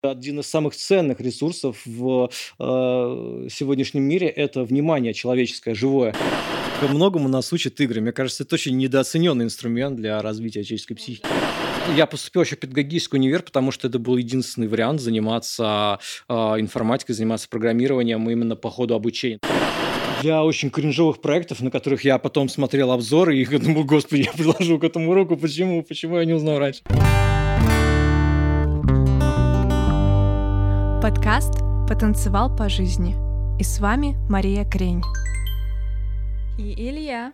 Один 0.00 0.38
из 0.38 0.46
самых 0.46 0.76
ценных 0.76 1.20
ресурсов 1.20 1.82
в 1.84 2.30
э, 2.60 3.48
сегодняшнем 3.50 4.04
мире– 4.04 4.28
это 4.36 4.62
внимание 4.62 5.12
человеческое, 5.12 5.74
живое. 5.74 6.14
Ко 6.80 6.86
многому 6.86 7.28
нас 7.28 7.52
учат 7.52 7.80
игры. 7.80 8.00
Мне 8.00 8.12
кажется, 8.12 8.44
это 8.44 8.54
очень 8.54 8.76
недооцененный 8.76 9.44
инструмент 9.44 9.96
для 9.96 10.22
развития 10.22 10.62
человеческой 10.62 10.94
психики. 10.94 11.26
Я 11.96 12.06
поступил 12.06 12.42
еще 12.42 12.54
в 12.54 12.60
педагогический 12.60 13.16
универ, 13.16 13.42
потому 13.42 13.72
что 13.72 13.88
это 13.88 13.98
был 13.98 14.16
единственный 14.16 14.68
вариант 14.68 15.00
заниматься 15.00 15.98
э, 16.28 16.32
информатикой, 16.32 17.16
заниматься 17.16 17.48
программированием 17.48 18.30
именно 18.30 18.54
по 18.54 18.70
ходу 18.70 18.94
обучения 18.94 19.40
для 20.22 20.44
очень 20.44 20.70
кринжовых 20.70 21.20
проектов, 21.20 21.60
на 21.60 21.72
которых 21.72 22.04
я 22.04 22.18
потом 22.18 22.48
смотрел 22.48 22.92
обзоры 22.92 23.36
и 23.36 23.58
думал, 23.58 23.84
господи, 23.84 24.22
я 24.22 24.32
приложу 24.32 24.78
к 24.78 24.84
этому 24.84 25.12
руку, 25.14 25.36
почему, 25.36 25.82
почему 25.82 26.18
я 26.18 26.24
не 26.24 26.34
узнал 26.34 26.58
раньше. 26.58 26.82
Подкаст 31.08 31.60
«Потанцевал 31.88 32.54
по 32.54 32.68
жизни». 32.68 33.16
И 33.58 33.62
с 33.64 33.78
вами 33.78 34.14
Мария 34.28 34.66
Крень. 34.66 35.00
И 36.58 36.74
Илья. 36.74 37.32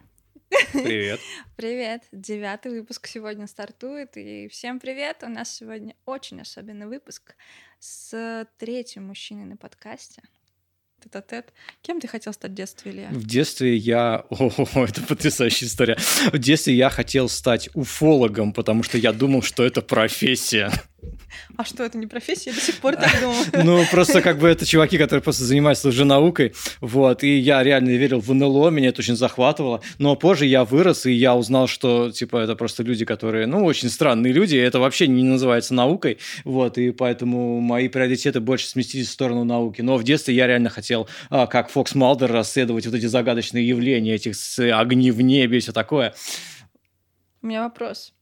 Привет. 0.72 1.18
Привет. 1.56 2.04
Девятый 2.12 2.70
выпуск 2.70 3.08
сегодня 3.08 3.48
стартует. 3.48 4.16
И 4.16 4.46
всем 4.46 4.78
привет. 4.78 5.24
У 5.24 5.28
нас 5.28 5.56
сегодня 5.56 5.96
очень 6.06 6.40
особенный 6.40 6.86
выпуск 6.86 7.34
с 7.80 8.46
третьим 8.58 9.08
мужчиной 9.08 9.44
на 9.44 9.56
подкасте 9.56 10.22
тет 11.12 11.26
тет 11.26 11.52
Кем 11.82 12.00
ты 12.00 12.06
хотел 12.06 12.32
стать 12.32 12.52
в 12.52 12.54
детстве, 12.54 12.92
Илья? 12.92 13.08
В 13.10 13.26
детстве 13.26 13.76
я... 13.76 14.24
О, 14.30 14.84
это 14.84 15.02
потрясающая 15.02 15.66
история. 15.66 15.98
В 16.32 16.38
детстве 16.38 16.74
я 16.74 16.90
хотел 16.90 17.28
стать 17.28 17.68
уфологом, 17.74 18.52
потому 18.52 18.84
что 18.84 18.98
я 18.98 19.12
думал, 19.12 19.42
что 19.42 19.64
это 19.64 19.82
профессия. 19.82 20.70
А 21.56 21.64
что, 21.64 21.84
это 21.84 21.98
не 21.98 22.06
профессия? 22.06 22.50
Я 22.50 22.56
до 22.56 22.62
сих 22.62 22.76
пор 22.76 22.96
так 22.96 23.10
думал. 23.20 23.34
Ну, 23.64 23.84
просто 23.90 24.22
как 24.22 24.38
бы 24.38 24.48
это 24.48 24.66
чуваки, 24.66 24.98
которые 24.98 25.22
просто 25.22 25.44
занимаются 25.44 25.88
уже 25.88 26.04
наукой, 26.04 26.54
вот, 26.80 27.22
и 27.22 27.38
я 27.38 27.62
реально 27.62 27.90
верил 27.90 28.20
в 28.20 28.32
НЛО, 28.32 28.70
меня 28.70 28.88
это 28.88 29.00
очень 29.00 29.16
захватывало, 29.16 29.80
но 29.98 30.16
позже 30.16 30.46
я 30.46 30.64
вырос, 30.64 31.06
и 31.06 31.12
я 31.12 31.34
узнал, 31.34 31.66
что, 31.66 32.10
типа, 32.10 32.38
это 32.38 32.56
просто 32.56 32.82
люди, 32.82 33.04
которые, 33.04 33.46
ну, 33.46 33.64
очень 33.64 33.88
странные 33.88 34.32
люди, 34.32 34.56
это 34.56 34.78
вообще 34.80 35.06
не 35.06 35.22
называется 35.22 35.74
наукой, 35.74 36.18
вот, 36.44 36.78
и 36.78 36.90
поэтому 36.90 37.60
мои 37.60 37.88
приоритеты 37.88 38.40
больше 38.40 38.66
сместились 38.68 39.08
в 39.08 39.12
сторону 39.12 39.44
науки, 39.44 39.80
но 39.82 39.96
в 39.96 40.04
детстве 40.04 40.34
я 40.34 40.46
реально 40.46 40.70
хотел, 40.70 41.08
а, 41.30 41.46
как 41.46 41.70
Фокс 41.70 41.94
Малдер, 41.94 42.30
расследовать 42.32 42.86
вот 42.86 42.94
эти 42.94 43.06
загадочные 43.06 43.66
явления, 43.66 44.14
этих 44.14 44.34
огни 44.74 45.10
в 45.10 45.20
небе 45.20 45.58
и 45.58 45.60
все 45.60 45.72
такое. 45.72 46.14
У 47.42 47.46
меня 47.46 47.62
вопрос. 47.62 48.12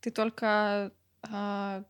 Ты 0.00 0.10
только 0.10 0.92
а, 1.30 1.84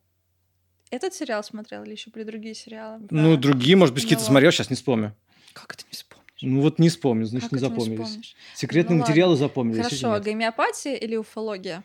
этот 0.90 1.14
сериал 1.14 1.42
смотрел 1.42 1.84
или 1.84 1.92
еще 1.92 2.10
были 2.10 2.24
другие 2.24 2.54
сериалы? 2.54 3.06
Про... 3.06 3.16
Ну, 3.16 3.36
другие, 3.36 3.76
может 3.76 3.94
быть, 3.94 4.04
какие-то 4.04 4.24
ну, 4.24 4.28
смотрел, 4.28 4.52
сейчас 4.52 4.70
не 4.70 4.76
вспомню. 4.76 5.14
Как 5.52 5.74
это 5.74 5.84
не 5.90 5.96
вспомнишь? 5.96 6.24
Ну 6.42 6.60
вот 6.60 6.78
не 6.78 6.88
вспомню, 6.88 7.26
значит, 7.26 7.50
как 7.50 7.52
не 7.52 7.58
запомнились. 7.58 8.16
Не 8.16 8.22
Секретные 8.54 8.98
ну, 8.98 9.02
материалы 9.02 9.32
ладно. 9.32 9.46
запомнились. 9.46 9.84
Хорошо, 9.84 10.20
гомеопатия 10.20 10.94
или 10.94 11.16
уфология? 11.16 11.84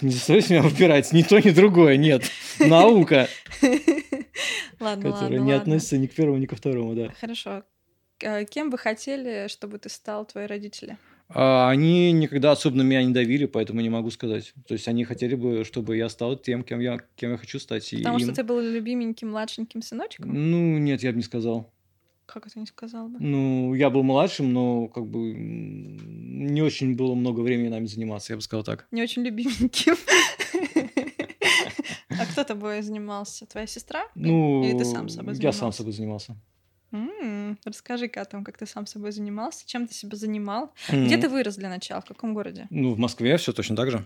Не 0.00 0.12
заставляйте 0.12 0.54
меня 0.54 0.62
выбирать, 0.62 1.12
ни 1.12 1.22
то, 1.22 1.38
ни 1.38 1.50
другое, 1.50 1.96
нет. 1.96 2.24
Наука. 2.58 3.28
Ладно, 4.80 5.12
Которая 5.12 5.40
не 5.40 5.52
относится 5.52 5.98
ни 5.98 6.06
к 6.06 6.14
первому, 6.14 6.38
ни 6.38 6.46
ко 6.46 6.56
второму, 6.56 6.94
да. 6.94 7.12
Хорошо. 7.20 7.64
А 8.24 8.44
кем 8.44 8.70
бы 8.70 8.78
хотели, 8.78 9.48
чтобы 9.48 9.78
ты 9.78 9.90
стал 9.90 10.24
твои 10.24 10.46
родители? 10.46 10.96
А, 11.32 11.70
они 11.70 12.12
никогда 12.12 12.52
особенно 12.52 12.82
меня 12.82 13.02
не 13.02 13.12
давили, 13.12 13.46
поэтому 13.46 13.80
не 13.80 13.88
могу 13.88 14.10
сказать. 14.10 14.52
То 14.66 14.74
есть 14.74 14.88
они 14.88 15.04
хотели 15.04 15.34
бы, 15.34 15.64
чтобы 15.64 15.96
я 15.96 16.08
стал 16.08 16.36
тем, 16.36 16.64
кем 16.64 16.80
я, 16.80 16.98
кем 17.16 17.32
я 17.32 17.36
хочу 17.36 17.58
стать. 17.58 17.88
Потому 17.90 18.18
и 18.18 18.20
что 18.20 18.30
им... 18.30 18.34
ты 18.34 18.44
был 18.44 18.60
любименьким 18.60 19.30
младшеньким 19.30 19.82
сыночком? 19.82 20.32
Ну, 20.32 20.78
нет, 20.78 21.02
я 21.02 21.12
бы 21.12 21.18
не 21.18 21.22
сказал. 21.22 21.70
Как 22.26 22.46
это 22.46 22.58
не 22.58 22.66
сказал 22.66 23.08
бы? 23.08 23.18
Ну, 23.20 23.74
я 23.74 23.90
был 23.90 24.02
младшим, 24.02 24.52
но 24.52 24.88
как 24.88 25.06
бы 25.06 25.32
не 25.34 26.62
очень 26.62 26.94
было 26.94 27.14
много 27.14 27.40
времени 27.40 27.68
нами 27.68 27.86
заниматься, 27.86 28.32
я 28.32 28.36
бы 28.36 28.42
сказал 28.42 28.64
так. 28.64 28.86
Не 28.90 29.02
очень 29.02 29.22
любименьким. 29.22 29.96
А 32.18 32.26
кто 32.26 32.44
тобой 32.44 32.82
занимался? 32.82 33.46
Твоя 33.46 33.66
сестра? 33.66 34.02
Ну, 34.14 34.62
Или 34.62 34.76
ты 34.76 34.84
сам 34.84 35.08
собой 35.08 35.34
занимался? 35.34 35.42
Я 35.42 35.52
сам 35.52 35.72
собой 35.72 35.94
занимался. 35.94 36.36
М-м, 36.92 37.58
расскажи-ка 37.64 38.22
о 38.22 38.24
том, 38.24 38.44
как 38.44 38.58
ты 38.58 38.66
сам 38.66 38.86
собой 38.86 39.12
занимался, 39.12 39.66
чем 39.66 39.86
ты 39.86 39.94
себя 39.94 40.16
занимал. 40.16 40.72
Mm-hmm. 40.88 41.06
Где 41.06 41.16
ты 41.16 41.28
вырос 41.28 41.56
для 41.56 41.68
начала, 41.68 42.00
в 42.00 42.06
каком 42.06 42.34
городе? 42.34 42.66
Ну, 42.70 42.94
в 42.94 42.98
Москве 42.98 43.36
все 43.36 43.52
точно 43.52 43.76
так 43.76 43.90
же. 43.90 44.04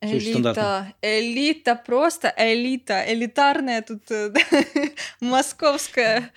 Элита, 0.00 0.92
элита, 1.00 1.76
просто 1.76 2.34
элита, 2.36 3.04
элитарная 3.06 3.82
тут 3.82 4.10
э, 4.10 4.32
московская. 5.20 6.32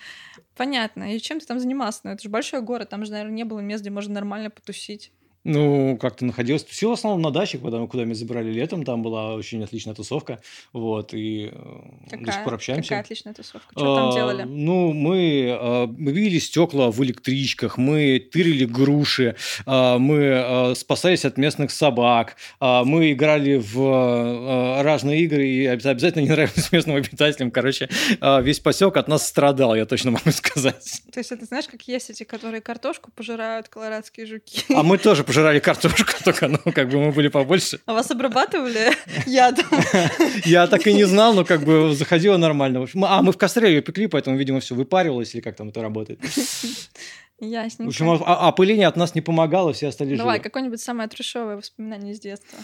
Понятно. 0.56 1.14
И 1.14 1.20
чем 1.20 1.40
ты 1.40 1.46
там 1.46 1.58
занимался? 1.58 2.00
Ну, 2.04 2.10
это 2.12 2.22
же 2.22 2.28
большой 2.28 2.62
город, 2.62 2.90
там 2.90 3.04
же, 3.04 3.10
наверное, 3.10 3.34
не 3.34 3.44
было 3.44 3.58
мест, 3.58 3.82
где 3.82 3.90
можно 3.90 4.14
нормально 4.14 4.50
потусить. 4.50 5.10
Ну, 5.48 5.96
как-то 5.96 6.24
находилось. 6.24 6.64
Все 6.64 6.88
в 6.90 6.92
основном 6.92 7.22
на 7.22 7.30
даче, 7.30 7.58
куда 7.58 7.78
мы 7.78 8.14
забирали 8.16 8.50
летом, 8.50 8.84
там 8.84 9.04
была 9.04 9.34
очень 9.34 9.62
отличная 9.62 9.94
тусовка. 9.94 10.40
Вот, 10.72 11.14
и 11.14 11.52
какая, 12.10 12.20
э, 12.20 12.24
до 12.24 12.32
сих 12.32 12.44
пор 12.44 12.54
общаемся. 12.54 12.88
Какая 12.88 13.00
отличная 13.02 13.32
тусовка? 13.32 13.68
Что 13.70 13.92
а, 13.92 13.96
там 13.96 14.14
делали? 14.14 14.42
Ну, 14.42 14.92
мы, 14.92 15.56
а, 15.56 15.86
мы 15.86 16.10
били 16.10 16.40
стекла 16.40 16.90
в 16.90 17.00
электричках, 17.04 17.78
мы 17.78 18.18
тырили 18.18 18.64
груши, 18.64 19.36
а, 19.66 19.98
мы 19.98 20.32
а, 20.32 20.74
спасались 20.74 21.24
от 21.24 21.36
местных 21.38 21.70
собак, 21.70 22.34
а, 22.58 22.82
мы 22.82 23.12
играли 23.12 23.56
в 23.56 23.78
а, 23.78 24.82
разные 24.82 25.20
игры 25.22 25.46
и 25.46 25.64
обязательно 25.66 26.22
не 26.22 26.28
нравились 26.28 26.72
местным 26.72 26.96
обитателям. 26.96 27.52
Короче, 27.52 27.88
а, 28.20 28.40
весь 28.40 28.58
поселок 28.58 28.96
от 28.96 29.06
нас 29.06 29.24
страдал, 29.24 29.76
я 29.76 29.86
точно 29.86 30.10
могу 30.16 30.32
сказать. 30.32 31.02
То 31.12 31.20
есть 31.20 31.30
это 31.30 31.44
знаешь, 31.44 31.68
как 31.68 31.82
есть 31.82 32.10
эти, 32.10 32.24
которые 32.24 32.60
картошку 32.60 33.12
пожирают, 33.14 33.68
колорадские 33.68 34.26
жуки? 34.26 34.64
А 34.74 34.82
мы 34.82 34.98
тоже 34.98 35.22
пожираем 35.22 35.35
пожирали 35.36 35.58
картошку, 35.58 36.12
только, 36.24 36.48
ну, 36.48 36.58
как 36.72 36.88
бы 36.88 36.98
мы 36.98 37.12
были 37.12 37.28
побольше. 37.28 37.78
А 37.84 37.92
вас 37.92 38.10
обрабатывали 38.10 38.92
ядом? 39.26 39.66
Я 40.44 40.66
так 40.66 40.86
и 40.86 40.94
не 40.94 41.04
знал, 41.04 41.34
но 41.34 41.44
как 41.44 41.62
бы 41.62 41.94
заходило 41.94 42.38
нормально. 42.38 42.86
А, 43.02 43.22
мы 43.22 43.32
в 43.32 43.36
костре 43.36 43.68
ее 43.68 43.82
пекли, 43.82 44.06
поэтому, 44.06 44.38
видимо, 44.38 44.60
все 44.60 44.74
выпаривалось, 44.74 45.34
или 45.34 45.42
как 45.42 45.56
там 45.56 45.68
это 45.68 45.82
работает. 45.82 46.20
Ясненько. 47.38 47.84
В 47.84 47.88
общем, 47.88 48.08
а, 48.24 48.48
опыление 48.48 48.86
от 48.86 48.96
нас 48.96 49.14
не 49.14 49.20
помогало, 49.20 49.74
все 49.74 49.88
остались 49.88 50.16
Давай, 50.16 50.36
живы. 50.36 50.44
какое-нибудь 50.44 50.80
самое 50.80 51.06
трешовое 51.06 51.56
воспоминание 51.56 52.14
из 52.14 52.20
детства. 52.20 52.58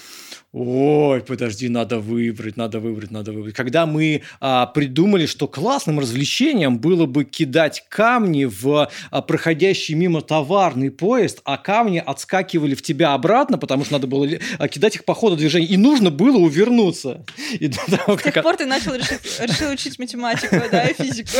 Ой, 0.52 1.20
подожди, 1.20 1.68
надо 1.68 1.98
выбрать, 1.98 2.56
надо 2.56 2.80
выбрать, 2.80 3.10
надо 3.10 3.32
выбрать. 3.32 3.54
Когда 3.54 3.84
мы 3.84 4.22
а, 4.40 4.64
придумали, 4.66 5.26
что 5.26 5.46
классным 5.46 6.00
развлечением 6.00 6.78
было 6.78 7.04
бы 7.04 7.24
кидать 7.24 7.84
камни 7.90 8.46
в 8.46 8.88
а, 9.10 9.22
проходящий 9.22 9.94
мимо 9.94 10.22
товарный 10.22 10.90
поезд, 10.90 11.42
а 11.44 11.58
камни 11.58 11.98
отскакивали 11.98 12.61
в 12.74 12.82
тебя 12.82 13.14
обратно, 13.14 13.58
потому 13.58 13.84
что 13.84 13.94
надо 13.94 14.06
было 14.06 14.28
а, 14.58 14.68
кидать 14.68 14.96
их 14.96 15.04
по 15.04 15.14
ходу 15.14 15.36
движения, 15.36 15.66
и 15.66 15.76
нужно 15.76 16.10
было 16.10 16.38
увернуться. 16.38 17.24
И 17.52 17.68
того, 17.68 18.18
С 18.18 18.22
тех 18.22 18.34
как... 18.34 18.42
пор 18.42 18.56
ты 18.56 18.66
начал 18.66 18.94
решить, 18.94 19.20
решил 19.40 19.70
учить 19.70 19.98
математику, 19.98 20.56
да, 20.70 20.84
и 20.84 20.94
физику. 20.94 21.30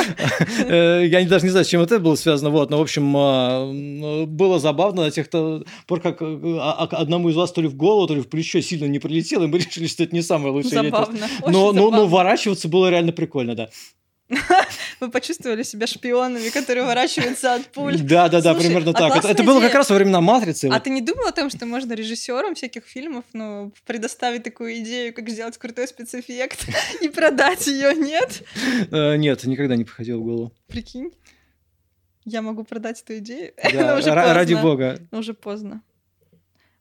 Э, 0.67 1.05
я 1.07 1.25
даже 1.27 1.45
не 1.45 1.51
знаю, 1.51 1.65
с 1.65 1.69
чем 1.69 1.81
это 1.81 1.99
было 1.99 2.17
связано, 2.17 2.51
вот, 2.51 2.71
но, 2.71 2.79
в 2.79 2.83
общем, 2.83 3.13
было 4.27 4.59
забавно 4.59 5.05
до 5.05 5.11
тех 5.11 5.29
пор, 5.31 6.01
как 6.01 6.21
э, 6.21 6.59
а, 6.61 6.85
а, 6.85 6.97
одному 6.97 7.31
из 7.31 7.37
вас 7.37 7.53
то 7.53 7.61
ли 7.61 7.69
в 7.69 7.75
голову, 7.75 8.07
то 8.07 8.15
ли 8.15 8.21
в 8.21 8.29
плечо 8.29 8.61
сильно 8.61 8.87
не 8.87 8.99
прилетело, 8.99 9.45
и 9.45 9.47
мы 9.47 9.59
решили, 9.59 9.87
что 9.87 10.03
это 10.03 10.15
не 10.15 10.23
самое 10.23 10.53
лучшее. 10.53 10.83
Забавно. 10.83 11.27
Но, 11.47 11.73
но, 11.73 11.91
но 11.91 12.07
ворачиваться 12.07 12.69
было 12.69 12.91
реально 12.91 13.13
прикольно, 13.13 13.55
да. 13.55 13.71
Вы 15.01 15.11
почувствовали 15.11 15.63
себя 15.63 15.87
шпионами, 15.87 16.49
которые 16.49 16.85
ворачиваются 16.85 17.55
от 17.55 17.67
пуль. 17.67 17.99
Да, 17.99 18.29
да, 18.29 18.41
да, 18.41 18.55
примерно 18.55 18.93
так. 18.93 19.25
Это, 19.25 19.43
было 19.43 19.61
как 19.61 19.75
раз 19.75 19.91
во 19.91 19.97
времена 19.97 20.21
матрицы. 20.21 20.69
А 20.73 20.81
ты 20.81 20.91
не 20.91 21.01
думал 21.01 21.27
о 21.29 21.33
том, 21.33 21.51
что 21.51 21.67
можно 21.67 21.93
режиссерам 21.93 22.55
всяких 22.55 22.85
фильмов 22.85 23.25
ну, 23.33 23.73
предоставить 23.87 24.43
такую 24.43 24.79
идею, 24.79 25.13
как 25.15 25.29
сделать 25.29 25.57
крутой 25.59 25.89
спецэффект 25.89 26.67
и 27.01 27.09
продать 27.09 27.67
ее, 27.67 27.95
нет? 27.95 28.43
Э, 28.91 29.17
нет, 29.17 29.45
никогда 29.45 29.77
не 29.77 29.85
приходило 29.85 30.19
в 30.19 30.25
голову. 30.25 30.53
Прикинь 30.69 31.13
я 32.25 32.43
могу 32.43 32.65
продать 32.65 33.03
эту 33.03 33.19
идею. 33.19 33.53
Уже 33.99 34.15
ради 34.15 34.55
бога. 34.55 34.99
Уже 35.11 35.35
поздно. 35.35 35.83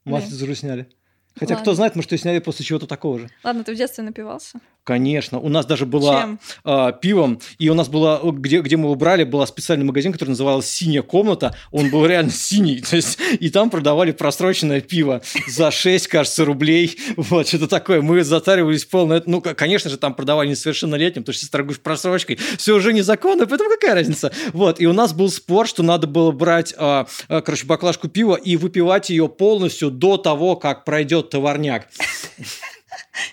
Матрицу 0.06 0.56
сняли. 0.56 0.90
Хотя 1.36 1.54
Ладно. 1.54 1.62
кто 1.62 1.74
знает, 1.76 1.96
может, 1.96 2.12
ее 2.12 2.18
сняли 2.18 2.40
после 2.40 2.66
чего-то 2.66 2.88
такого 2.88 3.20
же. 3.20 3.30
Ладно, 3.44 3.64
ты 3.64 3.74
в 3.74 3.78
детстве 3.78 4.04
напивался? 4.04 4.60
Конечно. 4.84 5.40
У 5.40 5.48
нас 5.48 5.68
даже 5.68 5.86
было 5.86 6.40
э, 6.66 6.92
пивом, 7.02 7.40
и 7.60 7.70
у 7.70 7.76
нас 7.76 7.88
было, 7.88 8.20
где, 8.32 8.62
где 8.62 8.78
мы 8.78 8.86
его 8.86 8.96
брали, 8.96 9.24
был 9.24 9.46
специальный 9.46 9.86
магазин, 9.86 10.12
который 10.12 10.30
назывался 10.30 10.70
«Синяя 10.70 11.04
комната». 11.04 11.56
Он 11.72 11.92
был 11.92 12.04
реально 12.06 12.32
синий. 12.32 12.82
То 12.82 12.96
есть, 12.96 13.20
и 13.40 13.52
там 13.52 13.70
продавали 13.70 14.12
просроченное 14.12 14.82
пиво 14.82 15.22
за 15.48 15.70
6, 15.70 16.08
кажется, 16.08 16.46
рублей. 16.46 16.98
Вот, 17.16 17.48
что-то 17.48 17.68
такое. 17.68 18.02
Мы 18.02 18.24
затаривались 18.24 18.86
полно. 18.86 19.22
Ну, 19.28 19.42
конечно 19.42 19.90
же, 19.90 19.98
там 19.98 20.16
продавали 20.16 20.50
несовершеннолетним, 20.50 21.24
потому 21.24 21.34
что 21.34 21.44
если 21.44 21.52
торгуешь 21.52 21.80
просрочкой, 21.80 22.40
все 22.58 22.76
уже 22.76 22.92
незаконно, 22.92 23.46
поэтому 23.46 23.70
какая 23.70 23.94
разница? 23.94 24.32
Вот, 24.54 24.82
и 24.82 24.88
у 24.88 24.94
нас 24.94 25.14
был 25.14 25.30
спор, 25.30 25.68
что 25.68 25.84
надо 25.84 26.08
было 26.08 26.32
брать, 26.32 26.74
э, 26.76 27.06
э, 27.30 27.42
короче, 27.42 27.68
баклажку 27.68 28.08
пива 28.08 28.36
и 28.36 28.58
выпивать 28.58 29.12
ее 29.12 29.30
полностью 29.30 29.92
до 29.92 30.18
того, 30.18 30.56
как 30.56 30.86
пройдет 30.86 31.30
товарняк. 31.30 31.88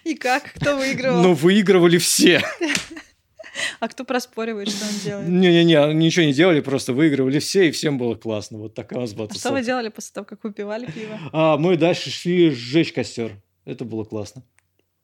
И 0.05 0.15
как? 0.15 0.53
Кто 0.55 0.77
выигрывал? 0.77 1.23
Ну, 1.23 1.35
выигрывали 1.35 1.99
все. 1.99 2.43
А 3.81 3.89
кто 3.89 4.05
проспоривает, 4.05 4.69
что 4.69 4.85
он 4.85 4.93
делает? 5.05 5.29
Не-не-не, 5.29 5.93
ничего 5.95 6.27
не 6.27 6.33
делали, 6.33 6.61
просто 6.61 6.93
выигрывали 6.93 7.39
все, 7.41 7.69
и 7.69 7.71
всем 7.71 7.99
было 7.99 8.15
классно. 8.15 8.59
Вот 8.59 8.75
такая 8.75 8.99
у 8.99 9.03
нас 9.03 9.15
была 9.15 9.29
А 9.31 9.35
что 9.35 9.53
вы 9.53 9.63
делали 9.63 9.89
после 9.89 10.13
того, 10.15 10.25
как 10.25 10.45
выпивали 10.45 10.87
пиво? 10.87 11.19
А, 11.33 11.57
мы 11.57 11.77
дальше 11.77 12.11
шли 12.11 12.51
сжечь 12.51 12.93
костер. 12.93 13.33
Это 13.65 13.85
было 13.85 14.05
классно. 14.05 14.43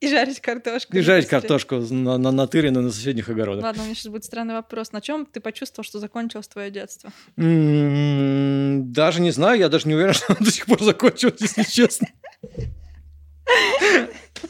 И 0.01 0.09
жарить 0.09 0.41
картошку. 0.41 0.97
И 0.97 1.01
жарить 1.01 1.27
картошку 1.27 1.77
на, 1.77 2.19
на, 2.19 2.31
натырену 2.31 2.83
на 2.83 2.91
соседних 2.91 3.29
огородах. 3.29 3.65
Ладно, 3.65 3.83
у 3.83 3.87
меня 3.87 3.95
сейчас 3.95 4.09
будет 4.09 4.25
странный 4.25 4.55
вопрос. 4.55 4.93
На 4.93 5.01
чем 5.01 5.25
ты 5.25 5.41
почувствовал, 5.41 5.85
что 5.85 5.99
закончилось 5.99 6.47
твое 6.47 6.71
детство? 6.71 7.11
М, 7.37 8.93
Даже 8.93 9.21
не 9.21 9.31
знаю, 9.31 9.59
я 9.59 9.69
даже 9.69 9.89
не 9.89 9.95
уверен, 9.95 10.13
что 10.15 10.27
оно 10.35 10.45
до 10.45 10.51
сих 10.51 10.67
пор 10.67 10.83
закончилось, 10.83 11.37
если 11.41 11.63
честно. 11.63 12.09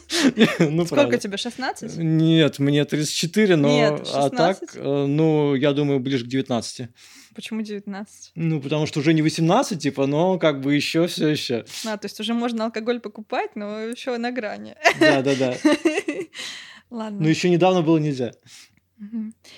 Ну, 0.59 0.85
Сколько 0.85 0.95
правда. 0.95 1.17
тебе, 1.17 1.37
16? 1.37 1.97
Нет, 1.97 2.59
мне 2.59 2.83
34, 2.85 3.55
но 3.55 3.67
Нет, 3.67 4.07
а 4.13 4.29
так, 4.29 4.59
16? 4.59 4.75
э, 4.75 5.05
ну, 5.05 5.55
я 5.55 5.73
думаю, 5.73 5.99
ближе 5.99 6.25
к 6.25 6.27
19. 6.27 6.89
Почему 7.35 7.61
19? 7.61 8.31
Ну, 8.35 8.61
потому 8.61 8.85
что 8.85 8.99
уже 9.01 9.13
не 9.13 9.21
18, 9.21 9.81
типа, 9.81 10.07
но 10.07 10.39
как 10.39 10.61
бы 10.61 10.73
еще 10.73 11.07
все 11.07 11.27
еще. 11.27 11.65
А, 11.85 11.97
то 11.97 12.05
есть 12.05 12.19
уже 12.19 12.33
можно 12.33 12.65
алкоголь 12.65 12.99
покупать, 12.99 13.55
но 13.55 13.79
еще 13.81 14.17
на 14.17 14.31
грани. 14.31 14.75
Да, 14.99 15.21
да, 15.21 15.35
да. 15.35 15.55
Ладно. 16.89 17.19
Но 17.21 17.27
еще 17.27 17.49
недавно 17.49 17.81
было 17.81 17.97
нельзя. 17.97 18.31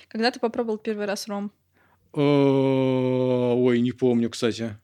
Когда 0.07 0.31
ты 0.31 0.39
попробовал 0.39 0.78
первый 0.80 1.06
раз 1.06 1.28
ром? 1.28 1.51
Э, 2.16 2.19
Ой, 2.19 3.80
не 3.81 3.92
помню, 3.92 4.30
кстати. 4.30 4.78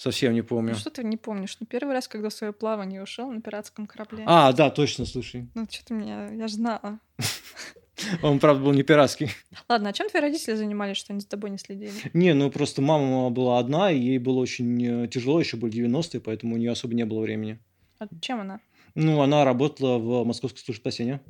Совсем 0.00 0.32
не 0.32 0.40
помню. 0.40 0.72
Ну 0.72 0.78
что 0.78 0.88
ты 0.88 1.04
не 1.04 1.18
помнишь? 1.18 1.58
Ну 1.60 1.66
первый 1.66 1.92
раз, 1.92 2.08
когда 2.08 2.30
в 2.30 2.32
свое 2.32 2.54
плавание 2.54 3.02
ушел 3.02 3.30
на 3.30 3.42
пиратском 3.42 3.86
корабле. 3.86 4.24
А, 4.26 4.50
да, 4.54 4.70
точно, 4.70 5.04
слушай. 5.04 5.46
Ну 5.54 5.66
что 5.70 5.84
ты 5.84 5.92
меня, 5.92 6.32
я 6.32 6.48
же 6.48 6.54
знала. 6.54 7.00
Он, 8.22 8.38
правда, 8.38 8.64
был 8.64 8.72
не 8.72 8.82
пиратский. 8.82 9.28
Ладно, 9.68 9.90
а 9.90 9.92
чем 9.92 10.08
твои 10.08 10.22
родители 10.22 10.54
занимались, 10.54 10.96
что 10.96 11.12
они 11.12 11.20
за 11.20 11.28
тобой 11.28 11.50
не 11.50 11.58
следили? 11.58 11.92
Не, 12.14 12.32
ну 12.32 12.50
просто 12.50 12.80
мама 12.80 13.28
была 13.28 13.58
одна, 13.58 13.92
и 13.92 13.98
ей 13.98 14.18
было 14.18 14.38
очень 14.38 15.04
э, 15.04 15.08
тяжело, 15.08 15.38
еще 15.38 15.58
были 15.58 15.86
90-е, 15.86 16.20
поэтому 16.20 16.54
у 16.54 16.56
нее 16.56 16.70
особо 16.70 16.94
не 16.94 17.04
было 17.04 17.20
времени. 17.20 17.58
А 17.98 18.06
чем 18.22 18.40
она? 18.40 18.60
Ну, 18.94 19.20
она 19.20 19.44
работала 19.44 19.98
в 19.98 20.24
Московской 20.24 20.60
службе 20.60 20.80
спасения. 20.80 21.20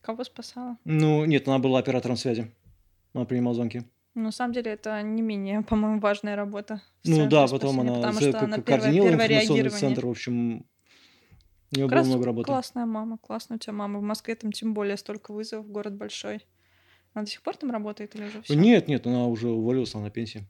Кого 0.00 0.24
спасала? 0.24 0.78
Ну, 0.86 1.26
нет, 1.26 1.46
она 1.48 1.58
была 1.58 1.80
оператором 1.80 2.16
связи. 2.16 2.50
Она 3.12 3.26
принимала 3.26 3.54
звонки. 3.54 3.82
Ну, 4.14 4.22
на 4.22 4.32
самом 4.32 4.52
деле, 4.52 4.72
это 4.72 5.00
не 5.02 5.22
менее, 5.22 5.62
по-моему, 5.68 6.00
важная 6.00 6.36
работа. 6.36 6.82
Ну 7.04 7.28
да, 7.28 7.46
потом 7.46 7.58
спасения, 7.74 7.80
она 7.90 7.94
Потому 8.00 8.12
за- 8.14 8.28
что 8.30 8.38
она 8.40 8.56
как 8.56 8.64
первое, 8.64 8.80
координировала 8.82 9.10
первое 9.10 9.26
информационный 9.26 9.62
реагирование. 9.62 9.80
центр, 9.80 10.06
в 10.06 10.10
общем, 10.10 10.66
у 11.72 11.76
нее 11.76 11.88
было 11.88 12.02
много 12.02 12.24
работы. 12.24 12.46
классная 12.46 12.86
мама, 12.86 13.18
классная 13.18 13.56
у 13.56 13.58
тебя 13.58 13.72
мама. 13.72 14.00
В 14.00 14.02
Москве 14.02 14.34
там 14.34 14.52
тем 14.52 14.74
более 14.74 14.96
столько 14.96 15.32
вызовов, 15.32 15.68
город 15.70 15.94
большой. 15.94 16.44
Она 17.14 17.24
до 17.24 17.30
сих 17.30 17.42
пор 17.42 17.56
там 17.56 17.70
работает 17.70 18.14
или 18.14 18.24
уже 18.24 18.42
все? 18.42 18.54
Нет, 18.54 18.88
нет, 18.88 19.06
она 19.06 19.26
уже 19.26 19.48
уволилась, 19.48 19.94
она 19.94 20.04
на 20.04 20.10
пенсии. 20.10 20.44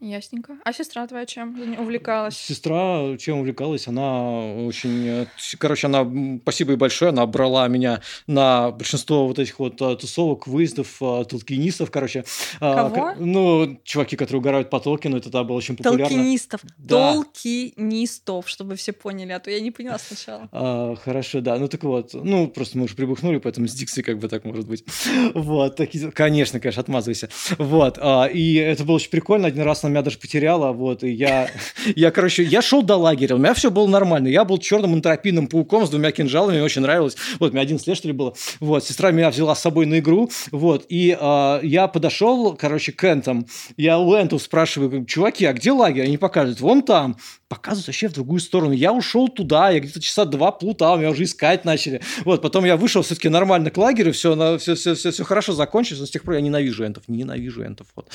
Ясненько. 0.00 0.56
А 0.64 0.72
сестра 0.72 1.06
твоя 1.06 1.26
чем 1.26 1.58
увлекалась? 1.78 2.36
Сестра 2.36 3.16
чем 3.18 3.38
увлекалась, 3.38 3.88
она 3.88 4.54
очень... 4.54 5.26
Короче, 5.58 5.88
она, 5.88 6.08
спасибо 6.42 6.72
ей 6.72 6.76
большое, 6.76 7.10
она 7.10 7.26
брала 7.26 7.66
меня 7.68 8.00
на 8.26 8.70
большинство 8.70 9.26
вот 9.26 9.38
этих 9.38 9.58
вот 9.58 9.80
а, 9.82 9.96
тусовок, 9.96 10.46
выездов, 10.46 10.96
а, 11.00 11.24
толкинистов, 11.24 11.90
короче. 11.90 12.24
А, 12.60 12.88
Кого? 12.88 13.14
Ну, 13.18 13.80
чуваки, 13.82 14.16
которые 14.16 14.38
угорают 14.38 14.70
по 14.70 14.78
Толкину, 14.78 15.16
это 15.16 15.24
тогда 15.24 15.42
было 15.42 15.56
очень 15.56 15.76
популярно. 15.76 16.08
Толкинистов. 16.08 16.60
Да. 16.76 17.14
Толкинистов, 17.14 18.48
чтобы 18.48 18.76
все 18.76 18.92
поняли, 18.92 19.32
а 19.32 19.40
то 19.40 19.50
я 19.50 19.60
не 19.60 19.72
поняла 19.72 19.98
сначала. 19.98 20.48
А, 20.52 20.94
хорошо, 20.96 21.40
да. 21.40 21.58
Ну 21.58 21.66
так 21.66 21.82
вот, 21.82 22.14
ну 22.14 22.46
просто 22.46 22.78
мы 22.78 22.84
уже 22.84 22.94
прибухнули, 22.94 23.38
поэтому 23.38 23.66
с 23.66 23.72
дикцией 23.72 24.04
как 24.04 24.18
бы 24.18 24.28
так 24.28 24.44
может 24.44 24.66
быть. 24.66 24.84
Вот, 25.34 25.76
такие, 25.76 26.10
конечно, 26.10 26.60
конечно, 26.60 26.82
отмазывайся. 26.82 27.28
Вот, 27.58 27.98
а, 28.00 28.26
и 28.26 28.54
это 28.54 28.84
было 28.84 28.96
очень 28.96 29.10
прикольно. 29.10 29.48
Один 29.48 29.62
раз 29.62 29.82
она 29.88 29.94
меня 29.94 30.02
даже 30.02 30.18
потеряла, 30.18 30.72
вот, 30.72 31.02
и 31.02 31.10
я, 31.10 31.50
я, 31.96 32.10
короче, 32.10 32.42
я 32.42 32.62
шел 32.62 32.82
до 32.82 32.96
лагеря, 32.96 33.36
у 33.36 33.38
меня 33.38 33.54
все 33.54 33.70
было 33.70 33.86
нормально. 33.86 34.28
Я 34.28 34.44
был 34.44 34.58
черным 34.58 34.94
энтропийным 34.94 35.48
пауком 35.48 35.86
с 35.86 35.90
двумя 35.90 36.12
кинжалами, 36.12 36.56
мне 36.56 36.64
очень 36.64 36.82
нравилось. 36.82 37.16
Вот, 37.40 37.52
мне 37.52 37.60
11 37.60 37.86
лет, 37.86 37.96
что 37.96 38.08
ли, 38.08 38.14
было. 38.14 38.34
Вот, 38.60 38.84
сестра 38.84 39.10
меня 39.10 39.30
взяла 39.30 39.54
с 39.54 39.60
собой 39.60 39.86
на 39.86 39.98
игру, 39.98 40.30
вот, 40.52 40.86
и 40.88 41.16
а, 41.18 41.60
я 41.62 41.88
подошел, 41.88 42.54
короче, 42.56 42.92
к 42.92 43.04
энтам. 43.04 43.46
Я 43.76 43.98
у 43.98 44.14
энтов 44.14 44.42
спрашиваю, 44.42 45.04
чуваки, 45.04 45.44
а 45.44 45.52
где 45.52 45.72
лагерь? 45.72 46.04
Они 46.04 46.18
показывают, 46.18 46.60
вон 46.60 46.82
там 46.82 47.16
показывают 47.48 47.86
вообще 47.86 48.08
в 48.08 48.12
другую 48.12 48.40
сторону. 48.40 48.72
Я 48.72 48.92
ушел 48.92 49.28
туда, 49.28 49.70
я 49.70 49.80
где-то 49.80 50.00
часа 50.00 50.24
два 50.24 50.52
плутал, 50.52 50.98
меня 50.98 51.10
уже 51.10 51.24
искать 51.24 51.64
начали. 51.64 52.02
Вот, 52.24 52.42
потом 52.42 52.64
я 52.64 52.76
вышел 52.76 53.02
все-таки 53.02 53.28
нормально 53.28 53.70
к 53.70 53.76
лагерю, 53.78 54.12
все, 54.12 54.58
все, 54.58 54.74
все, 54.74 54.94
все, 54.94 55.10
все 55.10 55.24
хорошо 55.24 55.52
закончилось, 55.52 56.00
но 56.00 56.06
с 56.06 56.10
тех 56.10 56.22
пор 56.22 56.34
я 56.34 56.40
ненавижу 56.40 56.84
энтов, 56.84 57.04
ненавижу 57.08 57.62
энтов. 57.62 57.86
Вот. 57.96 58.08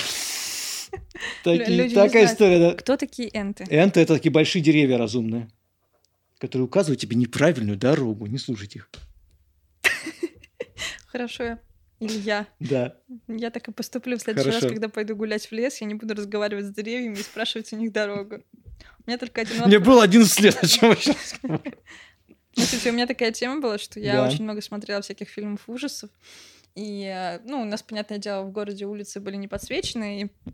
Такие- 1.43 1.89
такая 1.89 2.25
история, 2.25 2.59
да. 2.59 2.75
Кто 2.75 2.97
такие 2.97 3.29
энты? 3.33 3.65
Энты– 3.69 3.99
это 4.01 4.15
такие 4.15 4.31
большие 4.31 4.61
деревья 4.61 4.97
разумные, 4.97 5.47
которые 6.39 6.65
указывают 6.65 6.99
тебе 6.99 7.15
неправильную 7.15 7.77
дорогу, 7.77 8.25
не 8.27 8.37
слушайте 8.37 8.79
их. 8.79 8.89
Хорошо. 11.07 11.59
Или 11.99 12.17
я. 12.19 12.47
Да. 12.59 12.97
Я 13.27 13.49
так 13.49 13.67
и 13.67 13.71
поступлю 13.71 14.17
в 14.17 14.21
следующий 14.21 14.49
Хорошо. 14.49 14.65
раз, 14.67 14.73
когда 14.73 14.89
пойду 14.89 15.15
гулять 15.15 15.45
в 15.49 15.51
лес, 15.53 15.79
я 15.79 15.87
не 15.87 15.93
буду 15.93 16.13
разговаривать 16.15 16.65
с 16.65 16.69
деревьями 16.69 17.13
и 17.15 17.21
спрашивать 17.23 17.71
у 17.71 17.77
них 17.77 17.91
дорогу. 17.93 18.43
У 19.05 19.09
меня 19.09 19.17
только 19.17 19.41
один 19.41 19.63
Мне 19.65 19.77
вопрос. 19.79 19.95
было 19.95 20.03
11 20.03 20.39
лет, 20.41 20.57
о 20.61 20.67
чем 20.67 20.89
вы 20.89 20.95
сейчас? 20.97 21.35
Ну, 22.55 22.61
кстати, 22.61 22.87
у 22.89 22.91
меня 22.93 23.07
такая 23.07 23.31
тема 23.31 23.59
была, 23.61 23.79
что 23.79 23.99
я 23.99 24.13
Да. 24.13 24.27
очень 24.27 24.43
много 24.43 24.61
смотрела 24.61 25.01
всяких 25.01 25.27
фильмов 25.27 25.67
ужасов. 25.67 26.11
И, 26.75 27.03
э, 27.03 27.39
ну, 27.45 27.61
у 27.61 27.65
нас, 27.65 27.81
понятное 27.81 28.19
дело, 28.19 28.43
в 28.43 28.51
городе 28.51 28.85
улицы 28.85 29.19
были 29.19 29.37
не 29.37 29.47
подсвечены, 29.47 30.21
и 30.21 30.51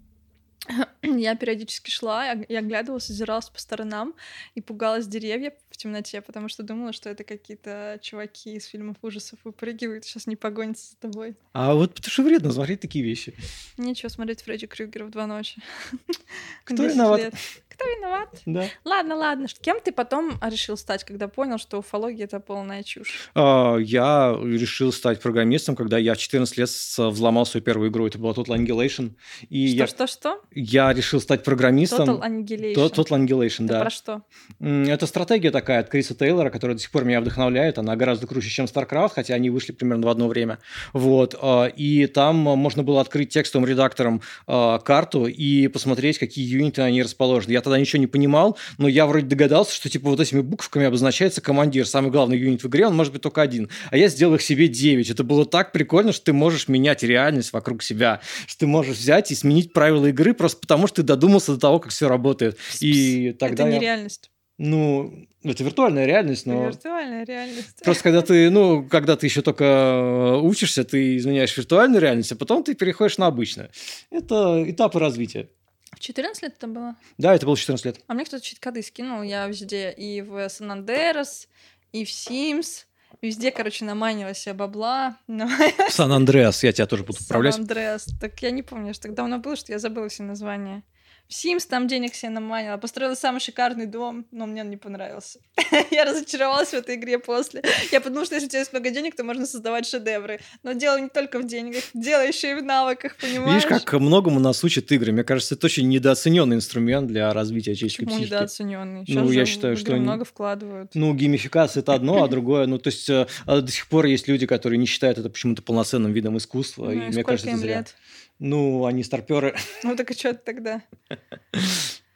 я 1.01 1.35
периодически 1.35 1.89
шла, 1.89 2.25
я 2.25 2.59
оглядывалась, 2.59 3.09
озиралась 3.09 3.49
по 3.49 3.59
сторонам 3.59 4.13
и 4.55 4.61
пугалась 4.61 5.07
деревьев. 5.07 5.53
в 5.68 5.68
темноте, 5.79 6.21
потому 6.21 6.49
что 6.49 6.61
думала, 6.63 6.93
что 6.93 7.09
это 7.09 7.23
какие-то 7.23 7.97
чуваки 8.01 8.55
из 8.55 8.65
фильмов 8.65 8.97
ужасов 9.01 9.39
выпрыгивают, 9.43 10.05
сейчас 10.05 10.27
не 10.27 10.35
погонятся 10.35 10.91
за 10.91 10.97
тобой. 10.97 11.35
А 11.53 11.73
вот 11.73 11.93
потому 11.95 12.11
что 12.11 12.23
вредно 12.23 12.51
смотреть 12.51 12.81
такие 12.81 13.03
вещи. 13.03 13.33
Нечего 13.77 14.09
смотреть 14.09 14.41
Фредди 14.43 14.67
Крюгера 14.67 15.05
в 15.05 15.09
два 15.11 15.25
ночи. 15.25 15.61
Кто 16.65 16.83
10 16.83 16.93
виноват? 16.95 17.21
лет. 17.21 17.33
Кто 17.69 17.85
виноват? 17.85 18.41
Да. 18.45 18.65
Ладно, 18.83 19.15
ладно. 19.15 19.47
Кем 19.61 19.79
ты 19.79 19.93
потом 19.93 20.37
решил 20.41 20.75
стать, 20.75 21.05
когда 21.05 21.29
понял, 21.29 21.57
что 21.57 21.77
уфология— 21.79 22.25
это 22.25 22.41
полная 22.41 22.83
чушь? 22.83 23.29
А, 23.35 23.77
Я 23.77 24.37
решил 24.43 24.91
стать 24.91 25.21
программистом, 25.21 25.77
когда 25.77 25.97
я 25.97 26.13
в 26.13 26.17
14 26.17 26.57
лет 26.57 26.69
взломал 26.69 27.45
свою 27.45 27.63
первую 27.63 27.89
игру. 27.89 28.05
Это 28.05 28.17
была 28.17 28.33
Total 28.33 28.57
Annihilation. 28.57 29.11
И 29.47 29.59
я, 29.59 29.87
Что-что-что? 29.87 30.41
я 30.51 30.91
решил 30.91 31.21
стать 31.21 31.45
программистом. 31.45 32.09
Total 32.09 32.21
Annihilation. 32.21 32.75
Total 32.75 33.05
Annihilation, 33.25 33.65
да. 33.65 33.79
про 33.79 33.89
что? 33.89 34.23
Это 34.59 35.07
стратегия 35.07 35.51
такая 35.51 35.68
от 35.77 35.89
Криса 35.89 36.15
Тейлора, 36.15 36.49
которая 36.49 36.75
до 36.75 36.81
сих 36.81 36.91
пор 36.91 37.05
меня 37.05 37.21
вдохновляет. 37.21 37.77
Она 37.77 37.95
гораздо 37.95 38.27
круче, 38.27 38.49
чем 38.49 38.65
StarCraft, 38.65 39.11
хотя 39.15 39.35
они 39.35 39.49
вышли 39.49 39.71
примерно 39.71 40.07
в 40.07 40.09
одно 40.09 40.27
время. 40.27 40.59
Вот. 40.93 41.35
а, 41.41 41.65
И 41.67 42.07
там 42.07 42.35
можно 42.37 42.83
было 42.83 43.01
открыть 43.01 43.29
текстовым 43.29 43.67
редактором 43.67 44.21
а, 44.47 44.79
карту 44.79 45.27
и 45.27 45.67
посмотреть, 45.67 46.17
какие 46.17 46.45
юниты 46.47 46.81
они 46.81 47.03
расположены. 47.03 47.51
Я 47.53 47.61
тогда 47.61 47.79
ничего 47.79 47.99
не 47.99 48.07
понимал, 48.07 48.57
но 48.77 48.87
я 48.87 49.05
вроде 49.05 49.25
догадался, 49.25 49.73
что 49.75 49.89
типа 49.89 50.09
вот 50.09 50.19
этими 50.19 50.41
буквами 50.41 50.85
обозначается 50.87 51.41
командир. 51.41 51.85
Самый 51.87 52.11
главный 52.11 52.37
юнит 52.37 52.63
в 52.63 52.67
игре, 52.67 52.87
он 52.87 52.95
может 52.95 53.13
быть 53.13 53.21
только 53.21 53.41
один. 53.41 53.69
А 53.91 53.97
я 53.97 54.07
сделал 54.07 54.35
их 54.35 54.41
себе 54.41 54.67
9. 54.67 55.09
Это 55.09 55.23
было 55.23 55.45
так 55.45 55.71
прикольно, 55.71 56.11
что 56.11 56.25
ты 56.25 56.33
можешь 56.33 56.67
менять 56.67 57.03
реальность 57.03 57.53
вокруг 57.53 57.83
себя. 57.83 58.21
Что 58.47 58.59
ты 58.61 58.67
можешь 58.67 58.97
взять 58.97 59.31
и 59.31 59.35
сменить 59.35 59.73
правила 59.73 60.07
игры 60.07 60.33
просто 60.33 60.59
потому, 60.59 60.87
что 60.87 60.97
ты 60.97 61.03
додумался 61.03 61.53
до 61.53 61.59
того, 61.59 61.79
как 61.79 61.91
все 61.91 62.07
работает. 62.09 62.57
И 62.79 63.35
тогда 63.39 63.63
это 63.63 63.69
не 63.71 63.75
я- 63.75 63.81
реальность. 63.81 64.31
Ну, 64.59 65.25
это 65.41 65.63
виртуальная 65.63 66.05
реальность, 66.05 66.45
но 66.45 66.67
виртуальная 66.67 67.23
реальность. 67.23 67.81
просто 67.81 68.03
когда 68.03 68.21
ты, 68.21 68.49
ну, 68.49 68.83
когда 68.83 69.15
ты 69.15 69.25
еще 69.25 69.41
только 69.41 69.63
э, 69.63 70.35
учишься, 70.41 70.83
ты 70.83 71.15
изменяешь 71.15 71.55
виртуальную 71.55 72.01
реальность, 72.01 72.33
а 72.33 72.35
потом 72.35 72.63
ты 72.63 72.75
переходишь 72.75 73.17
на 73.17 73.27
обычную. 73.27 73.69
Это 74.11 74.69
этапы 74.69 74.99
развития. 74.99 75.47
В 75.95 75.99
14 76.01 76.43
лет 76.43 76.53
это 76.57 76.67
было? 76.67 76.95
Да, 77.17 77.33
это 77.33 77.45
было 77.45 77.55
14 77.55 77.85
лет. 77.85 78.01
А 78.07 78.13
мне 78.13 78.25
кто-то 78.25 78.43
чит-коды 78.43 78.83
скинул. 78.83 79.21
Я 79.23 79.47
везде 79.47 79.91
и 79.91 80.21
в 80.21 80.47
Сан 80.49 80.71
Андерес, 80.71 81.47
и 81.93 82.03
в 82.03 82.09
Sims. 82.09 82.85
Везде, 83.21 83.51
короче, 83.51 83.85
наманила 83.85 84.33
себе 84.33 84.53
бабла. 84.53 85.17
Сан-Андреас, 85.89 86.63
я 86.63 86.71
тебя 86.71 86.85
тоже 86.85 87.03
буду 87.03 87.17
Сан 87.17 87.25
отправлять. 87.25 87.57
Андреас. 87.57 88.07
Так 88.19 88.41
я 88.41 88.51
не 88.51 88.61
помню, 88.61 88.93
что 88.93 89.03
так 89.03 89.13
давно 89.13 89.39
было, 89.39 89.55
что 89.55 89.71
я 89.71 89.79
забыла 89.79 90.07
все 90.09 90.23
названия. 90.23 90.83
В 91.29 91.31
Sims 91.31 91.67
там 91.69 91.87
денег 91.87 92.15
себе 92.15 92.31
наманила, 92.31 92.77
построила 92.77 93.13
самый 93.13 93.39
шикарный 93.39 93.85
дом, 93.85 94.25
но 94.31 94.47
мне 94.47 94.63
он 94.63 94.71
не 94.71 94.77
понравился. 94.77 95.37
Я 95.91 96.05
разочаровалась 96.05 96.69
в 96.69 96.73
этой 96.73 96.95
игре 96.95 97.19
после. 97.19 97.61
Я 97.91 98.01
подумала, 98.01 98.25
что 98.25 98.33
если 98.33 98.47
у 98.47 98.49
тебя 98.49 98.59
есть 98.61 98.73
много 98.73 98.89
денег, 98.89 99.15
то 99.15 99.23
можно 99.23 99.45
создавать 99.45 99.85
шедевры. 99.85 100.39
Но 100.63 100.71
дело 100.73 100.99
не 100.99 101.07
только 101.07 101.37
в 101.37 101.45
деньгах, 101.45 101.83
дело 101.93 102.21
еще 102.25 102.49
и 102.49 102.53
в 102.55 102.63
навыках, 102.63 103.15
понимаешь? 103.17 103.63
Видишь, 103.63 103.67
как 103.83 103.93
многому 103.99 104.39
нас 104.39 104.63
учат 104.63 104.91
игры. 104.91 105.11
Мне 105.11 105.23
кажется, 105.23 105.53
это 105.53 105.67
очень 105.67 105.87
недооцененный 105.87 106.55
инструмент 106.55 107.05
для 107.07 107.31
развития 107.31 107.75
человеческой 107.75 108.05
Почему 108.05 108.17
психики. 108.21 108.33
недооцененный? 108.33 109.03
Ну, 109.07 109.29
я 109.31 109.45
считаю, 109.45 109.77
что 109.77 109.93
они- 109.93 110.01
много 110.01 110.25
вкладывают. 110.25 110.89
Ну, 110.95 111.13
геймификация 111.13 111.81
это 111.81 111.93
одно, 111.93 112.23
а 112.23 112.27
другое, 112.29 112.65
ну, 112.65 112.79
то 112.79 112.87
есть 112.87 113.07
э, 113.07 113.27
а 113.45 113.61
до 113.61 113.71
сих 113.71 113.87
пор 113.87 114.05
есть 114.07 114.27
люди, 114.27 114.47
которые 114.47 114.79
не 114.79 114.87
считают 114.87 115.19
это 115.19 115.29
почему-то 115.29 115.61
полноценным 115.61 116.11
видом 116.11 116.37
искусства, 116.39 116.85
Ну, 116.85 116.91
и 116.93 116.95
и 116.95 117.09
мне 117.09 117.23
кажется, 117.23 117.49
это 117.49 117.59
зря. 117.59 117.77
лет? 117.77 117.95
Ну, 118.39 118.85
они 118.85 119.03
старперы. 119.03 119.55
Ну 119.83 119.95
так 119.95 120.11
и 120.11 120.13
что 120.13 120.33
тогда? 120.33 120.81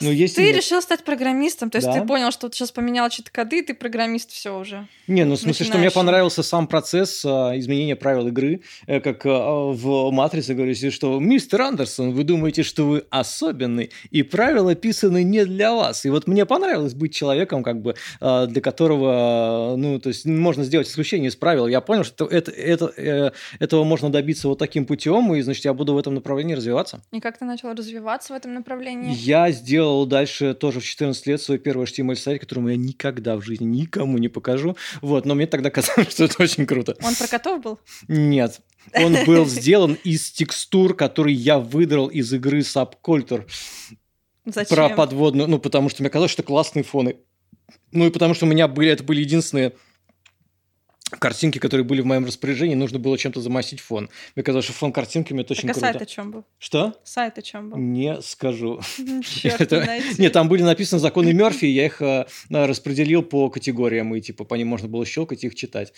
Ну, 0.00 0.12
есть 0.12 0.36
Ты 0.36 0.52
решил 0.52 0.80
стать 0.80 1.02
программистом, 1.02 1.70
то 1.70 1.78
есть 1.78 1.88
Да. 1.88 1.94
ты 1.94 2.06
понял, 2.06 2.30
что 2.30 2.48
ты 2.48 2.56
сейчас 2.56 2.70
поменял 2.70 3.10
чьи-то 3.10 3.32
коды, 3.32 3.58
и 3.58 3.62
ты 3.62 3.74
программист 3.74 4.30
все 4.30 4.56
уже. 4.56 4.86
Не, 5.08 5.24
ну 5.24 5.34
в 5.34 5.38
смысле, 5.40 5.66
что 5.66 5.78
мне 5.78 5.90
понравился 5.90 6.44
сам 6.44 6.68
процесс 6.68 7.24
а, 7.24 7.58
изменения 7.58 7.96
правил 7.96 8.28
игры, 8.28 8.60
э, 8.86 9.00
как 9.00 9.22
а, 9.24 9.72
в 9.72 10.10
«Матрице» 10.12 10.54
говорится, 10.54 10.92
что 10.92 11.18
«Мистер 11.18 11.62
Андерсон, 11.62 12.12
вы 12.12 12.22
думаете, 12.22 12.62
что 12.62 12.84
вы 12.84 13.04
особенный, 13.10 13.90
и 14.10 14.22
правила 14.22 14.76
писаны 14.76 15.24
не 15.24 15.44
для 15.44 15.72
вас». 15.74 16.04
И 16.04 16.10
вот 16.10 16.28
мне 16.28 16.46
понравилось 16.46 16.94
быть 16.94 17.12
человеком, 17.12 17.64
как 17.64 17.82
бы, 17.82 17.96
а, 18.20 18.46
для 18.46 18.60
которого, 18.60 19.74
ну, 19.76 19.98
то 19.98 20.10
есть 20.10 20.26
можно 20.26 20.62
сделать 20.62 20.88
исключение 20.88 21.28
из 21.28 21.36
правил. 21.36 21.66
Я 21.66 21.80
понял, 21.80 22.04
что 22.04 22.24
это, 22.26 22.52
это, 22.52 22.92
э, 22.96 23.30
этого 23.58 23.82
можно 23.82 24.10
добиться 24.10 24.46
вот 24.46 24.58
таким 24.58 24.86
путем, 24.86 25.34
и, 25.34 25.40
значит, 25.40 25.64
я 25.64 25.74
буду 25.74 25.94
в 25.94 25.98
этом 25.98 26.14
направлении 26.14 26.54
развиваться. 26.54 27.02
И 27.10 27.18
как 27.18 27.38
ты 27.38 27.44
начал 27.44 27.72
развиваться 27.72 28.32
в 28.32 28.36
этом 28.36 28.54
направлении? 28.54 29.12
Я 29.16 29.50
сделал 29.50 29.87
дальше 30.06 30.54
тоже 30.54 30.80
в 30.80 30.84
14 30.84 31.26
лет 31.26 31.40
свой 31.40 31.58
первый 31.58 31.86
HTML-сайт, 31.86 32.40
которому 32.40 32.68
я 32.68 32.76
никогда 32.76 33.36
в 33.36 33.42
жизни 33.42 33.64
никому 33.64 34.18
не 34.18 34.28
покажу. 34.28 34.76
Вот, 35.00 35.24
но 35.26 35.34
мне 35.34 35.46
тогда 35.46 35.70
казалось, 35.70 36.08
что 36.10 36.24
это 36.24 36.42
очень 36.42 36.66
круто. 36.66 36.96
Он 37.02 37.14
про 37.14 37.26
котов 37.26 37.62
был? 37.62 37.78
Нет. 38.08 38.60
Он 38.94 39.16
был 39.26 39.46
сделан 39.46 39.98
из 40.04 40.30
текстур, 40.30 40.94
которые 40.94 41.36
я 41.36 41.58
выдрал 41.58 42.08
из 42.08 42.32
игры 42.32 42.60
Subculture. 42.60 43.46
Зачем? 44.46 44.76
Про 44.76 44.88
подводную, 44.90 45.48
ну, 45.48 45.58
потому 45.58 45.88
что 45.90 46.02
мне 46.02 46.10
казалось, 46.10 46.30
что 46.30 46.42
классные 46.42 46.82
фоны. 46.82 47.16
Ну, 47.92 48.06
и 48.06 48.10
потому 48.10 48.34
что 48.34 48.46
у 48.46 48.48
меня 48.48 48.66
были, 48.68 48.90
это 48.90 49.04
были 49.04 49.20
единственные 49.20 49.74
картинки, 51.10 51.58
которые 51.58 51.84
были 51.84 52.00
в 52.00 52.06
моем 52.06 52.24
распоряжении, 52.24 52.74
нужно 52.74 52.98
было 52.98 53.16
чем-то 53.16 53.40
замасить 53.40 53.80
фон. 53.80 54.10
Мне 54.36 54.42
казалось, 54.42 54.64
что 54.66 54.74
фон 54.74 54.92
картинками 54.92 55.40
это 55.42 55.54
очень 55.54 55.68
так 55.68 55.76
а 55.76 55.80
сайт 55.80 55.92
круто. 55.96 56.04
о 56.04 56.06
чем 56.06 56.30
был? 56.30 56.44
Что? 56.58 56.94
Сайт 57.04 57.38
о 57.38 57.42
чем 57.42 57.70
был? 57.70 57.78
Не 57.78 58.20
скажу. 58.22 58.80
Черт, 59.24 59.60
Это-. 59.60 60.00
Нет, 60.18 60.32
там 60.32 60.48
были 60.48 60.62
написаны 60.62 61.00
законы 61.00 61.32
Мерфи, 61.32 61.66
я 61.66 61.86
их 61.86 62.02
э, 62.02 62.26
э, 62.50 62.66
распределил 62.66 63.22
по 63.22 63.48
категориям, 63.50 64.14
и 64.14 64.20
типа 64.20 64.44
по 64.44 64.54
ним 64.54 64.68
можно 64.68 64.88
было 64.88 65.04
щелкать 65.06 65.44
и 65.44 65.46
их 65.46 65.54
читать. 65.54 65.92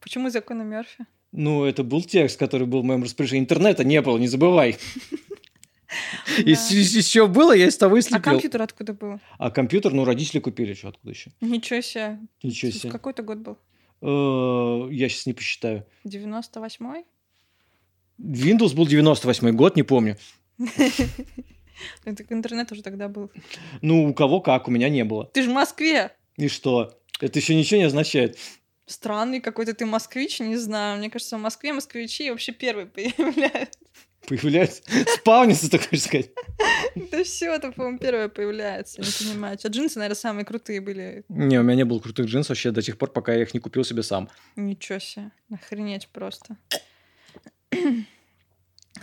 Почему 0.00 0.30
законы 0.30 0.64
Мерфи? 0.64 1.06
Ну, 1.32 1.64
это 1.64 1.82
был 1.82 2.02
текст, 2.02 2.38
который 2.38 2.66
был 2.66 2.80
в 2.82 2.84
моем 2.84 3.02
распоряжении. 3.02 3.42
Интернета 3.42 3.84
не 3.84 4.00
было, 4.00 4.16
не 4.18 4.28
забывай. 4.28 4.76
Если 6.38 6.76
еще 6.76 7.26
было, 7.26 7.52
я 7.52 7.66
из 7.66 7.76
того 7.76 7.96
и 7.96 8.00
А 8.00 8.02
слепил. 8.02 8.22
компьютер 8.22 8.62
откуда 8.62 8.92
был? 8.92 9.20
А 9.38 9.50
компьютер, 9.50 9.92
ну, 9.92 10.04
родители 10.04 10.38
купили, 10.38 10.74
что 10.74 10.88
откуда 10.88 11.10
еще? 11.10 11.30
Ничего 11.40 11.80
себе. 11.80 12.18
Ничего 12.42 12.72
себе. 12.72 12.90
Какой-то 12.90 13.22
год 13.22 13.38
был? 13.38 13.58
Э, 14.00 14.88
Я 14.90 15.08
сейчас 15.08 15.26
не 15.26 15.32
посчитаю. 15.32 15.86
98-й? 16.04 17.04
Windows 18.20 18.74
был 18.74 18.86
98 18.86 19.50
год, 19.52 19.76
не 19.76 19.82
помню. 19.84 20.16
Это 22.04 22.24
интернет 22.30 22.72
уже 22.72 22.82
тогда 22.82 23.08
был. 23.08 23.30
Ну, 23.82 24.08
у 24.08 24.14
кого 24.14 24.40
как, 24.40 24.66
у 24.68 24.70
меня 24.70 24.88
не 24.88 25.04
было. 25.04 25.26
Ты 25.26 25.42
же 25.42 25.50
в 25.50 25.54
Москве! 25.54 26.12
И 26.36 26.48
что? 26.48 26.98
Это 27.20 27.38
еще 27.38 27.54
ничего 27.54 27.78
не 27.80 27.86
означает. 27.86 28.38
Странный 28.86 29.40
какой-то 29.40 29.74
ты 29.74 29.84
москвич, 29.86 30.40
не 30.40 30.56
знаю. 30.56 30.98
Мне 30.98 31.10
кажется, 31.10 31.36
в 31.36 31.40
Москве 31.40 31.72
москвичи 31.72 32.30
вообще 32.30 32.52
первые 32.52 32.86
появляются. 33.16 33.78
Появляется. 34.28 34.82
Спаунится, 35.16 35.70
так 35.70 35.82
хочешь 35.88 36.04
сказать. 36.04 36.30
Да 37.12 37.22
все, 37.22 37.54
это, 37.54 37.70
по-моему, 37.70 37.98
первое 37.98 38.28
появляется. 38.28 39.00
Не 39.00 39.30
понимаю. 39.30 39.58
А 39.62 39.68
джинсы, 39.68 39.98
наверное, 39.98 40.16
самые 40.16 40.44
крутые 40.44 40.80
были. 40.80 41.24
Не, 41.28 41.58
у 41.60 41.62
меня 41.62 41.76
не 41.76 41.84
было 41.84 42.00
крутых 42.00 42.26
джинсов 42.26 42.50
вообще 42.50 42.70
до 42.72 42.82
тех 42.82 42.98
пор, 42.98 43.10
пока 43.12 43.32
я 43.34 43.42
их 43.42 43.54
не 43.54 43.60
купил 43.60 43.84
себе 43.84 44.02
сам. 44.02 44.28
Ничего 44.56 44.98
себе. 44.98 45.30
Охренеть 45.52 46.08
просто. 46.08 46.56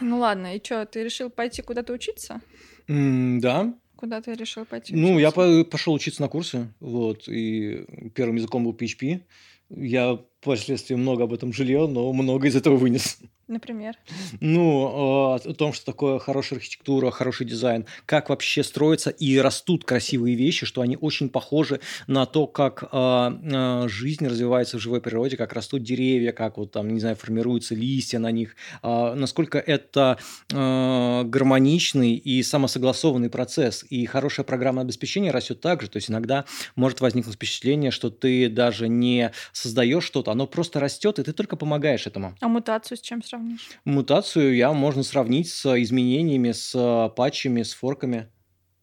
Ну 0.02 0.20
ладно, 0.20 0.56
и 0.56 0.64
что, 0.64 0.86
ты 0.86 1.04
решил 1.04 1.30
пойти 1.30 1.62
куда-то 1.62 1.94
учиться? 1.94 2.42
Да. 2.88 3.74
Куда 3.96 4.22
ты 4.22 4.34
решил 4.34 4.66
пойти 4.66 4.94
Ну, 4.94 5.18
я 5.20 5.30
учиться? 5.30 5.64
по- 5.64 5.70
пошел 5.72 5.94
учиться 5.94 6.22
на 6.22 6.28
курсы, 6.28 6.68
вот, 6.82 7.30
и 7.30 7.86
первым 8.14 8.36
языком 8.36 8.66
был 8.66 8.74
PHP. 8.74 9.22
Я 9.70 10.20
впоследствии 10.46 10.96
много 10.96 11.24
об 11.24 11.34
этом 11.34 11.52
жалел, 11.54 11.88
но 11.88 12.12
много 12.14 12.48
из 12.48 12.56
этого 12.56 12.78
вынес. 12.78 13.18
Например. 13.48 13.96
Ну, 14.40 15.38
э, 15.38 15.50
о 15.50 15.54
том, 15.54 15.72
что 15.72 15.86
такое 15.86 16.18
хорошая 16.18 16.58
архитектура, 16.58 17.12
хороший 17.12 17.46
дизайн, 17.46 17.86
как 18.08 18.30
вообще 18.30 18.64
строятся 18.64 19.12
и 19.12 19.38
растут 19.38 19.86
красивые 19.86 20.36
вещи, 20.36 20.66
что 20.66 20.82
они 20.82 20.98
очень 21.00 21.30
похожи 21.30 21.80
на 22.08 22.26
то, 22.26 22.48
как 22.48 22.84
э, 22.84 22.88
э, 22.92 23.88
жизнь 23.88 24.26
развивается 24.26 24.80
в 24.80 24.82
живой 24.82 25.00
природе, 25.00 25.38
как 25.38 25.54
растут 25.54 25.84
деревья, 25.84 26.32
как 26.32 26.58
вот 26.58 26.72
там, 26.72 26.90
не 26.90 27.00
знаю, 27.00 27.16
формируются 27.16 27.76
листья 27.76 28.18
на 28.18 28.32
них, 28.32 28.56
насколько 28.82 29.60
это 29.60 30.18
гармоничный 30.50 32.16
и 32.16 32.42
самосогласованный 32.42 33.30
процесс. 33.30 33.86
И 33.90 34.06
хорошее 34.06 34.46
программное 34.46 34.84
обеспечение 34.84 35.32
растет 35.32 35.62
также. 35.62 35.88
То 35.90 35.98
есть 35.98 36.10
иногда 36.10 36.46
может 36.76 37.02
возникнуть 37.02 37.36
впечатление, 37.36 37.92
что 37.92 38.10
ты 38.10 38.50
даже 38.50 38.88
не 38.88 39.32
создаешь 39.52 40.04
что-то, 40.04 40.32
оно 40.36 40.48
просто 40.48 40.80
растет, 40.82 41.18
и 41.18 41.24
ты 41.24 41.32
только 41.32 41.56
помогаешь 41.56 42.06
этому. 42.08 42.36
А 42.42 42.48
мутацию 42.50 42.98
с 42.98 43.02
чем 43.02 43.24
сравнишь? 43.24 43.70
Мутацию 43.86 44.54
я 44.56 44.74
можно 44.74 45.02
сравнить 45.02 45.50
с 45.50 45.66
изменениями, 45.82 46.52
с 46.52 46.76
э, 46.76 47.16
патчами, 47.16 47.64
с 47.64 47.74
форками. 47.74 48.28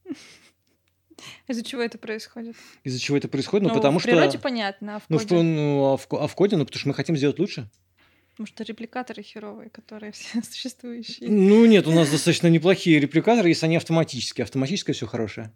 Из-за 1.47 1.63
чего 1.63 1.83
это 1.83 1.99
происходит? 1.99 2.57
Из-за 2.85 2.99
чего 2.99 3.17
это 3.19 3.29
происходит? 3.29 3.65
Ну, 3.65 3.69
Ну, 3.69 3.75
потому 3.75 3.99
в 3.99 4.03
что... 4.03 4.11
природе 4.11 4.39
понятно, 4.39 4.97
а 4.97 4.99
в 5.01 5.03
Ну, 5.09 5.19
коде? 5.19 5.37
в, 5.37 5.43
ну, 5.43 5.85
а 5.93 5.97
в, 5.97 6.07
а 6.11 6.27
в 6.27 6.35
коде, 6.35 6.57
ну, 6.57 6.65
потому 6.65 6.81
что 6.81 6.89
мы 6.89 6.95
хотим 6.95 7.17
сделать 7.17 7.39
лучше. 7.39 7.71
Потому 8.31 8.47
что 8.47 8.65
репликаторы 8.65 9.23
херовые, 9.23 9.69
которые 9.69 10.13
все 10.13 10.43
существующие. 10.51 11.31
Ну, 11.31 11.67
нет, 11.67 11.87
у 11.87 11.93
нас 11.93 12.11
достаточно 12.11 12.47
неплохие 12.49 12.99
репликаторы, 12.99 13.51
если 13.51 13.67
они 13.67 13.77
автоматические. 13.77 14.45
Автоматическое 14.45 14.95
все 14.95 15.07
хорошее. 15.07 15.53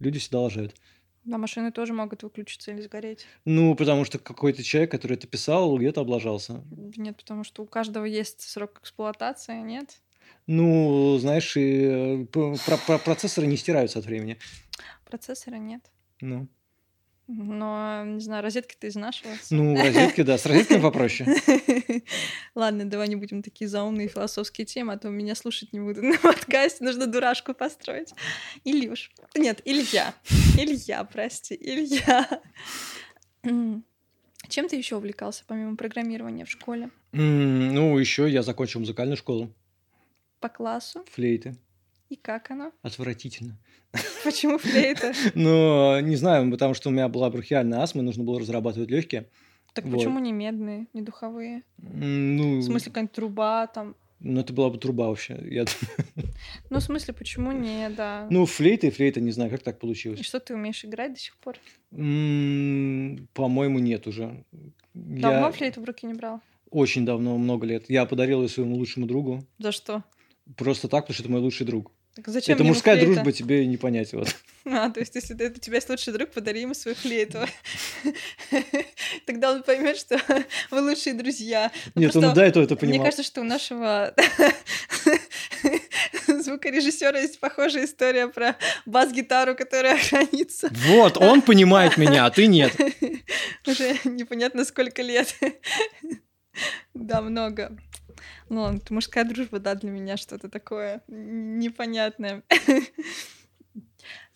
Люди 0.00 0.18
всегда 0.18 0.40
лажают. 0.40 0.74
Да, 1.26 1.38
машины 1.38 1.72
тоже 1.72 1.92
могут 1.92 2.22
выключиться 2.22 2.70
или 2.70 2.80
сгореть. 2.82 3.26
Ну, 3.44 3.74
потому 3.74 4.04
что 4.04 4.20
какой-то 4.20 4.62
человек, 4.62 4.92
который 4.92 5.14
это 5.16 5.26
писал, 5.26 5.76
где-то 5.76 6.02
облажался. 6.02 6.62
Нет, 6.96 7.16
потому 7.16 7.42
что 7.42 7.64
у 7.64 7.66
каждого 7.66 8.04
есть 8.04 8.42
срок 8.42 8.78
эксплуатации, 8.80 9.60
нет? 9.60 10.00
Ну, 10.46 11.18
знаешь, 11.18 11.56
и 11.56 11.80
э, 11.82 12.26
про- 12.26 12.56
про- 12.86 12.98
процессоры 12.98 13.48
не 13.48 13.56
стираются 13.56 13.98
от 13.98 14.04
времени. 14.06 14.38
Процессора 15.04 15.56
нет. 15.56 15.82
Ну, 16.20 16.46
Но, 17.28 18.04
не 18.04 18.20
знаю, 18.20 18.42
розетки-то 18.42 18.86
изнашиваются. 18.86 19.52
ну 19.52 19.74
розетки, 19.76 20.22
да, 20.22 20.38
с 20.38 20.46
розетками 20.46 20.80
попроще. 20.80 21.28
Ладно, 22.54 22.84
давай 22.84 23.08
не 23.08 23.16
будем 23.16 23.42
такие 23.42 23.68
заумные 23.68 24.06
философские 24.06 24.64
темы, 24.64 24.92
а 24.92 24.98
то 24.98 25.08
меня 25.08 25.34
слушать 25.34 25.72
не 25.72 25.80
будут 25.80 26.02
на 26.04 26.18
подкасте. 26.18 26.84
Нужно 26.84 27.06
дурашку 27.06 27.52
построить. 27.52 28.14
Илюш. 28.64 29.10
Нет, 29.34 29.60
Илья. 29.64 30.14
Илья, 30.56 31.02
прости, 31.04 31.56
Илья. 31.60 32.28
Чем 34.48 34.68
ты 34.68 34.76
еще 34.76 34.96
увлекался 34.96 35.42
помимо 35.48 35.76
программирования 35.76 36.44
в 36.44 36.50
школе? 36.50 36.90
Ну, 37.10 37.98
еще 37.98 38.30
я 38.30 38.42
закончил 38.42 38.80
музыкальную 38.80 39.16
школу. 39.16 39.52
По 40.38 40.48
классу? 40.48 41.04
Флейты. 41.10 41.56
И 42.08 42.16
как 42.16 42.50
оно? 42.50 42.72
Отвратительно. 42.82 43.56
Почему 44.24 44.58
флейта? 44.58 45.12
Но 45.34 46.00
не 46.00 46.16
знаю, 46.16 46.50
потому 46.50 46.74
что 46.74 46.88
у 46.88 46.92
меня 46.92 47.08
была 47.08 47.30
бронхиальная 47.30 47.80
астма, 47.80 48.02
и 48.02 48.04
нужно 48.04 48.22
было 48.24 48.38
разрабатывать 48.40 48.90
легкие. 48.90 49.28
Так 49.72 49.84
Вот. 49.86 49.96
почему 49.98 50.18
не 50.20 50.32
медные, 50.32 50.86
не 50.94 51.02
духовые? 51.02 51.62
Ну, 51.78 52.58
В 52.58 52.62
смысле, 52.62 52.90
какая-нибудь 52.90 53.14
труба 53.14 53.66
там? 53.66 53.94
ну, 54.20 54.40
это 54.40 54.52
была 54.52 54.70
бы 54.70 54.78
труба 54.78 55.08
вообще. 55.08 55.38
Я... 55.50 55.64
Ну, 56.70 56.78
в 56.78 56.82
смысле, 56.82 57.12
почему 57.14 57.52
не, 57.52 57.88
да? 57.90 58.26
Ну, 58.30 58.46
флейта 58.46 58.86
и 58.86 58.90
флейта, 58.90 59.20
не 59.20 59.30
знаю, 59.32 59.50
как 59.50 59.62
так 59.62 59.76
И 59.76 59.80
получилось. 59.80 60.24
что 60.24 60.40
ты 60.40 60.54
умеешь 60.54 60.84
играть 60.84 61.12
до 61.12 61.18
сих 61.20 61.36
пор? 61.36 61.56
По-моему, 61.90 63.78
нет 63.78 64.06
уже. 64.06 64.44
Давно 64.94 65.46
Я 65.46 65.52
флейту 65.52 65.80
в 65.80 65.84
руки 65.84 66.06
не 66.06 66.14
брал? 66.14 66.40
очень 66.70 67.06
давно, 67.06 67.36
много 67.38 67.66
лет. 67.66 67.88
Я 67.88 68.06
подарил 68.06 68.42
ее 68.42 68.48
своему 68.48 68.76
лучшему 68.76 69.06
другу. 69.06 69.44
За 69.58 69.72
что? 69.72 70.02
Просто 70.56 70.88
так, 70.88 71.04
потому 71.04 71.14
что 71.14 71.22
это 71.22 71.32
мой 71.32 71.40
лучший 71.40 71.66
друг. 71.66 71.92
Так 72.16 72.28
зачем 72.28 72.54
это 72.54 72.64
мужская 72.64 72.96
флейта? 72.96 73.12
дружба, 73.12 73.30
тебе 73.30 73.66
не 73.66 73.76
понять. 73.76 74.12
Вот. 74.12 74.34
А, 74.68 74.90
то 74.90 74.98
есть, 74.98 75.14
если 75.14 75.40
это 75.40 75.60
тебя 75.60 75.76
есть 75.76 75.88
лучший 75.88 76.12
друг, 76.12 76.30
подари 76.30 76.62
ему 76.62 76.74
свою 76.74 76.96
флейту. 76.96 77.38
Тогда 79.24 79.52
он 79.52 79.62
поймет, 79.62 79.96
что 79.96 80.20
вы 80.72 80.80
лучшие 80.80 81.14
друзья. 81.14 81.70
Ну, 81.94 82.02
Нет, 82.02 82.16
он 82.16 82.34
до 82.34 82.42
этого 82.42 82.64
это 82.64 82.74
Мне 82.74 82.80
понимал. 82.80 83.04
кажется, 83.04 83.22
что 83.22 83.42
у 83.42 83.44
нашего 83.44 84.12
звукорежиссера 86.26 87.16
есть 87.20 87.38
похожая 87.38 87.84
история 87.84 88.26
про 88.26 88.56
бас-гитару, 88.86 89.54
которая 89.54 89.96
хранится. 89.98 90.68
Вот, 90.88 91.16
он 91.16 91.42
понимает 91.42 91.96
меня, 91.96 92.26
а 92.26 92.30
ты 92.30 92.48
нет. 92.48 92.72
Уже 93.68 93.96
непонятно 94.02 94.64
сколько 94.64 95.00
лет. 95.00 95.32
Да, 96.92 97.22
много. 97.22 97.76
Ну, 98.48 98.74
это 98.74 98.92
мужская 98.92 99.24
дружба, 99.24 99.58
да, 99.58 99.74
для 99.74 99.90
меня 99.90 100.16
что-то 100.16 100.48
такое 100.48 101.02
непонятное. 101.08 102.42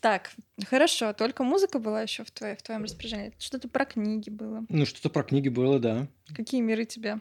Так, 0.00 0.30
хорошо, 0.66 1.12
только 1.12 1.44
музыка 1.44 1.78
была 1.78 2.00
еще 2.02 2.24
в, 2.24 2.30
твоей, 2.30 2.56
в 2.56 2.62
твоем 2.62 2.84
распоряжении. 2.84 3.34
Что-то 3.38 3.68
про 3.68 3.84
книги 3.84 4.30
было. 4.30 4.64
Ну, 4.70 4.86
что-то 4.86 5.10
про 5.10 5.22
книги 5.22 5.50
было, 5.50 5.78
да. 5.78 6.08
Какие 6.34 6.62
миры 6.62 6.86
тебя 6.86 7.20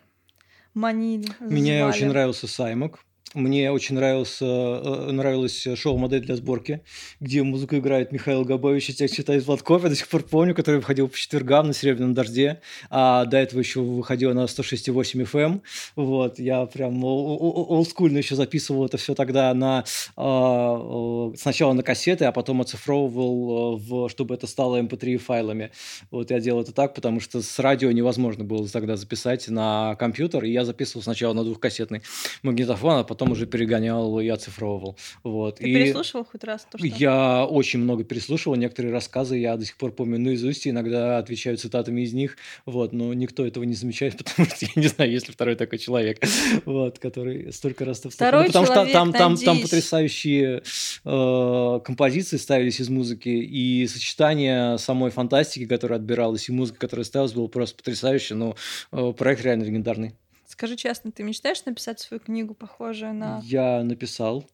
манили? 0.73 1.27
Мне 1.41 1.85
очень 1.85 2.07
нравился 2.07 2.47
Саймок. 2.47 3.03
Мне 3.35 3.71
очень 3.71 3.93
нравился, 3.93 4.45
э, 4.45 5.11
нравилось 5.11 5.67
шоу 5.75 5.97
«Модель 5.97 6.21
для 6.21 6.35
сборки», 6.35 6.81
где 7.19 7.43
музыку 7.43 7.75
играет 7.75 8.11
Михаил 8.11 8.43
Габович 8.43 8.89
и 8.89 8.93
текст 8.93 9.15
читает 9.15 9.45
Владков. 9.45 9.83
Я 9.83 9.89
до 9.89 9.95
сих 9.95 10.07
пор 10.07 10.23
помню, 10.23 10.55
который 10.55 10.77
выходил 10.77 11.07
по 11.07 11.15
четвергам 11.15 11.67
на 11.67 11.73
«Серебряном 11.73 12.15
дожде», 12.15 12.59
а 12.89 13.25
до 13.25 13.37
этого 13.37 13.59
еще 13.59 13.81
выходил 13.81 14.33
на 14.33 14.45
106,8 14.45 15.25
FM. 15.25 15.39
Эм. 15.39 15.61
Вот, 15.95 16.39
я 16.39 16.65
прям 16.65 17.03
олдскульно 17.03 18.17
еще 18.17 18.33
записывал 18.33 18.85
это 18.85 18.97
все 18.97 19.13
тогда 19.13 19.53
на 19.53 19.85
а, 20.15 21.31
сначала 21.37 21.73
на 21.73 21.83
кассеты, 21.83 22.25
а 22.25 22.31
потом 22.31 22.61
оцифровывал, 22.61 23.75
э, 23.75 23.79
в, 23.79 24.09
чтобы 24.09 24.33
это 24.33 24.47
стало 24.47 24.81
MP3 24.81 25.13
эм 25.13 25.19
файлами. 25.19 25.71
Вот 26.09 26.31
я 26.31 26.39
делал 26.39 26.61
это 26.61 26.71
так, 26.71 26.95
потому 26.95 27.19
что 27.19 27.43
с 27.43 27.59
радио 27.59 27.91
невозможно 27.91 28.43
было 28.43 28.67
тогда 28.67 28.95
записать 28.95 29.47
на 29.49 29.95
компьютер, 29.99 30.45
и 30.45 30.51
я 30.51 30.65
записывал 30.65 31.03
сначала 31.03 31.33
на 31.33 31.43
двухкассетный 31.43 32.01
магнитофон, 32.41 33.01
а 33.01 33.03
потом 33.03 33.18
потом 33.19 33.33
уже 33.33 33.45
перегонял 33.45 34.17
и 34.21 34.29
оцифровывал. 34.29 34.97
Вот. 35.23 35.57
Ты 35.57 35.69
и 35.69 35.73
переслушивал 35.73 36.23
хоть 36.23 36.43
раз 36.45 36.65
то, 36.71 36.77
что... 36.77 36.87
Я 36.87 37.45
очень 37.45 37.79
много 37.79 38.05
переслушивал. 38.05 38.55
Некоторые 38.55 38.93
рассказы 38.93 39.37
я 39.37 39.57
до 39.57 39.65
сих 39.65 39.75
пор 39.75 39.91
помню 39.91 40.17
наизусть, 40.17 40.65
иногда 40.65 41.17
отвечаю 41.17 41.57
цитатами 41.57 42.01
из 42.01 42.13
них, 42.13 42.37
вот, 42.65 42.93
но 42.93 43.13
никто 43.13 43.45
этого 43.45 43.65
не 43.65 43.73
замечает, 43.73 44.17
потому 44.23 44.47
что 44.47 44.65
я 44.65 44.81
не 44.81 44.87
знаю, 44.87 45.11
есть 45.11 45.27
ли 45.27 45.33
второй 45.33 45.55
такой 45.55 45.79
человек, 45.79 46.23
вот, 46.63 46.99
который 46.99 47.51
столько 47.51 47.83
раз... 47.83 47.99
Второй 47.99 48.43
ну, 48.43 48.47
потому 48.47 48.65
человек, 48.65 48.87
что 48.87 48.93
там, 48.93 49.11
там, 49.11 49.35
там 49.35 49.61
потрясающие 49.61 50.63
э, 51.03 51.79
композиции 51.83 52.37
ставились 52.37 52.79
из 52.79 52.87
музыки, 52.87 53.27
и 53.27 53.85
сочетание 53.87 54.77
самой 54.77 55.11
фантастики, 55.11 55.65
которая 55.65 55.99
отбиралась, 55.99 56.47
и 56.47 56.53
музыка, 56.53 56.79
которая 56.79 57.03
ставилась, 57.03 57.33
было 57.33 57.47
просто 57.47 57.75
потрясающе, 57.75 58.35
но 58.35 58.55
э, 58.93 59.13
проект 59.17 59.43
реально 59.43 59.63
легендарный. 59.63 60.15
Скажи 60.59 60.75
честно, 60.75 61.09
ты 61.13 61.23
мечтаешь 61.23 61.63
написать 61.63 62.01
свою 62.01 62.19
книгу, 62.19 62.53
похожую 62.53 63.13
на... 63.13 63.39
Я 63.45 63.81
написал. 63.81 64.45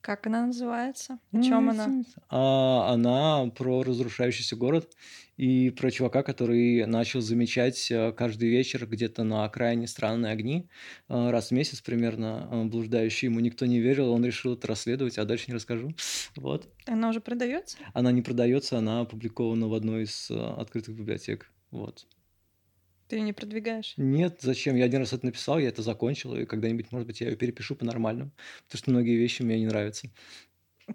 Как 0.00 0.26
она 0.26 0.46
называется? 0.46 1.18
О 1.32 1.42
чем 1.42 1.68
она? 1.68 2.02
А, 2.30 2.94
она 2.94 3.50
про 3.50 3.82
разрушающийся 3.82 4.56
город 4.56 4.90
и 5.36 5.68
про 5.68 5.90
чувака, 5.90 6.22
который 6.22 6.86
начал 6.86 7.20
замечать 7.20 7.90
э, 7.90 8.10
каждый 8.12 8.48
вечер 8.48 8.86
где-то 8.86 9.22
на 9.22 9.44
окраине 9.44 9.86
странные 9.86 10.32
огни, 10.32 10.70
э, 11.10 11.30
раз 11.30 11.48
в 11.48 11.50
месяц 11.50 11.82
примерно 11.82 12.48
э, 12.50 12.64
блуждающие. 12.64 13.30
Ему 13.30 13.40
никто 13.40 13.66
не 13.66 13.80
верил, 13.80 14.10
он 14.10 14.24
решил 14.24 14.54
это 14.54 14.66
расследовать, 14.66 15.18
а 15.18 15.26
дальше 15.26 15.44
не 15.48 15.54
расскажу. 15.56 15.90
Вот. 16.36 16.72
Она 16.86 17.10
уже 17.10 17.20
продается? 17.20 17.76
Она 17.92 18.12
не 18.12 18.22
продается, 18.22 18.78
она 18.78 19.00
опубликована 19.00 19.68
в 19.68 19.74
одной 19.74 20.04
из 20.04 20.30
открытых 20.30 20.94
библиотек. 20.94 21.52
Вот. 21.70 22.06
Ты 23.08 23.16
ее 23.16 23.22
не 23.22 23.32
продвигаешь? 23.32 23.94
Нет, 23.96 24.38
зачем? 24.40 24.74
Я 24.76 24.84
один 24.84 25.00
раз 25.00 25.12
это 25.12 25.26
написал, 25.26 25.58
я 25.58 25.68
это 25.68 25.82
закончил, 25.82 26.34
и 26.34 26.44
когда-нибудь, 26.44 26.90
может 26.90 27.06
быть, 27.06 27.20
я 27.20 27.28
ее 27.28 27.36
перепишу 27.36 27.76
по-нормальному, 27.76 28.32
потому 28.64 28.78
что 28.78 28.90
многие 28.90 29.16
вещи 29.16 29.42
мне 29.42 29.58
не 29.60 29.66
нравятся. 29.66 30.08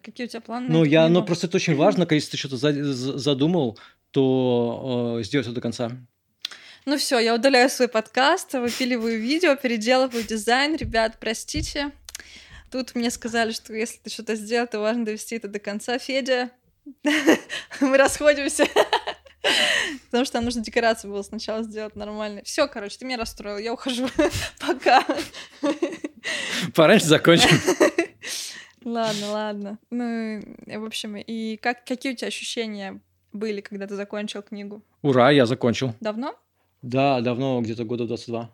Какие 0.03 0.27
у 0.27 0.29
тебя 0.29 0.41
планы? 0.41 0.67
Ну, 0.69 0.83
я, 0.83 1.07
ну, 1.09 1.23
просто 1.23 1.47
это 1.47 1.57
очень 1.57 1.75
важно, 1.75 2.07
если 2.09 2.31
ты 2.31 2.37
что-то 2.37 2.57
задумал, 2.57 3.77
то 4.11 5.17
э, 5.19 5.23
сделать 5.23 5.47
это 5.47 5.55
до 5.55 5.61
конца. 5.61 5.91
Ну 6.85 6.97
все, 6.97 7.19
я 7.19 7.35
удаляю 7.35 7.69
свой 7.69 7.87
подкаст, 7.87 8.53
выпиливаю 8.53 9.19
видео, 9.21 9.55
переделываю 9.55 10.23
дизайн. 10.23 10.75
Ребят, 10.75 11.17
простите. 11.19 11.91
Тут 12.71 12.95
мне 12.95 13.11
сказали, 13.11 13.51
что 13.51 13.73
если 13.73 13.99
ты 13.99 14.09
что-то 14.09 14.35
сделал, 14.35 14.67
то 14.67 14.79
важно 14.79 15.05
довести 15.05 15.35
это 15.35 15.47
до 15.47 15.59
конца. 15.59 15.99
Федя, 15.99 16.49
мы 17.81 17.97
расходимся. 17.97 18.65
Потому 20.05 20.25
что 20.25 20.33
там 20.33 20.45
нужно 20.45 20.63
декорацию 20.63 21.11
было 21.11 21.21
сначала 21.23 21.63
сделать 21.63 21.95
нормально. 21.95 22.41
Все, 22.43 22.67
короче, 22.67 22.97
ты 22.97 23.05
меня 23.05 23.17
расстроил, 23.17 23.57
я 23.57 23.73
ухожу. 23.73 24.07
Пока. 24.59 25.05
Пораньше 26.75 27.05
закончим. 27.05 27.49
Ладно, 28.83 29.31
ладно. 29.31 29.79
Ну, 29.91 30.41
в 30.65 30.85
общем, 30.85 31.15
и 31.15 31.55
как, 31.57 31.85
какие 31.85 32.13
у 32.13 32.15
тебя 32.15 32.29
ощущения 32.29 32.99
были, 33.31 33.61
когда 33.61 33.85
ты 33.85 33.95
закончил 33.95 34.41
книгу? 34.41 34.81
Ура, 35.03 35.29
я 35.29 35.45
закончил. 35.45 35.93
Давно? 35.99 36.35
Да, 36.81 37.21
давно, 37.21 37.61
где-то 37.61 37.83
года 37.83 38.05
22. 38.07 38.49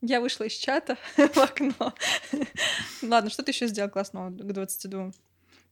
Я 0.00 0.20
вышла 0.20 0.44
из 0.44 0.54
чата 0.54 0.96
в 1.16 1.38
окно. 1.38 1.94
Ладно, 3.02 3.30
что 3.30 3.44
ты 3.44 3.52
еще 3.52 3.68
сделал 3.68 3.90
классного 3.90 4.30
к 4.30 4.52
22? 4.52 5.12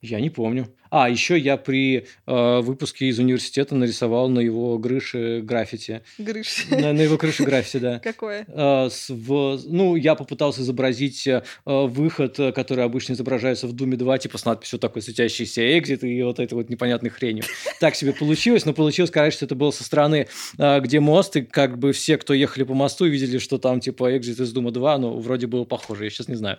Я 0.02 0.20
не 0.20 0.30
помню. 0.30 0.66
А, 0.90 1.08
еще 1.08 1.38
я 1.38 1.56
при 1.56 2.06
э, 2.26 2.60
выпуске 2.60 3.06
из 3.06 3.18
университета 3.18 3.74
нарисовал 3.74 4.28
на 4.28 4.40
его 4.40 4.78
крыше 4.78 5.40
граффити. 5.42 6.02
Грыш. 6.18 6.66
На, 6.70 6.92
на 6.92 7.02
его 7.02 7.16
крыше 7.16 7.44
граффити, 7.44 7.76
да. 7.76 7.98
Какое? 8.02 8.44
Э, 8.48 8.88
с, 8.90 9.10
в, 9.10 9.60
ну, 9.66 9.94
я 9.94 10.14
попытался 10.14 10.62
изобразить 10.62 11.26
э, 11.28 11.42
выход, 11.64 12.36
который 12.54 12.84
обычно 12.84 13.12
изображается 13.12 13.66
в 13.66 13.72
Думе 13.72 13.96
2, 13.96 14.18
типа 14.18 14.38
с 14.38 14.44
надписью 14.44 14.78
такой 14.78 15.02
светящийся 15.02 15.78
экзит 15.78 16.02
и 16.02 16.22
вот 16.22 16.40
этой 16.40 16.54
вот 16.54 16.70
непонятной 16.70 17.10
хренью. 17.10 17.44
Так 17.78 17.94
себе 17.94 18.12
получилось, 18.12 18.64
но 18.64 18.72
получилось, 18.72 19.10
конечно, 19.10 19.36
что 19.36 19.44
это 19.44 19.54
было 19.54 19.70
со 19.70 19.84
стороны, 19.84 20.28
э, 20.58 20.80
где 20.80 20.98
мост, 20.98 21.36
и 21.36 21.42
как 21.42 21.78
бы 21.78 21.92
все, 21.92 22.16
кто 22.16 22.34
ехали 22.34 22.64
по 22.64 22.74
мосту, 22.74 23.04
видели, 23.04 23.38
что 23.38 23.58
там 23.58 23.80
типа 23.80 24.16
экзит 24.16 24.40
из 24.40 24.50
Дума 24.52 24.72
2, 24.72 24.98
но 24.98 25.18
вроде 25.18 25.46
было 25.46 25.64
похоже, 25.64 26.04
я 26.04 26.10
сейчас 26.10 26.28
не 26.28 26.36
знаю. 26.36 26.58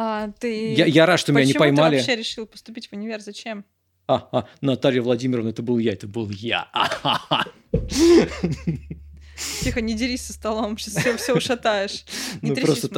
А, 0.00 0.30
ты... 0.38 0.74
я, 0.74 0.86
я 0.86 1.06
рад, 1.06 1.18
что 1.18 1.32
меня 1.32 1.44
не 1.44 1.54
поймали. 1.54 1.96
Почему 1.96 2.06
ты 2.06 2.10
вообще 2.12 2.16
решил 2.16 2.46
поступить 2.46 2.86
в 2.88 2.92
универ? 2.92 3.18
Зачем? 3.18 3.64
А, 4.06 4.28
а, 4.30 4.48
Наталья 4.60 5.02
Владимировна, 5.02 5.48
это 5.48 5.60
был 5.60 5.78
я, 5.78 5.92
это 5.92 6.06
был 6.06 6.30
я. 6.30 6.68
Тихо, 9.62 9.80
не 9.80 9.94
дерись 9.94 10.22
со 10.22 10.32
столом, 10.32 10.76
сейчас 10.78 10.96
все, 10.96 11.16
все 11.16 11.34
ушатаешь. 11.34 12.04
Не 12.42 12.50
ну, 12.50 12.56
просто 12.56 12.88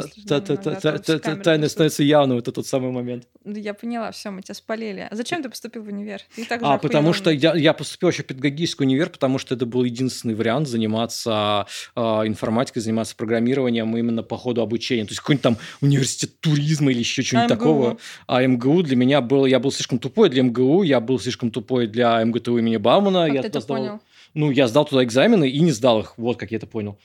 тайна 1.42 1.68
становится 1.68 2.02
явной, 2.02 2.36
вот 2.36 2.48
этот 2.48 2.66
самый 2.66 2.90
момент. 2.90 3.24
Я 3.44 3.74
поняла, 3.74 4.10
все, 4.12 4.30
мы 4.30 4.42
тебя 4.42 4.54
спалили. 4.54 5.06
А 5.10 5.14
зачем 5.14 5.42
ты 5.42 5.48
поступил 5.48 5.82
в 5.82 5.88
универ? 5.88 6.20
Ты 6.34 6.44
так 6.44 6.60
а, 6.62 6.78
потому 6.78 7.12
что 7.12 7.30
я, 7.30 7.54
я 7.54 7.72
поступил 7.72 8.10
еще 8.10 8.22
в 8.22 8.26
педагогический 8.26 8.84
универ, 8.84 9.10
потому 9.10 9.38
что 9.38 9.54
это 9.54 9.66
был 9.66 9.84
единственный 9.84 10.34
вариант 10.34 10.68
заниматься 10.68 11.66
э, 11.94 12.00
информатикой, 12.00 12.82
заниматься 12.82 13.16
программированием 13.16 13.96
именно 13.96 14.22
по 14.22 14.36
ходу 14.36 14.62
обучения. 14.62 15.04
То 15.04 15.10
есть 15.10 15.20
какой-нибудь 15.20 15.42
там 15.42 15.56
университет 15.80 16.38
туризма 16.40 16.90
или 16.90 17.00
еще 17.00 17.22
что-нибудь 17.22 17.50
а 17.50 17.56
такого. 17.56 17.98
А 18.26 18.42
МГУ 18.46 18.82
для 18.82 18.96
меня 18.96 19.20
был... 19.20 19.46
Я 19.46 19.58
был 19.58 19.72
слишком 19.72 19.98
тупой 19.98 20.30
для 20.30 20.42
МГУ, 20.42 20.82
я 20.82 21.00
был 21.00 21.18
слишком 21.18 21.50
тупой 21.50 21.86
для 21.86 22.24
МГТУ 22.24 22.58
имени 22.58 22.76
Баумана. 22.76 23.26
Как 23.26 23.34
я 23.34 23.42
ты 23.42 23.48
это 23.48 23.60
понял? 23.60 24.00
Ну, 24.34 24.50
я 24.50 24.68
сдал 24.68 24.84
туда 24.84 25.04
экзамены 25.04 25.48
и 25.48 25.60
не 25.60 25.72
сдал 25.72 26.00
их, 26.00 26.16
вот 26.18 26.38
как 26.38 26.50
я 26.50 26.58
это 26.58 26.66
понял. 26.66 26.98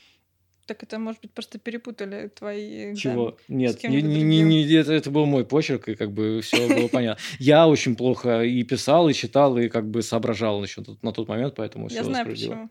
Так 0.66 0.82
это, 0.82 0.98
может 0.98 1.22
быть, 1.22 1.32
просто 1.32 1.60
перепутали 1.60 2.28
твои 2.30 2.92
экзамены? 2.92 2.96
Чего? 2.96 3.38
Нет, 3.48 3.84
не, 3.84 4.02
не, 4.02 4.24
не, 4.24 4.42
не, 4.42 4.74
это, 4.74 4.94
это 4.94 5.12
был 5.12 5.28
мой 5.28 5.46
почерк, 5.46 5.88
и 5.90 5.96
как 5.96 6.12
бы 6.12 6.42
все 6.42 6.68
было 6.68 6.88
понятно. 6.88 7.22
Я 7.40 7.68
очень 7.68 7.96
плохо 7.96 8.42
и 8.44 8.64
писал, 8.64 9.08
и 9.08 9.14
читал, 9.14 9.58
и 9.58 9.70
как 9.70 9.88
бы 9.90 10.02
соображал 10.02 10.64
еще 10.64 10.84
на 11.02 11.12
тот 11.12 11.28
момент, 11.28 11.54
поэтому 11.56 11.88
все 11.88 11.98
Я 11.98 12.04
знаю 12.04 12.26
почему. 12.26 12.70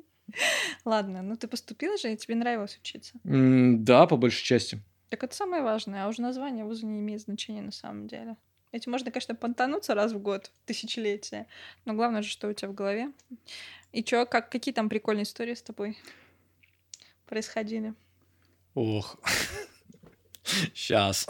Ладно, 0.85 1.23
ну 1.23 1.35
ты 1.35 1.47
поступил 1.47 1.97
же, 1.97 2.13
и 2.13 2.17
тебе 2.17 2.35
нравилось 2.35 2.77
учиться? 2.79 3.13
Да, 3.23 4.05
по 4.05 4.15
большей 4.15 4.43
части. 4.43 4.79
Так 5.09 5.23
это 5.23 5.35
самое 5.35 5.63
важное, 5.63 6.05
а 6.05 6.07
уже 6.07 6.21
название 6.21 6.65
вуза 6.65 6.85
не 6.85 6.99
имеет 6.99 7.21
значения 7.21 7.63
на 7.63 7.71
самом 7.71 8.07
деле. 8.07 8.35
Этим 8.71 8.91
можно, 8.91 9.11
конечно, 9.11 9.33
понтануться 9.33 9.95
раз 9.95 10.11
в 10.11 10.19
год, 10.19 10.51
тысячелетие. 10.65 11.47
Но 11.85 11.93
главное 11.93 12.21
же, 12.21 12.29
что 12.29 12.47
у 12.47 12.53
тебя 12.53 12.69
в 12.69 12.75
голове. 12.75 13.11
И 13.91 14.03
чё, 14.03 14.25
как, 14.25 14.51
какие 14.51 14.73
там 14.73 14.89
прикольные 14.89 15.23
истории 15.23 15.55
с 15.55 15.61
тобой 15.61 15.97
происходили? 17.25 17.95
Ох, 18.75 19.17
сейчас. 20.73 21.27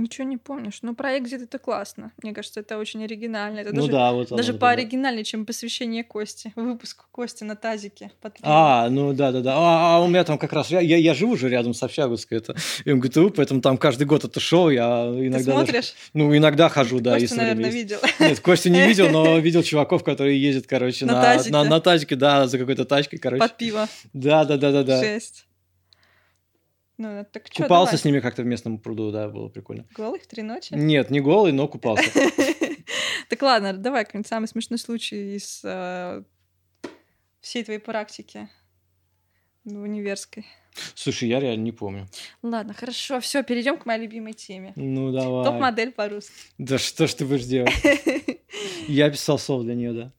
Ничего 0.00 0.26
не 0.26 0.38
помнишь. 0.38 0.78
Ну, 0.82 0.94
про 0.94 1.18
экзит 1.18 1.42
это 1.42 1.58
классно. 1.58 2.12
Мне 2.22 2.32
кажется, 2.32 2.60
это 2.60 2.78
очень 2.78 3.04
оригинально. 3.04 3.60
Это 3.60 3.74
ну 3.74 3.82
даже, 3.82 3.92
да, 3.92 4.12
вот 4.12 4.28
даже 4.30 4.54
пооригинальнее, 4.54 5.24
чем 5.24 5.44
посвящение 5.44 6.04
Кости. 6.04 6.52
Выпуск 6.56 7.04
Кости 7.10 7.44
на 7.44 7.54
тазике. 7.54 8.10
Под 8.22 8.36
а, 8.42 8.88
ну 8.88 9.12
да, 9.12 9.30
да, 9.30 9.40
да. 9.40 9.54
А, 9.56 9.96
а 9.96 10.00
у 10.00 10.08
меня 10.08 10.24
там 10.24 10.38
как 10.38 10.52
раз... 10.54 10.70
Я, 10.70 10.80
я, 10.80 10.96
я 10.96 11.12
живу 11.12 11.36
же 11.36 11.48
рядом 11.50 11.74
с 11.74 11.82
Общаговской, 11.82 12.38
это 12.38 12.56
МГТУ, 12.86 13.30
поэтому 13.30 13.60
там 13.60 13.76
каждый 13.76 14.06
год 14.06 14.24
это 14.24 14.40
шоу. 14.40 14.70
Я 14.70 15.04
иногда 15.04 15.38
Ты 15.38 15.44
смотришь? 15.44 15.72
Даже, 15.72 15.92
ну, 16.14 16.34
иногда 16.34 16.68
хожу, 16.70 17.00
да. 17.00 17.18
Костю, 17.18 17.36
наверное, 17.36 17.66
есть. 17.66 17.76
видел. 17.76 17.98
Нет, 18.18 18.40
Костю 18.40 18.70
не 18.70 18.86
видел, 18.86 19.10
но 19.10 19.38
видел 19.50 19.62
чуваков, 19.62 20.02
которые 20.02 20.40
ездят, 20.40 20.66
короче, 20.66 21.04
на, 21.04 21.14
на, 21.14 21.22
тазике. 21.22 21.52
на, 21.52 21.64
на 21.64 21.80
тазике, 21.80 22.16
да, 22.16 22.46
за 22.46 22.58
какой-то 22.58 22.86
тачкой, 22.86 23.18
короче. 23.18 23.40
Под 23.40 23.56
пиво. 23.58 23.86
Да, 24.14 24.44
да, 24.44 24.56
да, 24.56 24.72
да, 24.72 24.82
да. 24.82 25.00
Жесть. 25.00 25.46
Ну, 27.00 27.24
так 27.32 27.46
что, 27.46 27.62
Купался 27.62 27.92
давай. 27.92 27.98
с 27.98 28.04
ними 28.04 28.20
как-то 28.20 28.42
в 28.42 28.44
местном 28.44 28.78
пруду, 28.78 29.10
да, 29.10 29.30
было 29.30 29.48
прикольно. 29.48 29.86
Голых 29.96 30.26
три 30.26 30.42
ночи? 30.42 30.74
Нет, 30.74 31.08
не 31.08 31.20
голый, 31.20 31.50
но 31.50 31.66
купался. 31.66 32.10
Так 33.30 33.42
ладно, 33.42 33.72
давай 33.72 34.04
какой-нибудь 34.04 34.28
самый 34.28 34.48
смешной 34.48 34.78
случай 34.78 35.36
из 35.36 35.60
э, 35.62 36.24
всей 37.40 37.62
твоей 37.62 37.78
практики 37.78 38.48
в 39.64 39.80
универской. 39.80 40.44
Слушай, 40.96 41.28
я 41.28 41.38
реально 41.38 41.62
не 41.62 41.70
помню. 41.70 42.08
Ладно, 42.42 42.74
хорошо, 42.74 43.20
все, 43.20 43.44
перейдем 43.44 43.78
к 43.78 43.86
моей 43.86 44.02
любимой 44.02 44.32
теме. 44.32 44.72
Ну, 44.74 45.12
давай. 45.12 45.44
Топ-модель 45.44 45.92
по-русски. 45.92 46.32
Да 46.58 46.76
что 46.76 47.06
ж 47.06 47.14
ты 47.14 47.24
будешь 47.24 47.44
делать? 47.44 47.72
Я 48.88 49.08
писал 49.08 49.38
софт 49.38 49.64
для 49.64 49.76
нее, 49.76 49.92
да. 49.92 50.12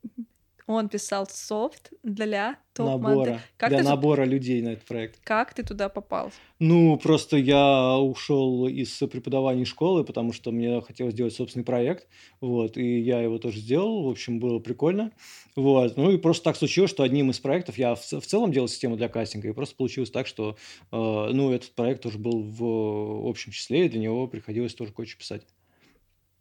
Он 0.74 0.90
писал 0.90 1.28
софт 1.30 1.92
для 2.04 2.58
топ-модели. 2.74 3.32
Набора. 3.32 3.42
Для 3.60 3.78
ты, 3.78 3.84
набора 3.84 4.24
людей 4.24 4.62
на 4.62 4.70
этот 4.70 4.86
проект. 4.86 5.20
как 5.24 5.54
ты 5.54 5.64
туда 5.64 5.90
попал? 5.90 6.32
Ну, 6.60 6.98
просто 6.98 7.38
я 7.38 7.98
ушел 7.98 8.68
из 8.68 8.98
преподавания 9.12 9.66
школы, 9.66 10.04
потому 10.04 10.34
что 10.34 10.52
мне 10.52 10.82
хотелось 10.82 11.14
сделать 11.14 11.34
собственный 11.34 11.66
проект, 11.66 12.08
вот, 12.40 12.78
и 12.78 13.00
я 13.00 13.22
его 13.22 13.38
тоже 13.40 13.60
сделал, 13.60 14.04
в 14.04 14.10
общем, 14.10 14.40
было 14.40 14.60
прикольно, 14.60 15.12
вот, 15.56 15.98
ну 15.98 16.12
и 16.12 16.18
просто 16.18 16.44
так 16.46 16.56
случилось, 16.56 16.92
что 16.92 17.04
одним 17.04 17.32
из 17.32 17.40
проектов 17.40 17.78
я 17.78 17.96
в, 17.96 18.02
в 18.02 18.26
целом 18.26 18.52
делал 18.52 18.68
систему 18.68 18.96
для 18.96 19.10
кастинга, 19.10 19.50
и 19.50 19.54
просто 19.54 19.76
получилось 19.76 20.12
так, 20.12 20.28
что, 20.28 20.56
э, 20.92 20.96
ну, 20.96 21.52
этот 21.52 21.72
проект 21.72 22.04
тоже 22.04 22.18
был 22.18 22.42
в 22.42 23.28
общем 23.28 23.52
числе, 23.52 23.86
и 23.86 23.90
для 23.90 24.00
него 24.00 24.28
приходилось 24.28 24.74
тоже 24.74 24.94
кое-что 24.94 25.18
писать. 25.18 25.44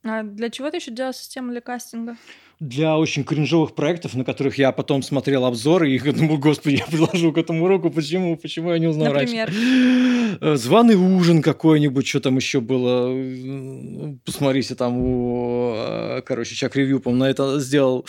А 0.02 0.22
для 0.22 0.48
чего 0.50 0.70
ты 0.70 0.78
еще 0.78 0.90
делал 0.90 1.12
систему 1.12 1.50
для 1.50 1.60
кастинга? 1.60 2.16
Для 2.58 2.98
очень 2.98 3.24
кринжовых 3.24 3.74
проектов, 3.74 4.14
на 4.14 4.22
которых 4.22 4.58
я 4.58 4.70
потом 4.72 5.02
смотрел 5.02 5.46
обзоры 5.46 5.92
и 5.92 5.98
думал, 6.12 6.36
господи, 6.36 6.76
я 6.76 6.86
приложу 6.86 7.32
к 7.32 7.38
этому 7.38 7.66
руку, 7.68 7.90
почему, 7.90 8.36
почему 8.36 8.72
я 8.72 8.78
не 8.78 8.86
узнал 8.86 9.12
Например? 9.12 9.46
раньше. 9.46 10.38
Э, 10.40 10.56
Званый 10.56 10.94
ужин 10.94 11.42
какой-нибудь, 11.42 12.06
что 12.06 12.20
там 12.20 12.36
еще 12.36 12.60
было. 12.60 13.10
Э, 13.12 14.14
Посмотрите, 14.24 14.74
там 14.74 14.98
у, 14.98 15.72
э, 15.74 16.22
короче, 16.24 16.54
Чак 16.54 16.76
Ревью, 16.76 17.00
по-моему, 17.00 17.24
на 17.24 17.30
это 17.30 17.60
сделал 17.60 18.06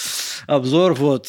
обзор. 0.47 0.93
Вот. 0.95 1.27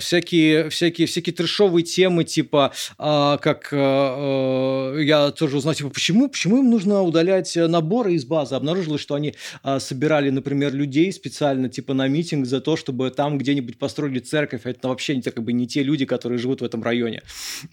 Всякие, 0.00 0.68
всякие, 0.70 1.06
всякие 1.06 1.34
трешовые 1.34 1.84
темы, 1.84 2.24
типа, 2.24 2.72
как 2.96 3.68
я 3.72 5.32
тоже 5.36 5.56
узнал, 5.56 5.74
типа, 5.74 5.90
почему, 5.90 6.28
почему 6.28 6.58
им 6.58 6.70
нужно 6.70 7.02
удалять 7.02 7.56
наборы 7.56 8.14
из 8.14 8.24
базы. 8.24 8.54
Обнаружилось, 8.54 9.00
что 9.00 9.14
они 9.14 9.34
а, 9.62 9.80
собирали, 9.92 10.30
например, 10.30 10.72
людей 10.74 11.12
специально, 11.12 11.68
типа, 11.68 11.92
на 11.94 12.08
митинг 12.08 12.46
за 12.46 12.60
то, 12.60 12.76
чтобы 12.76 13.10
там 13.10 13.36
где-нибудь 13.36 13.78
построили 13.78 14.20
церковь, 14.20 14.62
а 14.64 14.70
это 14.70 14.88
вообще 14.88 15.14
не, 15.16 15.22
как 15.22 15.42
бы, 15.42 15.52
не 15.52 15.66
те 15.66 15.82
люди, 15.82 16.06
которые 16.06 16.38
живут 16.38 16.62
в 16.62 16.64
этом 16.64 16.82
районе. 16.82 17.22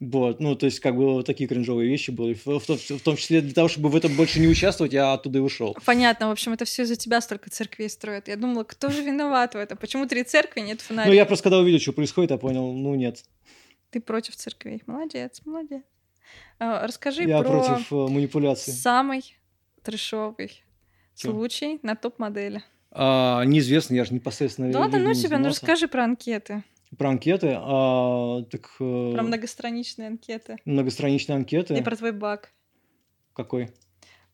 Вот, 0.02 0.42
ну, 0.42 0.56
то 0.56 0.66
есть, 0.66 0.82
как 0.82 0.96
бы, 0.98 1.14
вот 1.14 1.26
такие 1.26 1.48
кринжовые 1.48 1.90
вещи 1.90 2.12
были. 2.12 2.34
В, 2.34 2.46
в 2.60 2.66
том- 2.66 2.78
в 2.78 3.02
том 3.02 3.16
числе 3.16 3.40
для 3.42 3.54
того, 3.54 3.70
чтобы 3.70 3.88
в 3.90 3.96
этом 3.96 4.14
больше 4.16 4.40
не 4.42 4.48
участвовать, 4.48 4.92
я 4.92 5.14
оттуда 5.14 5.40
и 5.40 5.42
ушел. 5.42 5.78
Понятно, 5.86 6.28
в 6.28 6.32
общем, 6.32 6.52
это 6.52 6.66
все 6.66 6.84
из-за 6.84 6.98
тебя 6.98 7.22
столько 7.22 7.50
церквей 7.50 7.90
строят. 7.90 8.28
Я 8.28 8.36
думала, 8.36 8.64
кто 8.66 8.90
же 8.90 9.02
виноват 9.02 9.54
в 9.54 9.58
этом? 9.58 9.78
Почему 9.78 10.06
три 10.06 10.24
церкви, 10.24 10.60
нет 10.60 10.82
фонарей? 10.82 11.10
Ну, 11.10 11.16
я 11.16 11.26
просто, 11.26 11.44
когда 11.44 11.60
увидел, 11.60 11.80
что 11.80 11.94
происходит, 11.94 12.32
я 12.32 12.38
понял, 12.38 12.74
ну, 12.74 12.96
нет. 12.96 13.24
Ты 13.92 14.02
против 14.02 14.36
церквей. 14.36 14.84
Молодец, 14.88 15.42
молодец. 15.46 15.82
А, 16.60 16.86
Расскажи 16.86 17.24
я 17.24 17.40
про 17.42 17.50
против 17.50 17.92
э, 17.94 17.96
манипуляций. 17.96 18.74
самый 18.74 19.24
трешовый? 19.84 20.62
Случай 21.20 21.80
на 21.84 21.96
топ-модели. 21.96 22.64
А, 22.92 23.44
неизвестно, 23.44 23.94
я 23.94 24.06
же 24.06 24.14
непосредственно 24.14 24.72
Да 24.72 24.80
ладно, 24.80 25.00
ну 25.00 25.10
не 25.10 25.16
тебя, 25.16 25.38
ну 25.38 25.50
расскажи 25.50 25.88
про 25.88 26.04
анкеты, 26.04 26.64
Про 26.98 27.10
анкеты, 27.10 27.56
а, 27.56 28.42
так... 28.50 28.70
э, 28.80 29.12
про 29.14 29.24
многостраничные 29.24 30.08
анкеты 30.08 30.58
многостраничные 30.66 31.36
анкеты. 31.36 31.76
и 31.76 31.84
про 31.84 31.96
твой 31.96 32.12
баг. 32.12 32.52
Какой? 33.34 33.70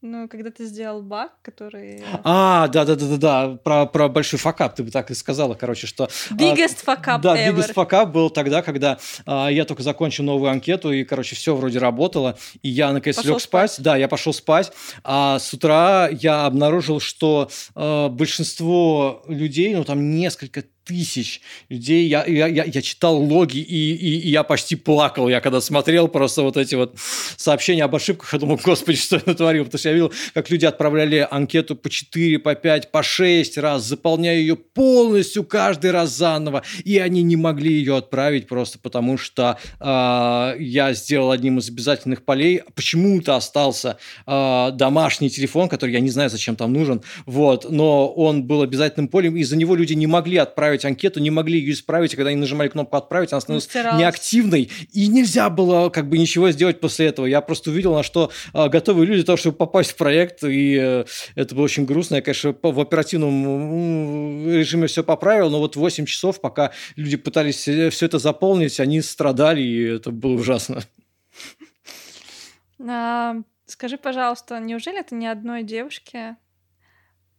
Ну, 0.07 0.27
когда 0.27 0.51
ты 0.51 0.65
сделал 0.65 1.01
баг, 1.01 1.31
который... 1.41 2.03
А, 2.23 2.67
да, 2.67 2.85
да, 2.85 2.95
да, 2.95 3.07
да, 3.07 3.17
да, 3.17 3.49
про, 3.63 3.87
про 3.87 4.07
большой 4.07 4.37
факап, 4.37 4.75
ты 4.75 4.83
бы 4.83 4.91
так 4.91 5.09
и 5.09 5.15
сказала, 5.15 5.55
короче, 5.55 5.87
что... 5.87 6.03
а, 6.03 6.33
Biggest 6.35 6.85
fuck 6.85 7.03
up 7.05 7.21
да, 7.21 7.35
ever. 7.35 7.55
biggest 7.55 7.73
fuck 7.73 7.89
up 7.89 8.11
был 8.11 8.29
тогда, 8.29 8.61
когда 8.61 8.99
а, 9.25 9.47
я 9.47 9.65
только 9.65 9.81
закончил 9.81 10.23
новую 10.23 10.51
анкету, 10.51 10.91
и, 10.91 11.03
короче, 11.03 11.35
все 11.35 11.55
вроде 11.55 11.79
работало, 11.79 12.37
и 12.61 12.69
я, 12.69 12.93
наконец, 12.93 13.15
Пошел 13.15 13.31
лег 13.31 13.41
спать. 13.41 13.71
спать. 13.71 13.83
Да, 13.83 13.95
я 13.97 14.07
пошел 14.07 14.31
спать, 14.31 14.71
а 15.03 15.39
с 15.39 15.51
утра 15.53 16.07
я 16.11 16.45
обнаружил, 16.45 16.99
что 16.99 17.49
а, 17.73 18.09
большинство 18.09 19.23
людей, 19.27 19.73
ну, 19.73 19.83
там 19.85 20.11
несколько 20.11 20.65
тысяч 20.85 21.41
людей, 21.69 22.07
я, 22.07 22.23
я, 22.25 22.47
я, 22.47 22.81
читал 22.81 23.17
логи, 23.17 23.57
и, 23.57 23.93
и, 23.95 24.19
и 24.19 24.29
я 24.29 24.43
почти 24.43 24.75
плакал, 24.75 25.27
я 25.27 25.41
когда 25.41 25.59
смотрел 25.59 26.07
просто 26.07 26.43
вот 26.43 26.57
эти 26.57 26.75
вот 26.75 26.93
сообщения 27.37 27.83
об 27.83 27.95
ошибках, 27.95 28.31
я 28.33 28.39
думал, 28.39 28.59
господи, 28.63 28.97
что 28.97 29.15
я 29.15 29.23
натворил, 29.25 29.65
потому 29.65 29.79
что 29.79 29.89
я 29.89 29.93
видел, 29.93 30.13
как 30.33 30.49
люди 30.49 30.65
отправляли 30.65 31.27
анкету 31.29 31.75
по 31.75 31.89
4, 31.89 32.39
по 32.39 32.55
5, 32.55 32.91
по 32.91 33.01
6 33.01 33.57
раз, 33.57 33.83
заполняя 33.83 34.37
ее 34.37 34.55
полностью 34.55 35.43
каждый 35.43 35.91
раз 35.91 36.11
заново, 36.11 36.63
и 36.83 36.99
они 36.99 37.23
не 37.23 37.35
могли 37.35 37.73
ее 37.73 37.97
отправить 37.97 38.47
просто 38.47 38.77
потому, 38.77 39.17
что 39.17 39.57
а, 39.79 40.55
я 40.59 40.93
сделал 40.93 41.31
одним 41.31 41.57
из 41.59 41.69
обязательных 41.69 42.23
полей, 42.23 42.61
почему-то 42.75 43.35
остался 43.35 43.97
а, 44.25 44.71
домашний 44.71 45.29
телефон, 45.29 45.67
который 45.67 45.91
я 45.91 45.99
не 45.99 46.09
знаю, 46.09 46.29
зачем 46.29 46.55
там 46.55 46.73
нужен, 46.73 47.01
вот, 47.25 47.71
но 47.71 48.07
он 48.07 48.43
был 48.43 48.61
обязательным 48.61 49.07
полем, 49.07 49.35
и 49.35 49.43
за 49.43 49.57
него 49.57 49.75
люди 49.75 49.93
не 49.93 50.07
могли 50.07 50.37
отправить 50.37 50.74
анкету, 50.83 51.19
не 51.19 51.29
могли 51.29 51.59
ее 51.59 51.73
исправить, 51.73 52.13
и 52.13 52.15
когда 52.15 52.29
они 52.29 52.39
нажимали 52.39 52.67
кнопку 52.67 52.97
«Отправить», 52.97 53.31
она 53.31 53.39
становилась 53.39 53.65
стиралась. 53.65 53.99
неактивной, 53.99 54.69
и 54.91 55.07
нельзя 55.07 55.49
было 55.49 55.89
как 55.89 56.09
бы 56.09 56.17
ничего 56.17 56.51
сделать 56.51 56.79
после 56.79 57.07
этого. 57.07 57.25
Я 57.25 57.41
просто 57.41 57.69
увидел, 57.69 57.93
на 57.93 58.03
что 58.03 58.31
а, 58.53 58.67
готовы 58.67 59.05
люди 59.05 59.19
для 59.19 59.25
того, 59.25 59.37
чтобы 59.37 59.55
попасть 59.55 59.91
в 59.91 59.95
проект, 59.95 60.43
и 60.43 60.77
э, 60.81 61.05
это 61.35 61.55
было 61.55 61.65
очень 61.65 61.85
грустно. 61.85 62.15
Я, 62.15 62.21
конечно, 62.21 62.55
в 62.61 62.79
оперативном 62.79 64.51
режиме 64.51 64.87
все 64.87 65.03
поправил, 65.03 65.49
но 65.49 65.59
вот 65.59 65.75
8 65.75 66.05
часов, 66.05 66.41
пока 66.41 66.71
люди 66.95 67.17
пытались 67.17 67.61
все 67.61 68.05
это 68.05 68.19
заполнить, 68.19 68.79
они 68.79 69.01
страдали, 69.01 69.61
и 69.61 69.83
это 69.95 70.11
было 70.11 70.33
ужасно. 70.33 70.83
А, 72.87 73.35
скажи, 73.65 73.97
пожалуйста, 73.97 74.59
неужели 74.59 75.01
ты 75.01 75.15
ни 75.15 75.25
одной 75.25 75.63
девушке 75.63 76.37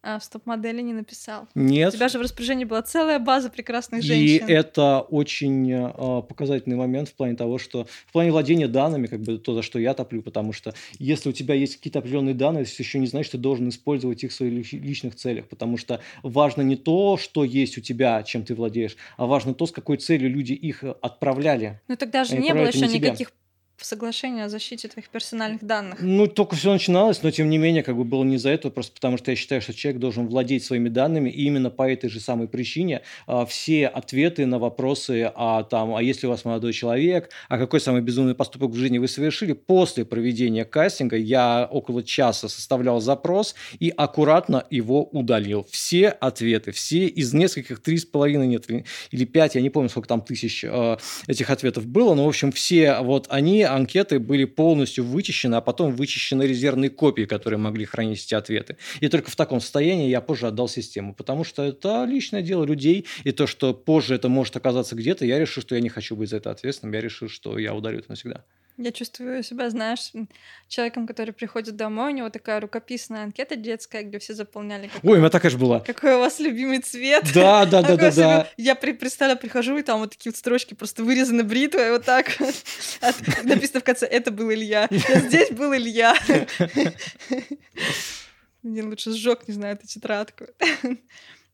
а, 0.06 0.18
в 0.20 0.28
топ-модели 0.28 0.80
не 0.82 0.92
написал? 0.92 1.48
У 1.54 1.58
Нет. 1.60 1.92
тебя 1.92 2.08
же 2.08 2.18
в 2.18 2.22
распоряжении 2.22 2.64
была 2.64 2.82
целая 2.82 3.18
база 3.18 3.50
прекрасных 3.50 4.04
И 4.04 4.06
женщин. 4.06 4.46
это 4.48 5.00
очень 5.00 5.70
э, 5.72 6.22
показательный 6.22 6.76
момент 6.76 7.08
в 7.08 7.14
плане 7.14 7.34
того, 7.34 7.58
что 7.58 7.86
в 8.06 8.12
плане 8.12 8.30
владения 8.30 8.68
данными, 8.68 9.08
как 9.08 9.20
бы 9.20 9.38
то, 9.38 9.54
за 9.54 9.62
что 9.62 9.78
я 9.78 9.94
топлю, 9.94 10.22
потому 10.22 10.52
что 10.52 10.74
если 10.98 11.30
у 11.30 11.32
тебя 11.32 11.54
есть 11.54 11.76
какие-то 11.76 11.98
определенные 11.98 12.34
данные, 12.34 12.62
это 12.62 12.70
еще 12.78 12.98
не 13.00 13.06
значит, 13.08 13.28
что 13.28 13.38
ты 13.38 13.42
должен 13.42 13.68
использовать 13.68 14.22
их 14.22 14.30
в 14.30 14.34
своих 14.34 14.52
лич- 14.52 14.78
личных 14.80 15.16
целях, 15.16 15.48
потому 15.48 15.76
что 15.76 16.00
важно 16.22 16.62
не 16.62 16.76
то, 16.76 17.16
что 17.16 17.42
есть 17.44 17.76
у 17.76 17.80
тебя, 17.80 18.22
чем 18.22 18.44
ты 18.44 18.54
владеешь, 18.54 18.96
а 19.16 19.26
важно 19.26 19.54
то, 19.54 19.66
с 19.66 19.72
какой 19.72 19.96
целью 19.96 20.30
люди 20.30 20.52
их 20.52 20.84
отправляли. 21.02 21.80
Ну 21.88 21.96
тогда 21.96 22.24
же 22.24 22.36
Они 22.36 22.44
не 22.48 22.54
было 22.54 22.66
еще 22.68 22.86
не 22.86 22.94
тебя. 22.94 23.16
Никаких 23.76 23.86
соглашений 23.86 24.42
о 24.42 24.48
защите 24.48 24.88
твоих 24.88 25.08
персональных 25.08 25.64
данных. 25.64 25.98
Ну, 26.00 26.26
только 26.26 26.56
все 26.56 26.72
начиналось, 26.72 27.22
но 27.22 27.30
тем 27.30 27.50
не 27.50 27.58
менее, 27.58 27.82
как 27.82 27.96
бы 27.96 28.04
было 28.04 28.24
не 28.24 28.38
за 28.38 28.50
это, 28.50 28.70
просто 28.70 28.92
потому 28.92 29.18
что 29.18 29.30
я 29.30 29.36
считаю, 29.36 29.60
что 29.60 29.74
человек 29.74 30.00
должен 30.00 30.26
владеть 30.28 30.64
своими 30.64 30.88
данными, 30.88 31.30
и 31.30 31.44
именно 31.44 31.70
по 31.70 31.88
этой 31.88 32.08
же 32.08 32.20
самой 32.20 32.48
причине 32.48 33.02
а, 33.26 33.44
все 33.44 33.86
ответы 33.86 34.46
на 34.46 34.58
вопросы, 34.58 35.30
а 35.34 35.62
там, 35.62 35.94
а 35.94 36.02
если 36.02 36.26
у 36.26 36.30
вас 36.30 36.44
молодой 36.44 36.72
человек, 36.72 37.30
а 37.48 37.58
какой 37.58 37.80
самый 37.80 38.00
безумный 38.00 38.34
поступок 38.34 38.70
в 38.70 38.76
жизни 38.76 38.98
вы 38.98 39.08
совершили, 39.08 39.52
после 39.52 40.04
проведения 40.04 40.64
кастинга 40.64 41.16
я 41.16 41.68
около 41.70 42.02
часа 42.02 42.48
составлял 42.48 43.00
запрос 43.00 43.54
и 43.78 43.92
аккуратно 43.96 44.64
его 44.70 45.04
удалил. 45.04 45.66
Все 45.70 46.08
ответы, 46.08 46.72
все 46.72 47.06
из 47.06 47.34
нескольких, 47.34 47.82
три 47.82 47.98
с 47.98 48.04
половиной, 48.04 48.46
нет, 48.46 48.66
или 49.10 49.24
пять, 49.24 49.54
я 49.54 49.60
не 49.60 49.70
помню, 49.70 49.88
сколько 49.88 50.08
там 50.08 50.22
тысяч 50.22 50.64
э, 50.64 50.96
этих 51.26 51.50
ответов 51.50 51.86
было, 51.86 52.14
но, 52.14 52.24
в 52.24 52.28
общем, 52.28 52.52
все 52.52 53.00
вот 53.00 53.26
они, 53.28 53.65
анкеты, 53.66 54.18
были 54.18 54.44
полностью 54.44 55.04
вычищены, 55.04 55.56
а 55.56 55.60
потом 55.60 55.94
вычищены 55.94 56.44
резервные 56.44 56.90
копии, 56.90 57.24
которые 57.24 57.58
могли 57.58 57.84
хранить 57.84 58.24
эти 58.24 58.34
ответы. 58.34 58.76
И 59.00 59.08
только 59.08 59.30
в 59.30 59.36
таком 59.36 59.60
состоянии 59.60 60.08
я 60.08 60.20
позже 60.20 60.46
отдал 60.46 60.68
систему, 60.68 61.14
потому 61.14 61.44
что 61.44 61.62
это 61.62 62.04
личное 62.04 62.42
дело 62.42 62.64
людей, 62.64 63.06
и 63.24 63.32
то, 63.32 63.46
что 63.46 63.74
позже 63.74 64.14
это 64.14 64.28
может 64.28 64.56
оказаться 64.56 64.94
где-то, 64.94 65.24
я 65.24 65.38
решил, 65.38 65.62
что 65.62 65.74
я 65.74 65.80
не 65.80 65.88
хочу 65.88 66.16
быть 66.16 66.30
за 66.30 66.36
это 66.36 66.50
ответственным, 66.50 66.94
я 66.94 67.00
решил, 67.00 67.28
что 67.28 67.58
я 67.58 67.74
удалю 67.74 67.98
это 67.98 68.10
навсегда. 68.10 68.44
Я 68.78 68.92
чувствую 68.92 69.42
себя, 69.42 69.70
знаешь, 69.70 70.12
человеком, 70.68 71.06
который 71.06 71.32
приходит 71.32 71.76
домой, 71.76 72.12
у 72.12 72.16
него 72.16 72.28
такая 72.28 72.60
рукописная 72.60 73.24
анкета 73.24 73.56
детская, 73.56 74.02
где 74.02 74.18
все 74.18 74.34
заполняли, 74.34 74.88
какой, 74.88 75.10
Ой, 75.10 75.16
у 75.16 75.20
меня 75.20 75.30
такая 75.30 75.50
же 75.50 75.56
была. 75.56 75.80
какой 75.80 76.14
у 76.14 76.18
вас 76.18 76.38
любимый 76.40 76.80
цвет. 76.80 77.24
Да, 77.34 77.64
да, 77.64 77.80
да, 77.88 77.96
да, 77.96 78.12
да. 78.12 78.48
Я 78.58 78.74
представляю, 78.74 79.38
прихожу, 79.38 79.78
и 79.78 79.82
там 79.82 80.00
вот 80.00 80.10
такие 80.10 80.30
вот 80.30 80.36
строчки 80.36 80.74
просто 80.74 81.04
вырезаны 81.04 81.42
бритвой, 81.42 81.90
вот 81.90 82.04
так. 82.04 82.26
Написано 83.44 83.80
в 83.80 83.84
конце, 83.84 84.04
это 84.06 84.30
был 84.30 84.52
Илья. 84.52 84.88
Здесь 84.90 85.52
был 85.52 85.74
Илья. 85.74 86.14
Мне 88.62 88.82
лучше 88.82 89.12
сжег, 89.12 89.48
не 89.48 89.54
знаю, 89.54 89.76
эту 89.76 89.86
тетрадку. 89.86 90.44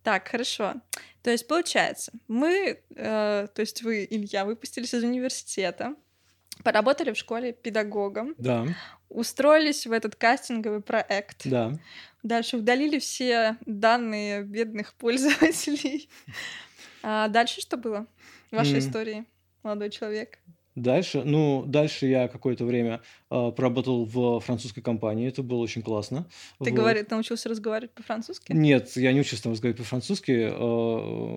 Так, 0.02 0.28
хорошо. 0.28 0.74
То 1.22 1.30
есть, 1.30 1.46
получается, 1.46 2.10
мы, 2.26 2.80
э, 2.96 3.46
то 3.54 3.60
есть 3.60 3.82
вы, 3.82 4.08
Илья, 4.10 4.44
выпустились 4.44 4.92
из 4.92 5.04
университета, 5.04 5.94
Поработали 6.64 7.12
в 7.12 7.16
школе 7.16 7.52
педагогом. 7.52 8.34
Да. 8.38 8.66
Устроились 9.08 9.86
в 9.86 9.92
этот 9.92 10.16
кастинговый 10.16 10.80
проект. 10.80 11.46
Да. 11.46 11.72
Дальше 12.22 12.56
удалили 12.58 12.98
все 12.98 13.56
данные 13.66 14.42
бедных 14.42 14.94
пользователей. 14.98 16.08
А 17.02 17.28
дальше 17.28 17.60
что 17.60 17.76
было 17.76 18.06
в 18.50 18.56
вашей 18.56 18.74
М. 18.74 18.78
истории, 18.78 19.24
молодой 19.62 19.90
человек? 19.90 20.38
Дальше, 20.74 21.22
ну, 21.24 21.64
дальше 21.66 22.06
я 22.06 22.28
какое-то 22.28 22.64
время 22.64 23.02
а, 23.34 23.50
поработал 23.50 24.04
в 24.04 24.40
французской 24.40 24.82
компании, 24.82 25.26
это 25.26 25.42
было 25.42 25.58
очень 25.58 25.80
классно. 25.80 26.26
Ты 26.62 26.70
Вот. 26.70 26.78
говори, 26.78 27.02
ты 27.02 27.14
научился 27.14 27.48
разговаривать 27.48 27.92
по-французски? 27.92 28.52
Нет, 28.52 28.94
я 28.96 29.12
не 29.12 29.20
учусь 29.20 29.40
там 29.40 29.52
разговаривать 29.52 29.78
по-французски. 29.78 30.52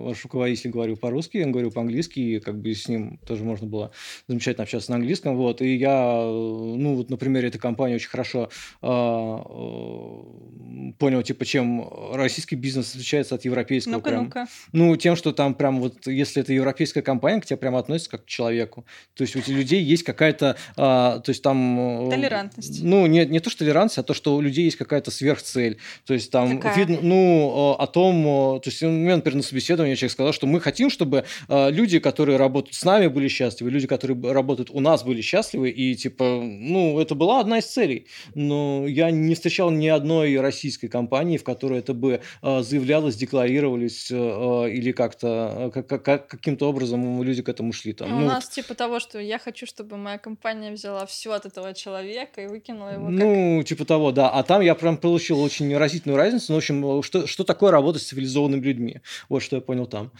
Ваш 0.06 0.22
руководитель 0.24 0.70
говорил 0.70 0.98
по-русски, 0.98 1.38
я 1.38 1.46
говорю 1.46 1.70
по-английски, 1.70 2.20
и 2.20 2.40
как 2.40 2.60
бы 2.60 2.74
с 2.74 2.86
ним 2.88 3.18
тоже 3.26 3.44
можно 3.44 3.66
было 3.66 3.92
замечательно 4.28 4.64
общаться 4.64 4.90
на 4.90 4.96
английском. 4.96 5.36
Вот. 5.36 5.62
И 5.62 5.74
я, 5.76 6.22
ну, 6.22 6.96
вот 6.96 7.08
на 7.08 7.16
примере 7.16 7.48
этой 7.48 7.58
компании 7.58 7.94
очень 7.94 8.10
хорошо 8.10 8.50
а, 8.82 9.42
э, 9.48 10.92
понял, 10.98 11.22
типа, 11.22 11.46
чем 11.46 11.88
российский 12.12 12.56
бизнес 12.56 12.90
отличается 12.90 13.36
от 13.36 13.46
европейского. 13.46 13.94
Ну-ка, 13.94 14.10
прям. 14.10 14.24
ну-ка. 14.24 14.46
Ну, 14.72 14.94
тем, 14.96 15.16
что 15.16 15.32
там 15.32 15.54
прям 15.54 15.80
вот, 15.80 16.06
если 16.06 16.42
это 16.42 16.52
европейская 16.52 17.00
компания, 17.00 17.40
к 17.40 17.46
тебе 17.46 17.56
прямо 17.56 17.78
относятся 17.78 18.10
как 18.10 18.24
к 18.24 18.28
человеку. 18.28 18.84
То 19.14 19.22
есть 19.22 19.34
у 19.34 19.40
людей 19.50 19.82
есть 19.82 20.02
какая-то, 20.02 20.56
а, 20.76 21.20
то 21.20 21.30
есть 21.30 21.42
там... 21.42 21.85
э, 22.06 22.10
Толерантность. 22.10 22.82
Ну, 22.82 23.06
не, 23.06 23.24
не 23.26 23.40
то, 23.40 23.50
что 23.50 23.60
толерантность, 23.60 23.98
а 23.98 24.02
то, 24.02 24.14
что 24.14 24.36
у 24.36 24.40
людей 24.40 24.64
есть 24.64 24.76
какая-то 24.76 25.10
сверхцель. 25.10 25.78
То 26.04 26.14
есть 26.14 26.30
там 26.30 26.58
Какая? 26.58 26.76
видно, 26.76 26.98
ну, 27.02 27.74
э, 27.78 27.82
о 27.82 27.86
том, 27.86 28.56
э, 28.56 28.60
то 28.60 28.70
есть 28.70 28.82
у 28.82 28.90
меня, 28.90 29.16
например, 29.16 29.36
на 29.36 29.42
собеседовании 29.42 29.94
человек 29.94 30.12
сказал, 30.12 30.32
что 30.32 30.46
мы 30.46 30.60
хотим, 30.60 30.90
чтобы 30.90 31.24
э, 31.48 31.70
люди, 31.70 31.98
которые 31.98 32.36
работают 32.38 32.74
с 32.74 32.84
нами, 32.84 33.06
были 33.08 33.28
счастливы, 33.28 33.70
люди, 33.70 33.86
которые 33.86 34.32
работают 34.32 34.70
у 34.70 34.80
нас, 34.80 35.02
были 35.04 35.20
счастливы, 35.20 35.70
и 35.70 35.94
типа, 35.94 36.24
ну, 36.42 36.98
это 37.00 37.14
была 37.14 37.40
одна 37.40 37.58
из 37.58 37.66
целей. 37.66 38.06
Но 38.34 38.86
я 38.86 39.10
не 39.10 39.34
встречал 39.34 39.70
ни 39.70 39.88
одной 39.88 40.38
российской 40.40 40.88
компании, 40.88 41.36
в 41.38 41.44
которой 41.44 41.78
это 41.80 41.94
бы 41.94 42.20
заявлялось, 42.42 43.16
декларировались 43.16 44.10
или 44.10 44.92
как-то, 44.92 45.70
как- 45.74 45.86
как- 45.86 46.02
как- 46.02 46.28
каким-то 46.28 46.68
образом 46.68 47.22
люди 47.22 47.42
к 47.42 47.48
этому 47.48 47.72
шли. 47.72 47.92
Там. 47.92 48.10
Ну, 48.10 48.16
у 48.16 48.20
Ну, 48.20 48.26
нас 48.26 48.48
типа 48.48 48.74
того, 48.74 49.00
что 49.00 49.18
я 49.18 49.38
хочу, 49.38 49.66
чтобы 49.66 49.96
моя 49.96 50.18
компания 50.18 50.72
взяла 50.72 51.06
все 51.06 51.32
от 51.32 51.46
этого 51.46 51.72
человека 51.76 52.42
и 52.42 52.46
выкинула 52.48 52.90
его 52.90 53.06
как... 53.06 53.14
Ну, 53.14 53.62
типа 53.62 53.84
того, 53.84 54.12
да. 54.12 54.30
А 54.30 54.42
там 54.42 54.60
я 54.60 54.74
прям 54.74 54.96
получил 54.96 55.40
очень 55.40 55.76
разительную 55.76 56.16
разницу. 56.18 56.46
Ну, 56.48 56.56
в 56.56 56.58
общем, 56.58 57.02
что, 57.02 57.26
что 57.26 57.44
такое 57.44 57.70
работать 57.70 58.02
с 58.02 58.06
цивилизованными 58.06 58.60
людьми? 58.60 59.00
Вот 59.28 59.42
что 59.42 59.56
я 59.56 59.62
понял 59.62 59.86
там. 59.86 60.10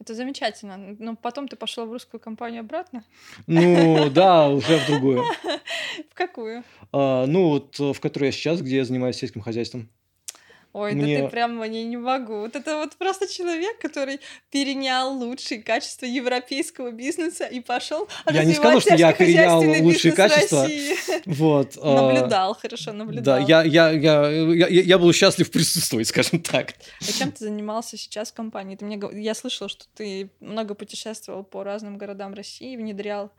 Это 0.00 0.14
замечательно. 0.14 0.96
Но 0.98 1.14
потом 1.14 1.46
ты 1.46 1.54
пошел 1.54 1.86
в 1.86 1.92
русскую 1.92 2.20
компанию 2.20 2.60
обратно? 2.60 3.04
Ну, 3.46 4.10
да, 4.10 4.48
уже 4.48 4.78
в 4.78 4.86
другую. 4.88 5.22
В 6.10 6.14
какую? 6.14 6.64
А, 6.90 7.26
ну, 7.26 7.50
вот 7.50 7.78
э, 7.78 7.92
в 7.92 8.00
которой 8.00 8.26
я 8.26 8.32
сейчас, 8.32 8.60
где 8.60 8.78
я 8.78 8.84
занимаюсь 8.84 9.16
сельским 9.16 9.42
хозяйством. 9.42 9.88
Ой, 10.72 10.94
да 10.94 11.02
Мне- 11.02 11.22
ты 11.22 11.28
прям 11.28 11.58
мне 11.58 11.84
не 11.84 11.98
могу. 11.98 12.40
Вот 12.40 12.56
это 12.56 12.78
вот 12.78 12.96
просто 12.96 13.28
человек, 13.28 13.78
который 13.78 14.20
перенял 14.50 15.12
лучшие 15.12 15.62
качества 15.62 16.06
европейского 16.06 16.90
бизнеса 16.92 17.44
и 17.44 17.60
пошел 17.60 18.08
Я 18.30 18.44
не 18.44 18.54
сказал, 18.54 18.80
что 18.80 18.94
я 18.94 19.12
перенял 19.12 19.60
лучшие 19.84 20.12
качества. 20.12 20.62
России. 20.62 20.96
Вот. 21.26 21.76
а, 21.82 22.08
Наблюдал, 22.08 22.54
хорошо, 22.54 22.92
наблюдал. 22.92 23.22
Да, 23.22 23.38
я, 23.38 23.62
я, 23.62 23.90
я, 23.90 24.28
я, 24.28 24.66
я 24.68 24.98
был 24.98 25.12
счастлив 25.12 25.50
присутствовать, 25.50 26.08
скажем 26.08 26.40
так. 26.40 26.72
А 27.00 27.12
чем 27.12 27.32
ты 27.32 27.44
занимался 27.44 27.98
сейчас 27.98 28.30
в 28.30 28.34
компании? 28.34 28.76
Ты 28.76 28.86
мне, 28.86 28.98
я 29.12 29.34
слышала, 29.34 29.68
что 29.68 29.84
ты 29.94 30.30
много 30.40 30.74
путешествовал 30.74 31.44
по 31.44 31.64
разным 31.64 31.98
городам 31.98 32.32
России, 32.32 32.76
внедрял 32.76 33.30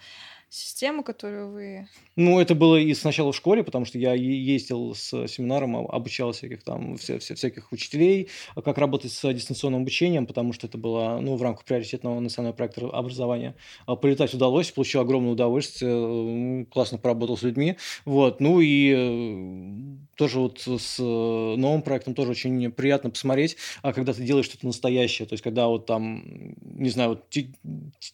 систему, 0.54 1.04
которую 1.04 1.52
вы... 1.52 1.88
Ну, 2.16 2.40
это 2.40 2.54
было 2.54 2.76
и 2.76 2.94
сначала 2.94 3.32
в 3.32 3.36
школе, 3.36 3.64
потому 3.64 3.86
что 3.86 3.98
я 3.98 4.14
ездил 4.14 4.94
с 4.94 5.28
семинаром, 5.28 5.76
а- 5.78 5.90
обучал 5.90 6.32
всяких 6.32 6.64
там, 6.64 6.94
вся- 6.96 7.18
вся- 7.18 7.36
всяких 7.36 7.72
учителей, 7.72 8.30
а 8.56 8.62
как 8.62 8.78
работать 8.78 9.12
с 9.12 9.34
дистанционным 9.34 9.82
обучением, 9.82 10.28
потому 10.28 10.54
что 10.54 10.68
это 10.68 10.78
было, 10.78 11.20
ну, 11.22 11.36
в 11.36 11.42
рамках 11.42 11.66
приоритетного 11.66 12.20
национального 12.20 12.56
проекта 12.56 12.88
образования. 12.88 13.56
А 13.88 13.96
Полетать 13.96 14.34
удалось, 14.34 14.72
получил 14.72 15.02
огромное 15.02 15.32
удовольствие, 15.32 16.66
классно 16.66 16.98
поработал 17.00 17.38
с 17.38 17.42
людьми, 17.42 17.78
вот, 18.06 18.40
ну 18.40 18.60
и 18.60 18.94
э, 18.96 19.98
тоже 20.16 20.40
вот 20.40 20.60
с 20.62 21.00
э, 21.00 21.04
новым 21.04 21.82
проектом 21.82 22.14
тоже 22.14 22.32
очень 22.32 22.72
приятно 22.72 23.10
посмотреть, 23.10 23.58
а 23.82 23.94
когда 23.94 24.14
ты 24.14 24.24
делаешь 24.24 24.46
что-то 24.46 24.66
настоящее, 24.66 25.28
то 25.28 25.34
есть 25.34 25.44
когда 25.44 25.68
вот 25.68 25.86
там, 25.86 26.24
не 26.62 26.90
знаю, 26.90 27.10
вот 27.10 27.30
те- 27.30 27.52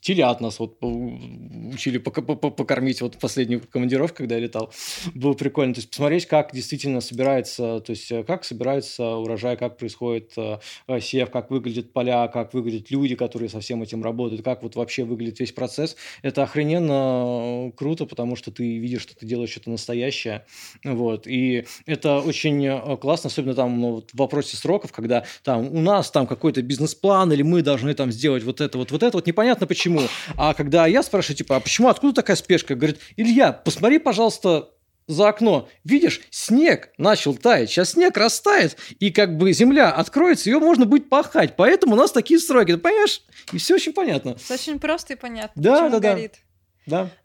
телят 0.02 0.42
нас 0.42 0.60
вот 0.60 0.78
учили 0.82 1.98
покормить 1.98 3.02
вот 3.02 3.18
последнюю 3.18 3.62
командировку, 3.62 4.18
когда 4.18 4.36
я 4.36 4.42
летал, 4.42 4.72
было 5.14 5.34
прикольно, 5.34 5.74
то 5.74 5.80
есть 5.80 5.90
посмотреть, 5.90 6.26
как 6.26 6.54
действительно 6.54 7.02
собирается, 7.02 7.80
то 7.82 7.92
есть 7.92 8.12
э, 8.12 8.24
как 8.24 8.44
собирается 8.44 9.16
урожай, 9.16 9.58
как 9.58 9.78
происходит 9.78 10.34
э, 10.38 10.60
сев, 11.02 11.30
как 11.32 11.52
выглядят 11.52 11.94
поля, 11.94 12.28
как 12.28 12.54
выглядят 12.54 12.92
люди, 12.92 13.16
которые 13.16 13.50
со 13.50 13.60
всем 13.60 13.82
этим 13.82 14.04
работают, 14.04 14.44
как 14.44 14.64
вот 14.64 14.76
вообще 14.76 15.04
выглядит 15.04 15.40
весь 15.40 15.52
процесс, 15.52 15.96
это 16.22 16.44
охрененно 16.44 17.72
круто, 17.76 18.06
потому 18.06 18.36
что 18.36 18.52
ты 18.52 18.78
видишь, 18.78 19.02
что 19.02 19.16
ты 19.16 19.26
делаешь 19.26 19.52
что-то 19.52 19.70
настоящее, 19.70 20.46
вот, 20.84 21.28
и 21.28 21.66
это 21.92 22.20
очень 22.20 22.66
э, 22.66 22.98
классно, 22.98 23.28
особенно 23.28 23.56
там 23.56 23.80
ну, 23.80 24.04
в 24.14 24.18
вопросе 24.18 24.58
сроков, 24.58 24.92
когда 24.92 25.26
там 25.44 25.68
у 25.68 25.80
нас 25.82 26.12
там 26.12 26.28
какой-то 26.28 26.62
бизнес-план, 26.62 27.32
или 27.34 27.42
мы 27.42 27.62
должны 27.62 27.94
там 27.94 28.12
сделать 28.12 28.44
вот 28.44 28.62
это, 28.62 28.78
вот, 28.78 28.92
вот 28.92 29.04
это, 29.04 29.18
вот 29.18 29.28
непонятно 29.28 29.68
почему. 29.68 30.02
А 30.36 30.54
когда 30.54 30.88
я 30.88 31.04
спрашиваю, 31.04 31.38
типа, 31.38 31.58
а 31.58 31.60
почему, 31.60 31.90
откуда 31.90 32.14
такая 32.14 32.36
спешка? 32.36 32.76
Говорит, 32.76 33.00
Илья, 33.18 33.52
посмотри, 33.52 34.00
пожалуйста, 34.00 34.70
за 35.10 35.30
окно. 35.30 35.68
Видишь, 35.84 36.22
снег 36.30 36.90
начал 36.98 37.34
таять. 37.34 37.70
Сейчас 37.70 37.92
снег 37.92 38.16
растает, 38.16 38.78
и 39.00 39.12
как 39.12 39.38
бы 39.38 39.52
земля 39.54 39.92
откроется, 39.92 40.50
ее 40.50 40.60
можно 40.60 40.86
будет 40.86 41.10
пахать. 41.10 41.56
Поэтому 41.58 41.94
у 41.94 41.98
нас 41.98 42.12
такие 42.12 42.40
сроки. 42.40 42.74
Ты 42.74 42.78
понимаешь? 42.78 43.24
И 43.52 43.58
все 43.58 43.76
очень 43.76 43.94
понятно. 43.94 44.38
Это 44.44 44.54
очень 44.54 44.80
просто 44.80 45.14
и 45.14 45.16
понятно, 45.16 45.62
да, 45.62 45.90
да. 45.90 46.00
горит. 46.00 46.34
Да. 46.34 46.49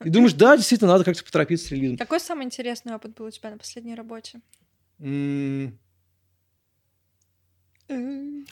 И 0.05 0.11
думаешь, 0.11 0.33
да, 0.35 0.57
действительно, 0.57 0.93
надо 0.93 1.05
как-то 1.05 1.25
поторопиться 1.25 1.69
с 1.69 1.71
релизом. 1.71 1.97
Какой 1.97 2.21
самый 2.21 2.45
интересный 2.45 2.95
опыт 2.95 3.15
был 3.15 3.27
у 3.27 3.31
тебя 3.31 3.51
на 3.51 3.59
последней 3.59 3.95
работе? 3.95 4.41
М, 5.01 5.79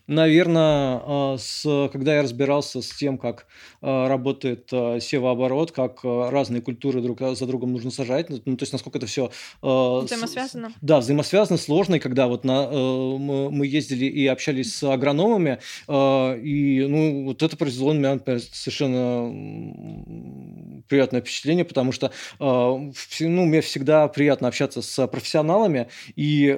Наверное, 0.06 1.36
с, 1.38 1.88
когда 1.92 2.16
я 2.16 2.22
разбирался 2.22 2.82
с 2.82 2.90
тем, 2.90 3.16
как 3.18 3.46
а, 3.80 4.08
работает 4.08 4.68
а, 4.72 5.00
севооборот, 5.00 5.72
как 5.72 6.00
а, 6.04 6.30
разные 6.30 6.60
культуры 6.60 7.00
друг 7.00 7.20
за 7.20 7.46
другом 7.46 7.72
нужно 7.72 7.90
сажать, 7.90 8.28
ну, 8.28 8.56
то 8.56 8.62
есть 8.62 8.72
насколько 8.72 8.98
это 8.98 9.06
все... 9.06 9.30
Взаимосвязано? 9.60 10.72
Да, 10.80 10.98
взаимосвязано, 10.98 11.58
сложно, 11.58 11.96
и 11.96 11.98
когда 11.98 12.26
вот 12.26 12.44
на, 12.44 12.68
мы, 12.68 13.66
ездили 13.66 14.06
и 14.06 14.26
общались 14.26 14.74
с 14.74 14.82
агрономами, 14.82 15.58
и 15.88 16.86
ну, 16.88 17.24
вот 17.26 17.42
это 17.42 17.56
произвело 17.56 17.92
на 17.92 17.98
меня 17.98 18.14
например, 18.14 18.40
совершенно 18.40 19.32
приятное 20.88 21.20
впечатление, 21.20 21.64
потому 21.64 21.92
что 21.92 22.12
ну, 22.38 22.90
мне 23.20 23.60
всегда 23.62 24.08
приятно 24.08 24.48
общаться 24.48 24.82
с 24.82 25.06
профессионалами, 25.06 25.88
и 26.16 26.56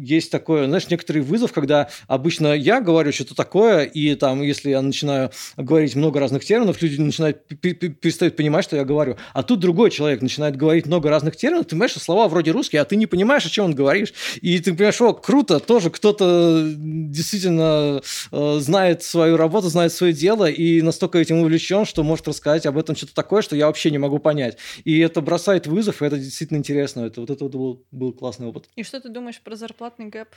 есть 0.00 0.30
такое, 0.30 0.66
знаешь, 0.66 0.88
некоторый 0.90 1.22
вызов, 1.22 1.52
когда 1.52 1.88
обычно 2.10 2.54
я 2.54 2.80
говорю 2.80 3.12
что-то 3.12 3.36
такое, 3.36 3.84
и 3.84 4.16
там, 4.16 4.42
если 4.42 4.70
я 4.70 4.82
начинаю 4.82 5.30
говорить 5.56 5.94
много 5.94 6.18
разных 6.18 6.44
терминов, 6.44 6.82
люди 6.82 7.00
начинают 7.00 7.46
перестают 7.46 8.36
понимать, 8.36 8.64
что 8.64 8.76
я 8.76 8.84
говорю. 8.84 9.16
А 9.32 9.44
тут 9.44 9.60
другой 9.60 9.90
человек 9.92 10.20
начинает 10.20 10.56
говорить 10.56 10.86
много 10.86 11.08
разных 11.08 11.36
терминов, 11.36 11.66
ты 11.66 11.70
понимаешь, 11.70 11.92
что 11.92 12.00
слова 12.00 12.26
вроде 12.28 12.50
русские, 12.50 12.82
а 12.82 12.84
ты 12.84 12.96
не 12.96 13.06
понимаешь, 13.06 13.46
о 13.46 13.50
чем 13.50 13.66
он 13.66 13.74
говоришь. 13.74 14.12
И 14.42 14.58
ты 14.58 14.74
понимаешь, 14.74 15.00
о, 15.00 15.14
круто, 15.14 15.60
тоже 15.60 15.90
кто-то 15.90 16.74
действительно 16.76 18.02
э, 18.32 18.58
знает 18.58 19.04
свою 19.04 19.36
работу, 19.36 19.68
знает 19.68 19.92
свое 19.92 20.12
дело 20.12 20.50
и 20.50 20.82
настолько 20.82 21.18
этим 21.18 21.38
увлечен, 21.38 21.84
что 21.84 22.02
может 22.02 22.26
рассказать 22.26 22.66
об 22.66 22.76
этом 22.76 22.96
что-то 22.96 23.14
такое, 23.14 23.42
что 23.42 23.54
я 23.54 23.66
вообще 23.66 23.92
не 23.92 23.98
могу 23.98 24.18
понять. 24.18 24.58
И 24.82 24.98
это 24.98 25.20
бросает 25.20 25.68
вызов, 25.68 26.02
и 26.02 26.06
это 26.06 26.18
действительно 26.18 26.58
интересно. 26.58 27.02
Это, 27.02 27.20
вот 27.20 27.30
это 27.30 27.44
вот 27.44 27.52
был, 27.54 27.86
был 27.92 28.12
классный 28.12 28.48
опыт. 28.48 28.68
И 28.74 28.82
что 28.82 29.00
ты 29.00 29.08
думаешь 29.08 29.40
про 29.40 29.54
зарплатный 29.54 30.06
gap? 30.06 30.28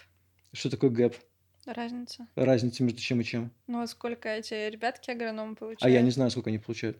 Что 0.53 0.69
такое 0.69 0.91
gap? 0.91 1.15
Разница? 1.65 2.27
Разница 2.35 2.83
между 2.83 2.99
чем 2.99 3.21
и 3.21 3.23
чем? 3.23 3.51
Ну, 3.67 3.79
вот 3.79 3.89
сколько 3.89 4.29
эти 4.29 4.69
ребятки 4.69 5.11
агрономы 5.11 5.55
получают? 5.55 5.83
А 5.83 5.89
я 5.89 6.01
не 6.01 6.11
знаю, 6.11 6.29
сколько 6.29 6.49
они 6.49 6.59
получают. 6.59 6.97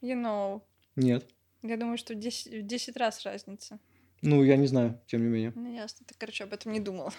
You 0.00 0.14
know. 0.14 0.62
Нет. 0.96 1.26
Я 1.62 1.76
думаю, 1.76 1.98
что 1.98 2.14
в 2.14 2.18
10, 2.18 2.62
в 2.64 2.66
10 2.66 2.96
раз 2.96 3.22
разница. 3.24 3.78
Ну, 4.22 4.42
я 4.42 4.56
не 4.56 4.66
знаю, 4.66 5.00
тем 5.06 5.22
не 5.22 5.28
менее. 5.28 5.52
Ну, 5.54 5.72
ясно. 5.74 6.06
Ты, 6.06 6.14
короче, 6.16 6.44
об 6.44 6.52
этом 6.52 6.72
не 6.72 6.80
думал. 6.80 7.12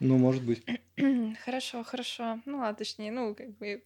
Ну, 0.00 0.18
может 0.18 0.44
быть. 0.44 0.64
Хорошо, 1.44 1.84
хорошо. 1.84 2.40
Ну, 2.44 2.58
ладно, 2.58 2.76
точнее, 2.76 3.12
ну, 3.12 3.34
как 3.34 3.50
бы... 3.56 3.82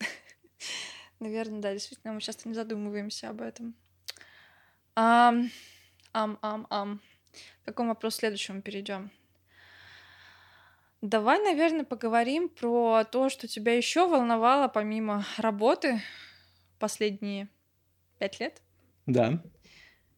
Наверное, 1.21 1.61
да, 1.61 1.73
действительно, 1.73 2.13
мы 2.13 2.21
часто 2.21 2.49
не 2.49 2.55
задумываемся 2.55 3.29
об 3.31 3.41
этом. 3.41 3.75
Ам, 4.95 5.51
ам, 6.13 6.39
ам, 6.43 6.67
ам. 6.71 7.01
К 7.63 7.67
какому 7.67 7.91
вопросу 7.91 8.19
следующему 8.19 8.63
перейдем? 8.63 9.11
Давай, 11.01 11.41
наверное, 11.43 11.85
поговорим 11.85 12.49
про 12.49 13.05
то, 13.05 13.29
что 13.29 13.47
тебя 13.47 13.77
еще 13.77 14.09
волновало 14.09 14.67
помимо 14.69 15.25
работы 15.37 16.03
последние 16.81 17.49
пять 18.19 18.41
лет. 18.41 18.63
Да. 19.07 19.43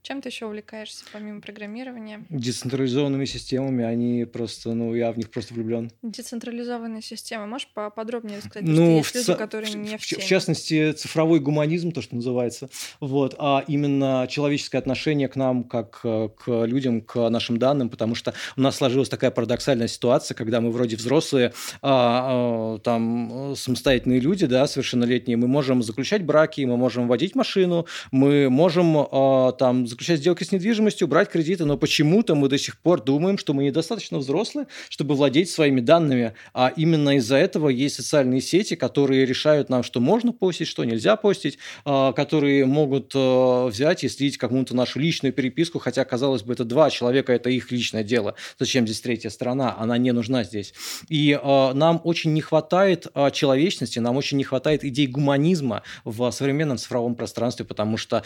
Чем 0.03 0.23
ты 0.23 0.31
еще 0.31 0.47
увлекаешься 0.47 1.05
помимо 1.13 1.41
программирования? 1.41 2.25
Децентрализованными 2.31 3.27
системами, 3.27 3.85
они 3.85 4.25
просто, 4.25 4.73
ну, 4.73 4.95
я 4.95 5.13
в 5.13 5.19
них 5.19 5.31
просто 5.31 5.53
влюблен. 5.53 5.91
Децентрализованные 6.03 7.03
системы. 7.03 7.47
Можешь 7.47 7.69
поподробнее 7.75 8.39
рассказать? 8.39 8.63
Ну, 8.63 8.99
есть 8.99 9.15
люди, 9.15 9.35
которые 9.35 9.75
не 9.75 9.99
в, 9.99 10.01
в, 10.01 10.05
в 10.05 10.25
частности, 10.25 10.93
цифровой 10.93 11.41
гуманизм, 11.41 11.93
то, 11.93 12.01
что 12.01 12.17
называется, 12.17 12.71
вот, 13.01 13.35
а 13.39 13.63
именно 13.67 14.27
человеческое 14.29 14.79
отношение 14.79 15.29
к 15.29 15.37
нам, 15.37 15.65
как 15.65 16.01
к 16.01 16.35
людям, 16.47 17.03
к 17.03 17.29
нашим 17.29 17.59
данным, 17.59 17.91
потому 17.91 18.15
что 18.15 18.33
у 18.57 18.61
нас 18.63 18.77
сложилась 18.77 19.09
такая 19.09 19.31
парадоксальная 19.31 19.89
ситуация, 19.89 20.35
когда 20.35 20.61
мы 20.61 20.71
вроде 20.71 20.97
взрослые, 20.97 21.53
а, 21.83 22.77
а, 22.77 22.79
там, 22.79 23.55
самостоятельные 23.55 24.21
люди, 24.21 24.47
да, 24.47 24.67
совершеннолетние, 24.67 25.37
мы 25.37 25.47
можем 25.47 25.83
заключать 25.83 26.25
браки, 26.25 26.63
мы 26.63 26.77
можем 26.77 27.07
водить 27.07 27.35
машину, 27.35 27.87
мы 28.11 28.49
можем 28.49 28.97
а, 28.97 29.53
там 29.53 29.87
заключать 29.90 30.20
сделки 30.20 30.44
с 30.44 30.53
недвижимостью, 30.53 31.09
брать 31.09 31.29
кредиты, 31.29 31.64
но 31.64 31.76
почему-то 31.76 32.35
мы 32.35 32.48
до 32.48 32.59
сих 32.59 32.79
пор 32.79 33.03
думаем, 33.03 33.37
что 33.37 33.53
мы 33.53 33.64
недостаточно 33.64 34.18
взрослые, 34.18 34.66
чтобы 34.88 35.14
владеть 35.14 35.50
своими 35.50 35.81
данными, 35.81 36.35
а 36.55 36.72
именно 36.74 37.16
из-за 37.16 37.37
этого 37.37 37.68
есть 37.68 37.96
социальные 37.96 38.40
сети, 38.40 38.76
которые 38.76 39.26
решают 39.26 39.68
нам, 39.68 39.83
что 39.83 40.00
можно 40.00 40.33
постить, 40.33 40.68
что 40.68 40.85
нельзя 40.85 41.16
постить, 41.16 41.59
а, 41.85 42.12
которые 42.12 42.64
могут 42.66 43.12
а, 43.14 43.66
взять 43.66 44.05
и 44.05 44.09
слить 44.09 44.38
какую-то 44.38 44.74
нашу 44.74 45.00
личную 45.00 45.33
переписку, 45.33 45.79
хотя, 45.79 46.05
казалось 46.05 46.42
бы, 46.42 46.53
это 46.53 46.64
два 46.64 46.90
человека, 46.90 47.33
это 47.33 47.50
их 47.50 47.70
личное 47.72 48.05
дело. 48.05 48.35
Зачем 48.59 48.87
здесь 48.87 49.00
третья 49.00 49.31
сторона? 49.31 49.76
Она 49.79 49.98
не 49.98 50.12
нужна 50.12 50.44
здесь. 50.44 50.72
И 51.09 51.38
а, 51.42 51.74
нам 51.74 52.00
очень 52.05 52.33
не 52.33 52.40
хватает 52.40 53.07
человечности, 53.33 53.98
нам 53.98 54.16
очень 54.16 54.37
не 54.37 54.44
хватает 54.44 54.85
идей 54.85 55.09
гуманизма 55.09 55.83
в 56.05 56.31
современном 56.31 56.79
цифровом 56.79 57.14
пространстве, 57.14 57.64
потому 57.64 57.96
что 57.96 58.22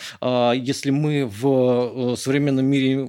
если 0.55 0.91
мы 0.91 1.27
в 1.27 1.54
Э, 1.55 2.15
современном 2.17 2.67
мире 2.67 3.01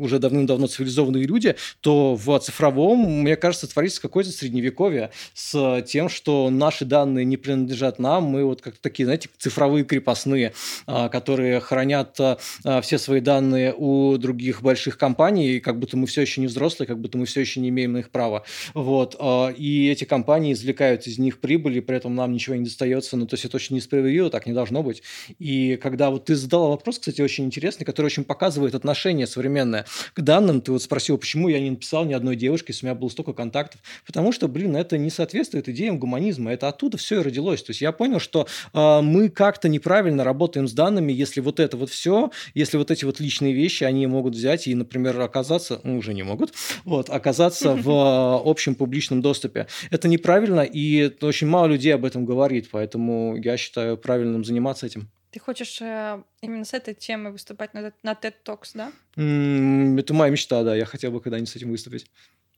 уже 0.00 0.18
давным-давно 0.18 0.66
цивилизованные 0.66 1.24
люди, 1.24 1.56
то 1.80 2.14
в 2.14 2.38
цифровом, 2.38 3.22
мне 3.22 3.36
кажется, 3.36 3.66
творится 3.66 4.00
какое-то 4.00 4.30
средневековье 4.30 5.10
с 5.34 5.82
тем, 5.82 6.08
что 6.08 6.50
наши 6.50 6.84
данные 6.84 7.24
не 7.24 7.36
принадлежат 7.36 7.98
нам, 7.98 8.24
мы 8.24 8.44
вот 8.44 8.62
как 8.62 8.76
такие, 8.78 9.04
знаете, 9.04 9.28
цифровые 9.38 9.84
крепостные, 9.84 10.52
а, 10.86 11.08
которые 11.08 11.60
хранят 11.60 12.18
а, 12.20 12.38
все 12.82 12.98
свои 12.98 13.20
данные 13.20 13.74
у 13.76 14.16
других 14.18 14.62
больших 14.62 14.98
компаний, 14.98 15.60
как 15.60 15.78
будто 15.78 15.96
мы 15.96 16.06
все 16.06 16.22
еще 16.22 16.40
не 16.40 16.46
взрослые, 16.46 16.86
как 16.86 16.98
будто 16.98 17.18
мы 17.18 17.26
все 17.26 17.40
еще 17.40 17.60
не 17.60 17.68
имеем 17.68 17.92
на 17.92 17.98
их 17.98 18.10
права. 18.10 18.44
Вот. 18.74 19.16
И 19.56 19.88
эти 19.88 20.04
компании 20.04 20.52
извлекают 20.52 21.06
из 21.06 21.18
них 21.18 21.40
прибыли, 21.40 21.80
при 21.80 21.96
этом 21.96 22.14
нам 22.14 22.32
ничего 22.32 22.56
не 22.56 22.64
достается. 22.64 23.16
Ну, 23.16 23.26
то 23.26 23.34
есть 23.34 23.44
это 23.44 23.56
очень 23.56 23.76
несправедливо, 23.76 24.30
так 24.30 24.46
не 24.46 24.52
должно 24.52 24.82
быть. 24.82 25.02
И 25.38 25.78
когда 25.82 26.10
вот 26.10 26.26
ты 26.26 26.34
задала 26.36 26.68
вопрос, 26.68 26.98
кстати, 26.98 27.20
очень 27.20 27.44
интересный, 27.44 27.84
который 27.94 28.06
очень 28.06 28.24
показывает 28.24 28.74
отношение 28.74 29.28
современное 29.28 29.86
к 30.14 30.20
данным. 30.20 30.60
Ты 30.60 30.72
вот 30.72 30.82
спросил, 30.82 31.16
почему 31.16 31.48
я 31.48 31.60
не 31.60 31.70
написал 31.70 32.04
ни 32.04 32.12
одной 32.12 32.34
девушке, 32.34 32.72
если 32.72 32.86
у 32.86 32.88
меня 32.88 32.98
было 32.98 33.08
столько 33.08 33.32
контактов. 33.32 33.80
Потому 34.04 34.32
что, 34.32 34.48
блин, 34.48 34.74
это 34.74 34.98
не 34.98 35.10
соответствует 35.10 35.68
идеям 35.68 36.00
гуманизма. 36.00 36.52
Это 36.52 36.68
оттуда 36.68 36.96
все 36.96 37.20
и 37.20 37.22
родилось. 37.22 37.62
То 37.62 37.70
есть 37.70 37.80
я 37.80 37.92
понял, 37.92 38.18
что 38.18 38.48
э, 38.72 39.00
мы 39.00 39.28
как-то 39.28 39.68
неправильно 39.68 40.24
работаем 40.24 40.66
с 40.66 40.72
данными, 40.72 41.12
если 41.12 41.40
вот 41.40 41.60
это 41.60 41.76
вот 41.76 41.88
все, 41.88 42.32
если 42.52 42.78
вот 42.78 42.90
эти 42.90 43.04
вот 43.04 43.20
личные 43.20 43.52
вещи, 43.52 43.84
они 43.84 44.08
могут 44.08 44.34
взять 44.34 44.66
и, 44.66 44.74
например, 44.74 45.20
оказаться, 45.20 45.80
ну, 45.84 45.98
уже 45.98 46.14
не 46.14 46.24
могут, 46.24 46.52
вот, 46.84 47.10
оказаться 47.10 47.76
в 47.76 47.90
а, 47.90 48.42
общем 48.44 48.74
публичном 48.74 49.22
доступе. 49.22 49.68
Это 49.92 50.08
неправильно, 50.08 50.62
и 50.62 51.12
очень 51.20 51.46
мало 51.46 51.66
людей 51.66 51.94
об 51.94 52.04
этом 52.04 52.24
говорит, 52.24 52.68
поэтому 52.72 53.36
я 53.36 53.56
считаю 53.56 53.96
правильным 53.96 54.44
заниматься 54.44 54.86
этим. 54.86 55.08
Ты 55.34 55.40
хочешь 55.40 55.82
э, 55.82 56.22
именно 56.42 56.64
с 56.64 56.74
этой 56.74 56.94
темой 56.94 57.32
выступать 57.32 57.74
на, 57.74 57.92
на 58.04 58.12
TED 58.12 58.34
Talks, 58.44 58.70
да? 58.74 58.92
Mm, 59.16 59.98
это 59.98 60.14
моя 60.14 60.30
мечта, 60.30 60.62
да. 60.62 60.76
Я 60.76 60.84
хотел 60.84 61.10
бы 61.10 61.20
когда-нибудь 61.20 61.48
с 61.48 61.56
этим 61.56 61.70
выступить. 61.70 62.08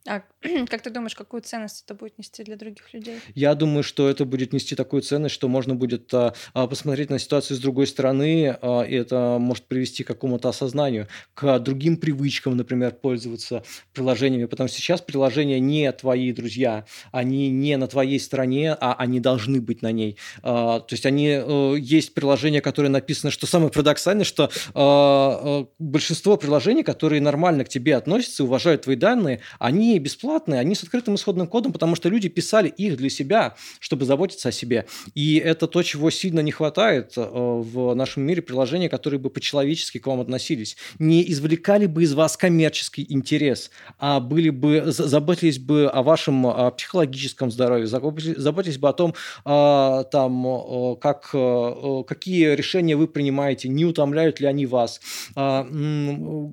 А 0.07 0.23
как 0.69 0.83
ты 0.83 0.91
думаешь, 0.91 1.15
какую 1.15 1.43
ценность 1.43 1.85
это 1.85 1.95
будет 1.95 2.19
нести 2.19 2.45
для 2.45 2.57
других 2.57 2.93
людей? 2.95 3.19
Я 3.35 3.55
думаю, 3.55 3.83
что 3.83 4.09
это 4.09 4.25
будет 4.25 4.53
нести 4.53 4.75
такую 4.75 5.03
ценность, 5.03 5.35
что 5.35 5.49
можно 5.49 5.75
будет 5.75 6.13
а, 6.15 6.35
а, 6.55 6.67
посмотреть 6.67 7.11
на 7.11 7.19
ситуацию 7.19 7.57
с 7.57 7.61
другой 7.61 7.87
стороны, 7.87 8.57
а, 8.61 8.83
и 8.83 8.95
это 8.95 9.39
может 9.41 9.65
привести 9.65 10.05
к 10.05 10.07
какому-то 10.07 10.49
осознанию, 10.49 11.09
к 11.35 11.59
другим 11.59 11.97
привычкам, 11.97 12.57
например, 12.57 12.93
пользоваться 12.93 13.65
приложениями, 13.93 14.47
потому 14.47 14.69
что 14.69 14.79
сейчас 14.79 15.01
приложения 15.01 15.61
не 15.61 15.91
твои 15.93 16.33
друзья, 16.33 16.87
они 17.13 17.51
не 17.51 17.77
на 17.77 17.89
твоей 17.89 18.21
стороне, 18.21 18.73
а 18.73 18.95
они 18.95 19.21
должны 19.21 19.61
быть 19.61 19.83
на 19.83 19.93
ней. 19.93 20.17
А, 20.43 20.81
то 20.81 20.93
есть 20.95 21.07
они 21.07 21.31
а, 21.31 21.75
есть 21.75 22.15
приложения, 22.15 22.61
которые 22.61 22.91
написаны, 22.91 23.31
что 23.31 23.47
самое 23.47 23.71
парадоксальное, 23.71 24.25
что 24.25 24.51
а, 24.75 24.81
а, 24.85 25.67
большинство 25.79 26.37
приложений, 26.37 26.85
которые 26.85 27.21
нормально 27.21 27.65
к 27.65 27.69
тебе 27.69 27.97
относятся, 27.97 28.45
уважают 28.45 28.83
твои 28.83 28.97
данные, 28.97 29.41
они 29.59 29.96
бесплатные, 29.99 30.61
они 30.61 30.75
с 30.75 30.83
открытым 30.83 31.15
исходным 31.15 31.47
кодом, 31.47 31.73
потому 31.73 31.97
что 31.97 32.09
люди 32.09 32.29
писали 32.29 32.69
их 32.69 32.97
для 32.97 33.11
себя, 33.11 33.57
чтобы 33.81 34.05
заботиться 34.05 34.49
о 34.49 34.53
себе. 34.53 34.87
И 35.15 35.37
это 35.37 35.67
то, 35.67 35.83
чего 35.83 36.11
сильно 36.11 36.41
не 36.41 36.53
хватает 36.53 37.13
э, 37.17 37.23
в 37.23 37.95
нашем 37.95 38.23
мире, 38.25 38.43
приложения, 38.43 38.89
которые 38.89 39.21
бы 39.21 39.31
по-человечески 39.31 39.99
к 39.99 40.07
вам 40.07 40.21
относились. 40.21 40.77
Не 40.99 41.29
извлекали 41.31 41.87
бы 41.87 42.03
из 42.03 42.15
вас 42.15 42.37
коммерческий 42.37 43.07
интерес, 43.09 43.71
а 43.99 44.21
были 44.21 44.51
бы, 44.51 44.85
заботились 44.87 45.59
бы 45.59 45.87
о 45.87 46.03
вашем 46.03 46.47
психологическом 46.77 47.51
здоровье, 47.51 47.87
заботились, 47.87 48.79
бы 48.79 48.89
о 48.89 48.93
том, 48.93 49.15
а, 49.45 50.05
там, 50.05 50.97
как, 51.01 51.31
какие 51.31 52.55
решения 52.55 52.97
вы 52.97 53.09
принимаете, 53.09 53.69
не 53.69 53.85
утомляют 53.85 54.41
ли 54.41 54.47
они 54.47 54.67
вас. 54.67 55.01
А, 55.35 55.67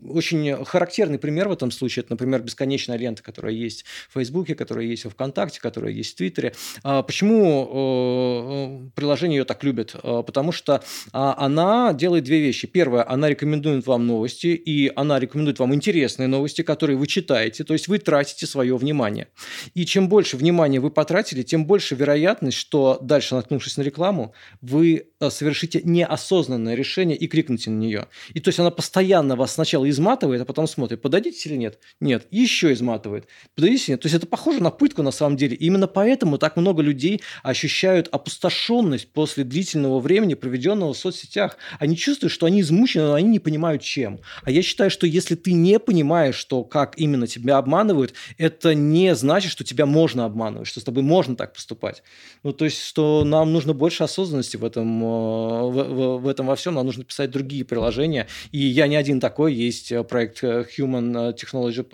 очень 0.09 0.63
характерный 0.65 1.19
пример 1.19 1.49
в 1.49 1.51
этом 1.51 1.71
случае, 1.71 2.03
это, 2.03 2.13
например, 2.13 2.41
бесконечная 2.41 2.97
лента, 2.97 3.23
которая 3.33 3.53
есть 3.53 3.83
в 4.09 4.13
Фейсбуке, 4.13 4.53
которая 4.53 4.85
есть 4.85 5.05
в 5.05 5.09
ВКонтакте, 5.09 5.59
которая 5.59 5.91
есть 5.91 6.13
в 6.13 6.17
Твиттере. 6.17 6.53
А 6.83 7.01
почему 7.01 8.85
э, 8.85 8.89
приложение 8.95 9.39
ее 9.39 9.45
так 9.45 9.63
любит? 9.63 9.95
А, 10.03 10.21
потому 10.21 10.51
что 10.51 10.83
а, 11.11 11.35
она 11.37 11.93
делает 11.93 12.25
две 12.25 12.39
вещи. 12.39 12.67
Первое, 12.67 13.09
она 13.09 13.29
рекомендует 13.29 13.87
вам 13.87 14.05
новости, 14.05 14.47
и 14.47 14.91
она 14.95 15.19
рекомендует 15.19 15.57
вам 15.59 15.73
интересные 15.73 16.27
новости, 16.27 16.61
которые 16.61 16.95
вы 16.97 17.07
читаете, 17.07 17.63
то 17.63 17.73
есть 17.73 17.87
вы 17.87 17.97
тратите 17.97 18.45
свое 18.45 18.77
внимание. 18.77 19.27
И 19.73 19.85
чем 19.85 20.09
больше 20.09 20.37
внимания 20.37 20.79
вы 20.79 20.91
потратили, 20.91 21.41
тем 21.41 21.65
больше 21.65 21.95
вероятность, 21.95 22.57
что 22.57 22.99
дальше, 23.01 23.35
наткнувшись 23.35 23.77
на 23.77 23.81
рекламу, 23.81 24.33
вы 24.61 25.07
э, 25.19 25.29
совершите 25.29 25.81
неосознанное 25.83 26.75
решение 26.75 27.17
и 27.17 27.27
кликнете 27.27 27.71
на 27.71 27.79
нее. 27.79 28.07
И 28.35 28.39
то 28.39 28.49
есть 28.49 28.59
она 28.59 28.69
постоянно 28.69 29.35
вас 29.35 29.53
сначала 29.53 29.89
изматывает, 29.89 30.41
а 30.41 30.45
потом 30.45 30.67
смотрит, 30.67 31.01
подадите 31.01 31.49
или 31.49 31.57
нет? 31.57 31.79
Нет. 31.99 32.27
Еще 32.31 32.73
изматывает 32.73 33.12
происходит. 33.13 33.27
Подавись, 33.55 33.85
то 33.85 33.99
есть 34.03 34.15
это 34.15 34.27
похоже 34.27 34.61
на 34.61 34.71
пытку 34.71 35.03
на 35.03 35.11
самом 35.11 35.37
деле. 35.37 35.55
И 35.55 35.65
именно 35.65 35.87
поэтому 35.87 36.37
так 36.37 36.57
много 36.57 36.81
людей 36.81 37.21
ощущают 37.43 38.07
опустошенность 38.11 39.07
после 39.11 39.43
длительного 39.43 39.99
времени, 39.99 40.33
проведенного 40.33 40.93
в 40.93 40.97
соцсетях. 40.97 41.57
Они 41.79 41.95
чувствуют, 41.95 42.31
что 42.31 42.45
они 42.45 42.61
измучены, 42.61 43.05
но 43.05 43.13
они 43.13 43.29
не 43.29 43.39
понимают 43.39 43.81
чем. 43.81 44.19
А 44.43 44.51
я 44.51 44.61
считаю, 44.61 44.89
что 44.89 45.07
если 45.07 45.35
ты 45.35 45.53
не 45.53 45.79
понимаешь, 45.79 46.35
что 46.35 46.63
как 46.63 46.97
именно 46.97 47.27
тебя 47.27 47.57
обманывают, 47.57 48.13
это 48.37 48.73
не 48.73 49.15
значит, 49.15 49.51
что 49.51 49.63
тебя 49.63 49.85
можно 49.85 50.25
обманывать, 50.25 50.67
что 50.67 50.79
с 50.79 50.83
тобой 50.83 51.03
можно 51.03 51.35
так 51.35 51.53
поступать. 51.53 52.03
Ну, 52.43 52.53
то 52.53 52.65
есть, 52.65 52.83
что 52.83 53.23
нам 53.23 53.53
нужно 53.53 53.73
больше 53.73 54.03
осознанности 54.03 54.57
в 54.57 54.65
этом, 54.65 55.03
э, 55.03 55.05
в, 55.05 56.17
в 56.19 56.27
этом 56.27 56.47
во 56.47 56.55
всем, 56.55 56.75
нам 56.75 56.85
нужно 56.85 57.03
писать 57.03 57.31
другие 57.31 57.65
приложения. 57.65 58.27
И 58.51 58.59
я 58.59 58.87
не 58.87 58.95
один 58.95 59.19
такой, 59.19 59.53
есть 59.53 59.91
э, 59.91 60.03
проект 60.03 60.43
э, 60.43 60.65
Human 60.77 61.35
Technology, 61.35 61.85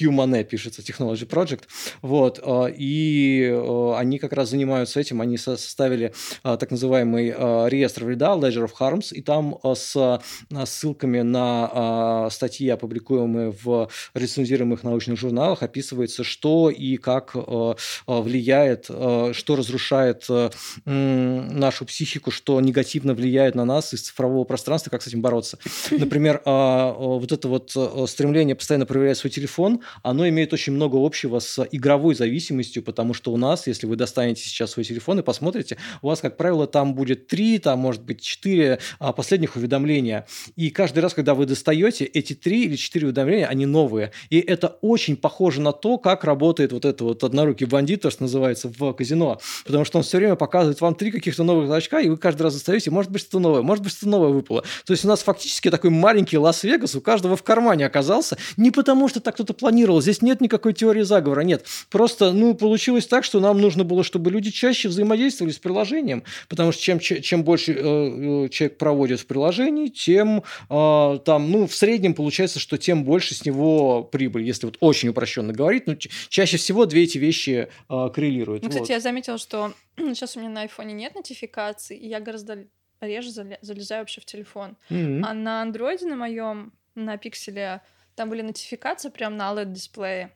Human 0.00 0.19
Monet 0.20 0.44
пишется 0.44 0.82
Technology 0.82 1.26
Project. 1.26 1.62
Вот, 2.02 2.40
а, 2.42 2.66
и 2.66 3.50
а, 3.50 3.96
они 3.98 4.18
как 4.18 4.32
раз 4.32 4.50
занимаются 4.50 5.00
этим. 5.00 5.20
Они 5.20 5.38
составили 5.38 6.12
а, 6.42 6.56
так 6.56 6.70
называемый 6.70 7.30
реестр 7.70 8.04
вреда, 8.04 8.36
Ledger 8.36 8.68
of 8.68 8.72
Harms, 8.78 9.12
и 9.12 9.22
там 9.22 9.58
с 9.62 10.20
ссылками 10.64 11.22
на 11.22 12.28
статьи, 12.30 12.68
опубликуемые 12.68 13.54
в 13.62 13.88
рецензируемых 14.14 14.82
научных 14.82 15.18
журналах, 15.18 15.62
описывается, 15.62 16.24
что 16.24 16.70
и 16.70 16.96
как 16.96 17.34
влияет, 18.06 18.84
что 18.84 19.56
разрушает 19.56 20.26
нашу 20.84 21.84
психику, 21.86 22.30
что 22.30 22.60
негативно 22.60 23.14
влияет 23.14 23.54
на 23.54 23.64
нас 23.64 23.94
из 23.94 24.02
цифрового 24.02 24.44
пространства, 24.44 24.90
как 24.90 25.02
с 25.02 25.06
этим 25.06 25.22
бороться. 25.22 25.58
Например, 25.90 26.42
вот 26.44 27.32
это 27.32 27.48
вот 27.48 27.70
стремление 28.08 28.54
постоянно 28.54 28.86
проверять 28.86 29.18
свой 29.18 29.30
телефон, 29.30 29.80
оно 30.10 30.28
имеет 30.28 30.52
очень 30.52 30.72
много 30.72 30.96
общего 30.96 31.38
с 31.38 31.66
игровой 31.72 32.14
зависимостью, 32.14 32.82
потому 32.82 33.14
что 33.14 33.32
у 33.32 33.36
нас, 33.36 33.66
если 33.66 33.86
вы 33.86 33.96
достанете 33.96 34.42
сейчас 34.42 34.72
свой 34.72 34.84
телефон 34.84 35.20
и 35.20 35.22
посмотрите, 35.22 35.76
у 36.02 36.08
вас, 36.08 36.20
как 36.20 36.36
правило, 36.36 36.66
там 36.66 36.94
будет 36.94 37.26
три, 37.26 37.58
там 37.58 37.78
может 37.78 38.02
быть 38.02 38.20
четыре 38.20 38.78
а, 38.98 39.12
последних 39.12 39.56
уведомления. 39.56 40.26
И 40.56 40.70
каждый 40.70 41.00
раз, 41.00 41.14
когда 41.14 41.34
вы 41.34 41.46
достаете, 41.46 42.04
эти 42.04 42.34
три 42.34 42.64
или 42.64 42.76
четыре 42.76 43.06
уведомления, 43.06 43.46
они 43.46 43.66
новые. 43.66 44.12
И 44.30 44.38
это 44.38 44.78
очень 44.80 45.16
похоже 45.16 45.60
на 45.60 45.72
то, 45.72 45.98
как 45.98 46.24
работает 46.24 46.72
вот 46.72 46.84
это 46.84 47.04
вот 47.04 47.22
однорукий 47.24 47.66
бандит, 47.66 48.02
то, 48.02 48.10
что 48.10 48.22
называется, 48.24 48.72
в 48.76 48.92
казино. 48.92 49.40
Потому 49.64 49.84
что 49.84 49.98
он 49.98 50.04
все 50.04 50.18
время 50.18 50.34
показывает 50.34 50.80
вам 50.80 50.94
три 50.94 51.10
каких-то 51.10 51.44
новых 51.44 51.66
значка, 51.66 52.00
и 52.00 52.08
вы 52.08 52.16
каждый 52.16 52.42
раз 52.42 52.54
достаете, 52.54 52.90
может 52.90 53.10
быть, 53.10 53.22
что-то 53.22 53.38
новое, 53.38 53.62
может 53.62 53.84
быть, 53.84 53.92
что-то 53.92 54.08
новое 54.08 54.30
выпало. 54.30 54.64
То 54.84 54.92
есть 54.92 55.04
у 55.04 55.08
нас 55.08 55.22
фактически 55.22 55.70
такой 55.70 55.90
маленький 55.90 56.38
Лас-Вегас 56.38 56.94
у 56.94 57.00
каждого 57.00 57.36
в 57.36 57.42
кармане 57.42 57.86
оказался. 57.86 58.36
Не 58.56 58.70
потому, 58.70 59.08
что 59.08 59.20
так 59.20 59.34
кто-то 59.34 59.54
планировал. 59.54 59.99
Здесь 60.00 60.22
нет 60.22 60.40
никакой 60.40 60.72
теории 60.72 61.02
заговора, 61.02 61.40
нет. 61.42 61.66
Просто, 61.90 62.32
ну, 62.32 62.54
получилось 62.54 63.06
так, 63.06 63.24
что 63.24 63.40
нам 63.40 63.60
нужно 63.60 63.84
было, 63.84 64.04
чтобы 64.04 64.30
люди 64.30 64.50
чаще 64.50 64.88
взаимодействовали 64.88 65.52
с 65.52 65.58
приложением, 65.58 66.24
потому 66.48 66.72
что 66.72 66.82
чем, 66.82 66.98
чем 66.98 67.44
больше 67.44 67.72
э, 67.72 67.76
э, 67.76 68.48
человек 68.48 68.78
проводит 68.78 69.20
в 69.20 69.26
приложении, 69.26 69.88
тем 69.88 70.42
э, 70.68 71.18
там, 71.24 71.50
ну, 71.50 71.66
в 71.66 71.74
среднем 71.74 72.14
получается, 72.14 72.58
что 72.58 72.78
тем 72.78 73.04
больше 73.04 73.34
с 73.34 73.44
него 73.44 74.04
прибыль, 74.04 74.42
если 74.42 74.66
вот 74.66 74.76
очень 74.80 75.08
упрощенно 75.08 75.52
говорить. 75.52 75.86
Ну, 75.86 75.96
чаще 75.96 76.56
всего 76.56 76.86
две 76.86 77.04
эти 77.04 77.18
вещи 77.18 77.68
э, 77.88 78.08
коррелируют. 78.14 78.62
Ну, 78.62 78.68
кстати, 78.68 78.88
вот. 78.88 78.90
я 78.90 79.00
заметила, 79.00 79.38
что 79.38 79.72
сейчас 79.96 80.36
у 80.36 80.40
меня 80.40 80.50
на 80.50 80.62
айфоне 80.62 80.94
нет 80.94 81.14
нотификаций, 81.14 81.96
и 81.96 82.08
я 82.08 82.20
гораздо 82.20 82.66
реже 83.00 83.30
залезаю 83.30 84.02
вообще 84.02 84.20
в 84.20 84.24
телефон. 84.24 84.76
Mm-hmm. 84.90 85.22
А 85.24 85.34
на 85.34 85.62
андроиде 85.62 86.06
на 86.06 86.16
моем, 86.16 86.72
на 86.94 87.16
пикселе, 87.16 87.80
там 88.20 88.28
были 88.28 88.42
нотификации 88.42 89.08
прям 89.08 89.38
на 89.38 89.50
OLED-дисплее. 89.50 90.30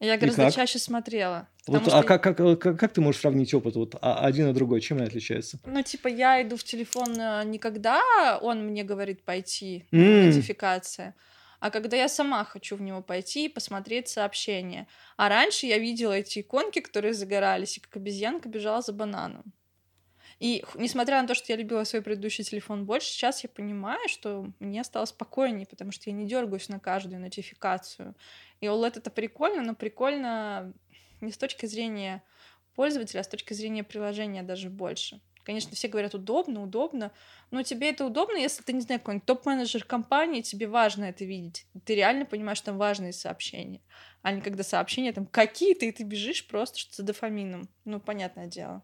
Я 0.00 0.16
гораздо 0.16 0.46
как? 0.46 0.54
чаще 0.54 0.80
смотрела. 0.80 1.46
Вот, 1.68 1.86
а 1.86 1.90
что... 1.90 2.02
как, 2.02 2.22
как, 2.24 2.36
как, 2.58 2.76
как 2.76 2.92
ты 2.92 3.00
можешь 3.00 3.20
сравнить 3.20 3.54
опыт 3.54 3.76
вот 3.76 3.94
а, 4.00 4.26
один 4.26 4.50
и 4.50 4.52
другой? 4.52 4.80
Чем 4.80 4.98
они 4.98 5.06
отличаются? 5.06 5.60
Ну, 5.64 5.80
типа, 5.80 6.08
я 6.08 6.42
иду 6.42 6.56
в 6.56 6.64
телефон 6.64 7.14
э, 7.16 7.44
не 7.44 7.60
когда 7.60 8.00
он 8.42 8.66
мне 8.66 8.82
говорит 8.82 9.22
пойти, 9.22 9.86
mm. 9.92 10.24
нотификация, 10.26 11.14
а 11.60 11.70
когда 11.70 11.96
я 11.96 12.08
сама 12.08 12.44
хочу 12.44 12.74
в 12.74 12.82
него 12.82 13.00
пойти 13.00 13.44
и 13.44 13.48
посмотреть 13.48 14.08
сообщения. 14.08 14.88
А 15.16 15.28
раньше 15.28 15.66
я 15.66 15.78
видела 15.78 16.14
эти 16.14 16.40
иконки, 16.40 16.80
которые 16.80 17.14
загорались, 17.14 17.76
и 17.76 17.80
как 17.80 17.94
обезьянка 17.94 18.48
бежала 18.48 18.82
за 18.82 18.92
бананом. 18.92 19.44
И 20.38 20.64
несмотря 20.74 21.20
на 21.20 21.26
то, 21.26 21.34
что 21.34 21.52
я 21.52 21.56
любила 21.56 21.82
свой 21.84 22.00
предыдущий 22.00 22.44
телефон 22.44 22.84
больше, 22.84 23.08
сейчас 23.08 23.42
я 23.42 23.48
понимаю, 23.48 24.08
что 24.08 24.52
мне 24.60 24.84
стало 24.84 25.04
спокойнее, 25.04 25.66
потому 25.66 25.90
что 25.90 26.10
я 26.10 26.16
не 26.16 26.26
дергаюсь 26.26 26.68
на 26.68 26.78
каждую 26.78 27.20
нотификацию. 27.20 28.14
И 28.60 28.66
OLED 28.66 28.98
это 28.98 29.10
прикольно, 29.10 29.62
но 29.62 29.74
прикольно 29.74 30.72
не 31.20 31.32
с 31.32 31.38
точки 31.38 31.66
зрения 31.66 32.22
пользователя, 32.76 33.20
а 33.20 33.24
с 33.24 33.28
точки 33.28 33.52
зрения 33.54 33.82
приложения 33.82 34.44
даже 34.44 34.70
больше. 34.70 35.20
Конечно, 35.42 35.74
все 35.74 35.88
говорят 35.88 36.14
удобно, 36.14 36.62
удобно, 36.62 37.10
но 37.50 37.62
тебе 37.62 37.88
это 37.88 38.04
удобно, 38.04 38.36
если 38.36 38.62
ты, 38.62 38.74
не 38.74 38.82
знаю, 38.82 39.00
какой-нибудь 39.00 39.26
топ-менеджер 39.26 39.82
компании, 39.82 40.42
тебе 40.42 40.68
важно 40.68 41.06
это 41.06 41.24
видеть. 41.24 41.64
Ты 41.86 41.94
реально 41.94 42.26
понимаешь, 42.26 42.58
что 42.58 42.66
там 42.66 42.76
важные 42.76 43.14
сообщения, 43.14 43.80
а 44.20 44.30
не 44.32 44.42
когда 44.42 44.62
сообщения 44.62 45.10
там 45.10 45.24
какие-то, 45.24 45.86
и 45.86 45.90
ты 45.90 46.04
бежишь 46.04 46.46
просто 46.46 46.78
что 46.78 46.96
за 46.96 47.02
дофамином. 47.02 47.68
Ну, 47.86 47.98
понятное 47.98 48.46
дело. 48.46 48.82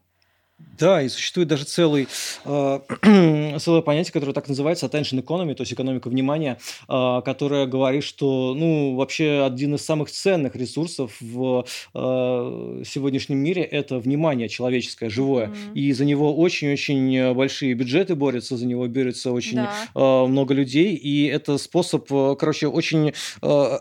Да, 0.77 1.01
и 1.01 1.09
существует 1.09 1.47
даже 1.49 1.65
целый, 1.65 2.07
э, 2.45 2.79
целое 3.59 3.81
понятие, 3.81 4.13
которое 4.13 4.33
так 4.33 4.47
называется 4.47 4.85
attention 4.85 5.21
economy, 5.21 5.53
то 5.53 5.61
есть 5.61 5.73
экономика 5.73 6.09
внимания, 6.09 6.57
э, 6.87 7.21
которое 7.23 7.65
говорит, 7.65 8.03
что 8.03 8.53
ну, 8.53 8.95
вообще 8.95 9.45
один 9.45 9.75
из 9.75 9.85
самых 9.85 10.11
ценных 10.11 10.55
ресурсов 10.55 11.15
в 11.19 11.65
э, 11.93 12.83
сегодняшнем 12.85 13.37
мире– 13.37 13.63
это 13.63 13.99
внимание 13.99 14.47
человеческое, 14.47 15.09
живое. 15.09 15.47
Mm-hmm. 15.47 15.73
И 15.75 15.91
за 15.93 16.05
него 16.05 16.35
очень-очень 16.35 17.33
большие 17.33 17.73
бюджеты 17.73 18.15
борются, 18.15 18.57
за 18.57 18.65
него 18.65 18.87
берется 18.87 19.31
очень 19.31 19.57
да. 19.57 19.71
э, 19.93 20.27
много 20.27 20.53
людей, 20.53 20.95
и 20.95 21.25
это 21.25 21.57
способ, 21.57 22.11
э, 22.11 22.35
короче, 22.37 22.67
очень 22.67 23.13
э, 23.41 23.77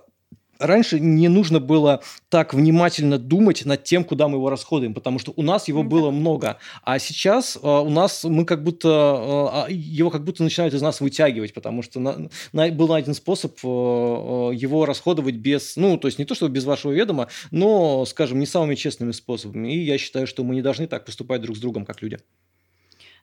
раньше 0.59 1.01
не 1.01 1.29
нужно 1.29 1.61
было 1.61 2.03
так 2.29 2.55
внимательно 2.55 3.19
думать 3.19 3.65
над 3.65 3.85
тем, 3.85 4.05
куда 4.05 4.29
мы 4.29 4.37
его 4.37 4.51
расходуем, 4.51 4.95
потому 4.95 5.19
что 5.19 5.33
у 5.37 5.43
нас 5.43 5.69
его 5.69 5.83
mm-hmm. 5.83 5.89
было 5.89 6.11
много, 6.11 6.59
а 6.83 6.99
сейчас 6.99 7.57
э, 7.57 7.61
у 7.67 7.89
нас 7.91 8.25
мы 8.25 8.45
как 8.45 8.63
будто 8.63 9.67
э, 9.69 9.73
его 9.73 10.11
как 10.11 10.25
будто 10.25 10.43
начинают 10.43 10.75
из 10.75 10.83
нас 10.83 11.01
вытягивать, 11.01 11.55
потому 11.55 11.83
что 11.83 12.01
на, 12.01 12.29
на, 12.53 12.71
был 12.71 12.89
найден 12.89 13.15
способ 13.15 13.53
э, 13.63 13.67
его 13.67 14.85
расходовать 14.87 15.37
без, 15.37 15.77
ну 15.77 15.97
то 15.97 16.09
есть 16.09 16.19
не 16.19 16.25
то 16.25 16.35
чтобы 16.35 16.53
без 16.53 16.65
вашего 16.65 16.93
ведома, 16.93 17.29
но, 17.51 18.05
скажем, 18.05 18.39
не 18.39 18.47
самыми 18.47 18.75
честными 18.75 19.13
способами. 19.13 19.73
И 19.75 19.85
я 19.85 19.99
считаю, 19.99 20.27
что 20.27 20.45
мы 20.45 20.55
не 20.55 20.63
должны 20.63 20.87
так 20.87 21.05
поступать 21.05 21.43
друг 21.43 21.57
с 21.57 21.61
другом, 21.61 21.85
как 21.85 22.03
люди. 22.03 22.19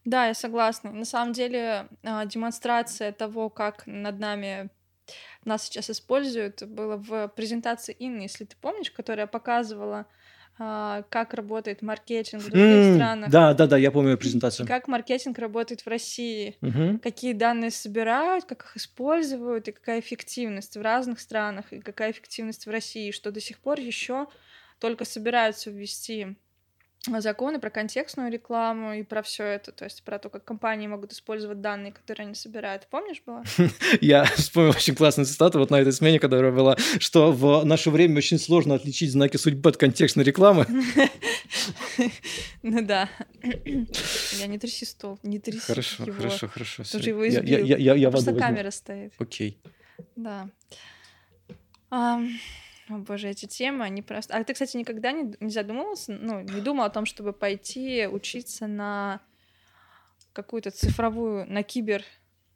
Да, 0.03 0.27
я 0.27 0.33
согласна. 0.33 0.91
На 0.91 1.05
самом 1.05 1.33
деле 1.33 1.87
демонстрация 2.03 3.11
того, 3.11 3.49
как 3.49 3.83
над 3.85 4.19
нами 4.19 4.69
нас 5.45 5.63
сейчас 5.63 5.89
используют, 5.89 6.63
было 6.63 6.97
в 6.97 7.27
презентации 7.29 7.95
Инны, 7.97 8.21
если 8.23 8.45
ты 8.45 8.55
помнишь, 8.59 8.91
которая 8.91 9.27
показывала 9.27 10.07
а, 10.59 11.03
как 11.09 11.33
работает 11.33 11.81
маркетинг 11.81 12.43
в 12.43 12.49
других 12.49 12.91
mm, 12.91 12.95
странах. 12.95 13.29
Да, 13.31 13.53
да, 13.53 13.67
да, 13.67 13.77
я 13.77 13.89
помню 13.89 14.17
презентацию. 14.17 14.67
Как 14.67 14.87
маркетинг 14.87 15.39
работает 15.39 15.81
в 15.81 15.87
России, 15.87 16.57
uh-huh. 16.61 16.99
какие 16.99 17.33
данные 17.33 17.71
собирают, 17.71 18.45
как 18.45 18.65
их 18.65 18.77
используют, 18.77 19.67
и 19.69 19.71
какая 19.71 19.99
эффективность 20.01 20.77
в 20.77 20.81
разных 20.81 21.19
странах, 21.19 21.71
и 21.71 21.79
какая 21.79 22.11
эффективность 22.11 22.67
в 22.67 22.69
России, 22.69 23.11
что 23.11 23.31
до 23.31 23.39
сих 23.39 23.59
пор 23.59 23.79
еще 23.79 24.27
только 24.77 25.05
собираются 25.05 25.71
ввести 25.71 26.35
законы 27.07 27.59
про 27.59 27.69
контекстную 27.69 28.31
рекламу 28.31 28.93
и 28.93 29.03
про 29.03 29.23
все 29.23 29.43
это, 29.43 29.71
то 29.71 29.85
есть 29.85 30.03
про 30.03 30.19
то, 30.19 30.29
как 30.29 30.45
компании 30.45 30.87
могут 30.87 31.13
использовать 31.13 31.61
данные, 31.61 31.91
которые 31.91 32.25
они 32.25 32.35
собирают. 32.35 32.87
Помнишь 32.89 33.21
было? 33.25 33.43
Я 34.01 34.25
вспомнил 34.25 34.71
очень 34.71 34.95
классную 34.95 35.25
цитату 35.25 35.59
вот 35.59 35.71
на 35.71 35.79
этой 35.79 35.93
смене, 35.93 36.19
которая 36.19 36.51
была, 36.51 36.77
что 36.99 37.31
в 37.31 37.63
наше 37.65 37.89
время 37.89 38.17
очень 38.17 38.37
сложно 38.37 38.75
отличить 38.75 39.11
знаки 39.11 39.37
судьбы 39.37 39.69
от 39.69 39.77
контекстной 39.77 40.25
рекламы. 40.25 40.67
Ну 42.63 42.81
да. 42.81 43.09
Я 43.43 44.47
не 44.47 44.57
тряси 44.57 44.85
стол, 44.85 45.19
не 45.21 45.39
тряси 45.39 45.59
Хорошо, 45.59 46.05
хорошо, 46.05 46.47
хорошо. 46.47 46.83
Ты 46.83 47.09
его 47.09 47.27
избил. 47.27 48.11
Просто 48.11 48.33
камера 48.33 48.71
стоит. 48.71 49.13
Окей. 49.19 49.59
Да. 50.15 50.49
О 52.91 52.97
боже, 52.97 53.29
эти 53.29 53.45
темы, 53.45 53.85
они 53.85 54.01
просто... 54.01 54.35
А 54.35 54.43
ты, 54.43 54.53
кстати, 54.53 54.75
никогда 54.75 55.13
не, 55.13 55.33
не 55.39 55.49
задумывался, 55.49 56.11
ну, 56.11 56.41
не 56.41 56.59
думал 56.59 56.83
о 56.83 56.89
том, 56.89 57.05
чтобы 57.05 57.31
пойти 57.31 58.05
учиться 58.05 58.67
на 58.67 59.21
какую-то 60.33 60.71
цифровую, 60.71 61.49
на 61.49 61.63
кибер 61.63 62.03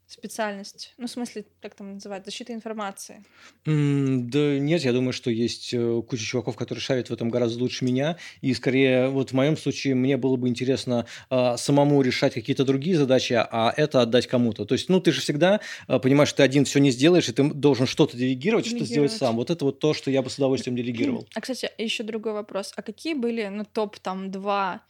специальность? 0.07 0.93
Ну, 0.97 1.07
в 1.07 1.09
смысле, 1.09 1.45
как 1.61 1.75
там 1.75 1.93
называют, 1.93 2.25
защита 2.25 2.53
информации? 2.53 3.23
Mm, 3.65 4.19
да 4.25 4.59
нет, 4.59 4.83
я 4.83 4.93
думаю, 4.93 5.13
что 5.13 5.31
есть 5.31 5.73
э, 5.73 6.01
куча 6.07 6.23
чуваков, 6.23 6.55
которые 6.55 6.81
шарят 6.81 7.09
в 7.09 7.13
этом 7.13 7.29
гораздо 7.29 7.59
лучше 7.59 7.85
меня. 7.85 8.17
И 8.41 8.53
скорее, 8.53 9.09
вот 9.09 9.31
в 9.31 9.33
моем 9.33 9.57
случае, 9.57 9.95
мне 9.95 10.17
было 10.17 10.35
бы 10.35 10.47
интересно 10.47 11.05
а, 11.29 11.57
самому 11.57 12.01
решать 12.01 12.33
какие-то 12.33 12.65
другие 12.65 12.97
задачи, 12.97 13.33
а 13.33 13.73
это 13.75 14.01
отдать 14.01 14.27
кому-то. 14.27 14.65
То 14.65 14.73
есть, 14.73 14.89
ну, 14.89 14.99
ты 15.01 15.11
же 15.11 15.21
всегда 15.21 15.59
а, 15.87 15.99
понимаешь, 15.99 16.29
что 16.29 16.37
ты 16.37 16.43
один 16.43 16.65
все 16.65 16.79
не 16.79 16.91
сделаешь, 16.91 17.27
и 17.29 17.33
ты 17.33 17.43
должен 17.43 17.87
что-то 17.87 18.15
делегировать, 18.15 18.65
делегировать. 18.65 18.87
что 18.87 18.93
сделать 18.93 19.11
сам. 19.11 19.35
Вот 19.35 19.49
это 19.49 19.65
вот 19.65 19.79
то, 19.79 19.93
что 19.93 20.11
я 20.11 20.21
бы 20.21 20.29
с 20.29 20.37
удовольствием 20.37 20.75
делегировал. 20.75 21.27
А, 21.33 21.41
кстати, 21.41 21.69
еще 21.77 22.03
другой 22.03 22.33
вопрос. 22.33 22.73
А 22.75 22.81
какие 22.81 23.13
были, 23.15 23.47
ну, 23.47 23.65
топ 23.65 23.97
там 23.99 24.31
два 24.31 24.81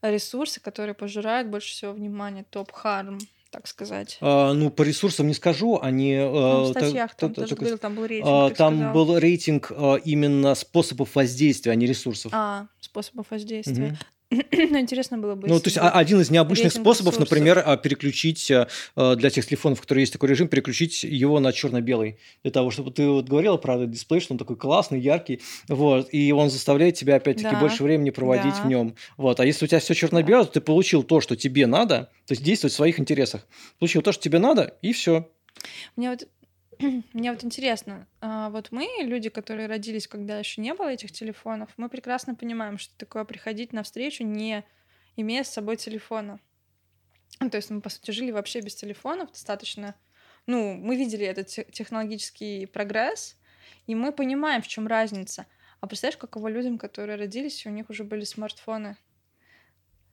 ресурса, 0.00 0.60
которые 0.60 0.94
пожирают 0.94 1.48
больше 1.48 1.72
всего 1.72 1.92
внимания? 1.92 2.44
Топ-харм? 2.50 3.18
Так 3.52 3.68
сказать? 3.68 4.16
А, 4.22 4.54
ну, 4.54 4.70
по 4.70 4.82
ресурсам 4.82 5.28
не 5.28 5.34
скажу. 5.34 5.78
Они, 5.80 6.16
ну, 6.16 6.64
в 6.64 6.70
статьях 6.70 7.14
там, 7.14 7.34
та, 7.34 7.46
говорил, 7.46 7.78
там 7.78 7.94
был 7.94 8.06
рейтинг. 8.06 8.28
А, 8.28 8.50
там 8.50 8.76
сказал. 8.76 8.94
был 8.94 9.18
рейтинг 9.18 9.70
а, 9.70 9.96
именно 9.96 10.54
способов 10.54 11.14
воздействия, 11.14 11.72
а 11.72 11.74
не 11.74 11.86
ресурсов. 11.86 12.32
А, 12.34 12.66
способов 12.80 13.30
воздействия. 13.30 13.88
Угу. 13.88 13.96
Ну, 14.72 14.78
интересно 14.78 15.18
было 15.18 15.34
бы. 15.34 15.48
Ну, 15.48 15.60
то 15.60 15.68
есть 15.68 15.78
один 15.80 16.20
из 16.20 16.30
необычных 16.30 16.72
способов, 16.72 17.14
ресурсов. 17.14 17.20
например, 17.20 17.62
а, 17.64 17.76
переключить 17.76 18.50
а, 18.50 19.16
для 19.16 19.30
тех 19.30 19.46
телефонов, 19.46 19.78
в 19.78 19.82
которых 19.82 20.00
есть 20.02 20.12
такой 20.12 20.30
режим, 20.30 20.48
переключить 20.48 21.02
его 21.02 21.40
на 21.40 21.52
черно-белый. 21.52 22.18
Для 22.42 22.52
того, 22.52 22.70
чтобы 22.70 22.90
ты 22.90 23.06
вот 23.08 23.28
говорила 23.28 23.56
про 23.56 23.76
этот 23.76 23.90
дисплей, 23.90 24.20
что 24.20 24.34
он 24.34 24.38
такой 24.38 24.56
классный, 24.56 25.00
яркий, 25.00 25.40
вот, 25.68 26.08
и 26.12 26.32
он 26.32 26.50
заставляет 26.50 26.94
тебя 26.94 27.16
опять-таки 27.16 27.54
да. 27.54 27.60
больше 27.60 27.82
времени 27.82 28.10
проводить 28.10 28.54
да. 28.54 28.62
в 28.62 28.66
нем. 28.66 28.94
Вот. 29.16 29.40
А 29.40 29.46
если 29.46 29.64
у 29.64 29.68
тебя 29.68 29.80
все 29.80 29.94
черно-белое, 29.94 30.44
да. 30.44 30.48
то 30.48 30.52
ты 30.54 30.60
получил 30.60 31.02
то, 31.02 31.20
что 31.20 31.36
тебе 31.36 31.66
надо, 31.66 32.10
то 32.26 32.32
есть 32.32 32.42
действовать 32.42 32.72
в 32.72 32.76
своих 32.76 33.00
интересах. 33.00 33.46
Получил 33.78 34.02
то, 34.02 34.12
что 34.12 34.22
тебе 34.22 34.38
надо, 34.38 34.76
и 34.82 34.92
все. 34.92 35.28
Мне 35.96 36.10
вот 36.10 36.26
мне 37.12 37.32
вот 37.32 37.44
интересно, 37.44 38.06
а, 38.20 38.50
вот 38.50 38.72
мы, 38.72 38.88
люди, 39.00 39.28
которые 39.28 39.68
родились, 39.68 40.08
когда 40.08 40.38
еще 40.38 40.60
не 40.60 40.74
было 40.74 40.88
этих 40.88 41.12
телефонов, 41.12 41.70
мы 41.76 41.88
прекрасно 41.88 42.34
понимаем, 42.34 42.78
что 42.78 42.96
такое 42.96 43.24
приходить 43.24 43.72
на 43.72 43.82
встречу, 43.82 44.24
не 44.24 44.64
имея 45.16 45.44
с 45.44 45.52
собой 45.52 45.76
телефона. 45.76 46.40
Ну, 47.40 47.50
то 47.50 47.56
есть 47.56 47.70
мы, 47.70 47.80
по 47.80 47.90
сути, 47.90 48.10
жили 48.10 48.30
вообще 48.30 48.60
без 48.60 48.74
телефонов 48.74 49.32
достаточно. 49.32 49.94
Ну, 50.46 50.74
мы 50.74 50.96
видели 50.96 51.24
этот 51.24 51.48
технологический 51.48 52.66
прогресс, 52.66 53.36
И 53.86 53.94
мы 53.94 54.12
понимаем, 54.12 54.62
в 54.62 54.68
чем 54.68 54.86
разница. 54.86 55.46
А 55.80 55.86
представляешь, 55.86 56.18
каково 56.18 56.48
людям, 56.48 56.78
которые 56.78 57.16
родились, 57.16 57.64
и 57.64 57.68
у 57.68 57.72
них 57.72 57.90
уже 57.90 58.04
были 58.04 58.24
смартфоны? 58.24 58.96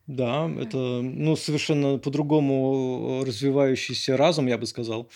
Да, 0.07 0.49
это 0.59 0.77
ну, 0.77 1.35
совершенно 1.35 1.99
по-другому 1.99 3.23
развивающийся 3.23 4.17
разум, 4.17 4.47
я 4.47 4.57
бы 4.57 4.65
сказал. 4.65 5.07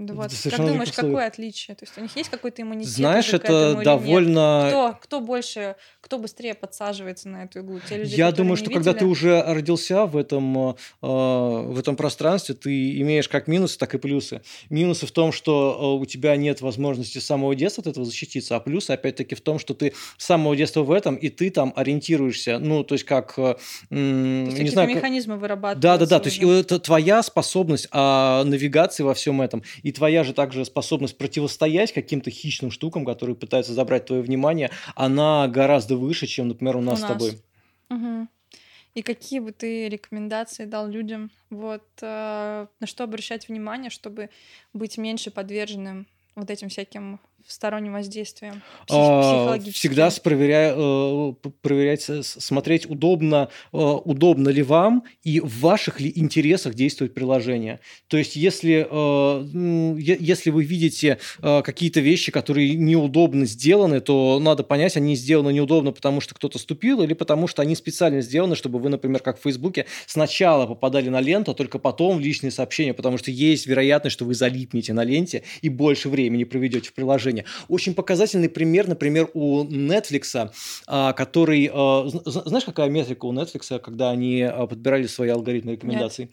Да 0.00 0.14
вот. 0.14 0.30
Как 0.50 0.56
думаешь, 0.56 0.92
какое 0.92 1.26
отличие? 1.26 1.74
То 1.74 1.84
есть 1.84 1.98
у 1.98 2.00
них 2.00 2.16
есть 2.16 2.30
какой-то 2.30 2.62
иммунитет? 2.62 2.90
Знаешь, 2.90 3.34
это 3.34 3.82
довольно... 3.84 4.66
Кто, 4.68 4.98
кто 4.98 5.20
больше, 5.20 5.76
кто 6.00 6.18
быстрее 6.18 6.54
подсаживается 6.54 7.28
на 7.28 7.44
эту 7.44 7.58
иглу? 7.58 7.80
Те 7.86 7.98
люди, 7.98 8.14
Я 8.14 8.32
думаю, 8.32 8.56
что 8.56 8.70
видели? 8.70 8.76
когда 8.76 8.94
ты 8.94 9.04
уже 9.04 9.42
родился 9.42 10.06
в 10.06 10.16
этом, 10.16 10.70
э, 10.70 10.74
в 11.02 11.78
этом 11.78 11.96
пространстве, 11.96 12.54
ты 12.54 12.98
имеешь 13.02 13.28
как 13.28 13.46
минусы, 13.46 13.78
так 13.78 13.94
и 13.94 13.98
плюсы. 13.98 14.40
Минусы 14.70 15.06
в 15.06 15.12
том, 15.12 15.32
что 15.32 15.98
э, 15.98 16.02
у 16.02 16.06
тебя 16.06 16.34
нет 16.36 16.62
возможности 16.62 17.18
с 17.18 17.26
самого 17.26 17.54
детства 17.54 17.82
от 17.82 17.88
этого 17.88 18.06
защититься, 18.06 18.56
а 18.56 18.60
плюсы, 18.60 18.92
опять-таки, 18.92 19.34
в 19.34 19.42
том, 19.42 19.58
что 19.58 19.74
ты 19.74 19.92
с 20.16 20.24
самого 20.24 20.56
детства 20.56 20.82
в 20.82 20.92
этом, 20.92 21.14
и 21.16 21.28
ты 21.28 21.50
там 21.50 21.74
ориентируешься, 21.76 22.58
ну, 22.58 22.84
то 22.84 22.94
есть 22.94 23.04
как... 23.04 23.34
Э, 23.36 23.56
есть 23.90 24.58
не 24.62 24.70
знаю, 24.70 24.88
механизмы 24.88 25.36
вырабатываются. 25.36 25.82
Да, 25.82 25.98
да, 25.98 26.06
да, 26.06 26.20
то 26.20 26.30
есть 26.30 26.42
это 26.42 26.78
твоя 26.78 27.22
способность 27.22 27.86
а, 27.90 28.44
навигации 28.44 29.02
во 29.02 29.12
всем 29.12 29.42
этом. 29.42 29.62
И 29.82 29.89
и 29.90 29.92
твоя 29.92 30.22
же 30.22 30.32
также 30.32 30.64
способность 30.64 31.18
противостоять 31.18 31.92
каким-то 31.92 32.30
хищным 32.30 32.70
штукам, 32.70 33.04
которые 33.04 33.34
пытаются 33.34 33.72
забрать 33.72 34.06
твое 34.06 34.22
внимание, 34.22 34.70
она 34.94 35.48
гораздо 35.48 35.96
выше, 35.96 36.28
чем, 36.28 36.46
например, 36.46 36.76
у 36.76 36.80
нас, 36.80 37.00
у 37.00 37.02
нас. 37.02 37.10
с 37.10 37.12
тобой. 37.12 37.40
Угу. 37.90 38.28
И 38.94 39.02
какие 39.02 39.40
бы 39.40 39.50
ты 39.50 39.88
рекомендации 39.88 40.64
дал 40.64 40.86
людям, 40.86 41.32
вот 41.50 41.82
э, 42.02 42.66
на 42.78 42.86
что 42.86 43.02
обращать 43.02 43.48
внимание, 43.48 43.90
чтобы 43.90 44.30
быть 44.72 44.96
меньше 44.96 45.32
подверженным 45.32 46.06
вот 46.36 46.50
этим 46.50 46.68
всяким 46.68 47.18
сторонним 47.46 47.92
воздействием? 47.92 48.62
А, 48.90 49.58
всегда 49.72 50.10
проверяя, 50.22 50.74
э, 50.76 51.32
проверять, 51.62 52.08
смотреть, 52.22 52.88
удобно, 52.88 53.48
э, 53.72 53.76
удобно 53.76 54.48
ли 54.48 54.62
вам 54.62 55.04
и 55.22 55.40
в 55.40 55.60
ваших 55.60 56.00
ли 56.00 56.12
интересах 56.14 56.74
действует 56.74 57.14
приложение. 57.14 57.80
То 58.08 58.16
есть, 58.16 58.36
если, 58.36 58.86
э, 58.90 59.96
если 59.98 60.50
вы 60.50 60.64
видите 60.64 61.18
какие-то 61.40 62.00
вещи, 62.00 62.32
которые 62.32 62.74
неудобно 62.74 63.46
сделаны, 63.46 64.00
то 64.00 64.38
надо 64.40 64.62
понять, 64.62 64.96
они 64.96 65.14
сделаны 65.16 65.52
неудобно, 65.52 65.92
потому 65.92 66.20
что 66.20 66.34
кто-то 66.34 66.58
ступил, 66.58 67.02
или 67.02 67.14
потому 67.14 67.46
что 67.46 67.62
они 67.62 67.74
специально 67.74 68.20
сделаны, 68.20 68.56
чтобы 68.56 68.78
вы, 68.78 68.88
например, 68.88 69.20
как 69.20 69.38
в 69.38 69.42
Фейсбуке, 69.42 69.86
сначала 70.06 70.66
попадали 70.66 71.08
на 71.08 71.20
ленту, 71.20 71.52
а 71.52 71.54
только 71.54 71.78
потом 71.78 72.18
в 72.18 72.20
личные 72.20 72.50
сообщения, 72.50 72.94
потому 72.94 73.18
что 73.18 73.30
есть 73.30 73.66
вероятность, 73.66 74.14
что 74.14 74.24
вы 74.24 74.34
залипнете 74.34 74.92
на 74.92 75.04
ленте 75.04 75.42
и 75.62 75.68
больше 75.68 76.08
времени 76.08 76.44
проведете 76.44 76.90
в 76.90 76.94
приложении 76.94 77.29
приложения. 77.30 77.44
Очень 77.68 77.94
показательный 77.94 78.48
пример, 78.48 78.88
например, 78.88 79.28
у 79.34 79.64
Netflix, 79.64 80.50
а, 80.86 81.12
который... 81.12 81.70
А, 81.72 82.08
знаешь, 82.24 82.64
какая 82.64 82.88
метрика 82.88 83.26
у 83.26 83.32
Netflix, 83.32 83.78
когда 83.78 84.10
они 84.10 84.42
а, 84.42 84.66
подбирали 84.66 85.06
свои 85.06 85.30
алгоритмы 85.30 85.72
рекомендаций? 85.72 86.30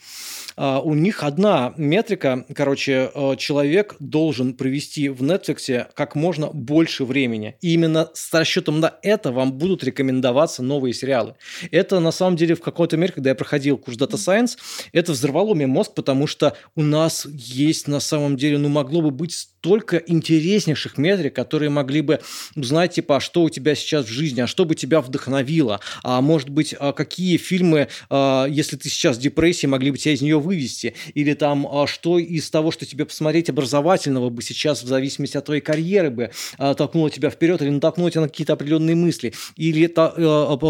Нет. 0.58 0.82
У 0.84 0.94
них 0.96 1.24
одна 1.24 1.74
метрика, 1.78 2.46
короче, 2.56 3.12
человек 3.38 3.96
должен 4.00 4.54
провести 4.54 5.10
в 5.10 5.22
Netflix 5.22 5.88
как 5.94 6.16
можно 6.16 6.48
больше 6.48 7.06
времени. 7.06 7.56
И 7.62 7.74
именно 7.74 8.10
с 8.14 8.34
расчетом 8.34 8.80
на 8.80 8.96
это 9.04 9.32
вам 9.32 9.54
будут 9.54 9.84
рекомендоваться 9.84 10.64
новые 10.64 10.94
сериалы. 10.94 11.36
Это 11.72 12.00
на 12.00 12.12
самом 12.12 12.38
деле 12.38 12.56
в 12.56 12.62
какой-то 12.62 12.98
мере, 12.98 13.14
когда 13.14 13.30
я 13.30 13.36
проходил 13.36 13.78
курс 13.78 13.98
Data 13.98 14.16
Science, 14.16 14.58
это 14.94 15.12
взорвало 15.12 15.54
мне 15.54 15.68
мозг, 15.68 15.94
потому 15.94 16.26
что 16.26 16.56
у 16.76 16.82
нас 16.82 17.28
есть 17.32 17.88
на 17.88 18.00
самом 18.00 18.36
деле, 18.36 18.58
ну, 18.58 18.70
могло 18.70 19.02
бы 19.02 19.12
быть 19.12 19.34
столько 19.34 19.98
интереснейших 19.98 20.87
метрик, 20.96 21.34
которые 21.34 21.70
могли 21.70 22.02
бы 22.02 22.22
узнать, 22.56 22.94
типа, 22.94 23.18
а 23.18 23.20
что 23.20 23.42
у 23.44 23.50
тебя 23.50 23.76
сейчас 23.76 24.06
в 24.06 24.10
жизни, 24.10 24.42
а 24.42 24.48
что 24.48 24.64
бы 24.64 24.76
тебя 24.76 25.02
вдохновило, 25.02 25.80
а 26.04 26.22
может 26.22 26.50
быть, 26.50 26.76
а 26.80 26.94
какие 26.94 27.38
фильмы, 27.38 27.88
а, 28.10 28.46
если 28.46 28.76
ты 28.78 28.90
сейчас 28.90 29.18
в 29.18 29.20
депрессии, 29.20 29.68
могли 29.68 29.92
бы 29.92 29.98
тебя 29.98 30.14
из 30.14 30.22
нее 30.22 30.40
вывести, 30.40 30.94
или 31.16 31.34
там, 31.34 31.68
а 31.70 31.88
что 31.88 32.20
из 32.20 32.50
того, 32.50 32.72
что 32.72 32.86
тебе 32.86 33.06
посмотреть 33.06 33.50
образовательного 33.50 34.30
бы 34.30 34.42
сейчас, 34.44 34.84
в 34.84 34.88
зависимости 34.88 35.36
от 35.38 35.46
твоей 35.46 35.62
карьеры 35.62 36.12
бы, 36.12 36.32
толкнуло 36.58 37.10
тебя 37.10 37.30
вперед 37.30 37.62
или 37.62 37.70
натолкнуло 37.70 38.12
тебя 38.12 38.22
на 38.22 38.30
какие-то 38.30 38.54
определенные 38.54 38.96
мысли, 38.96 39.34
или 39.56 39.84
это 39.86 40.10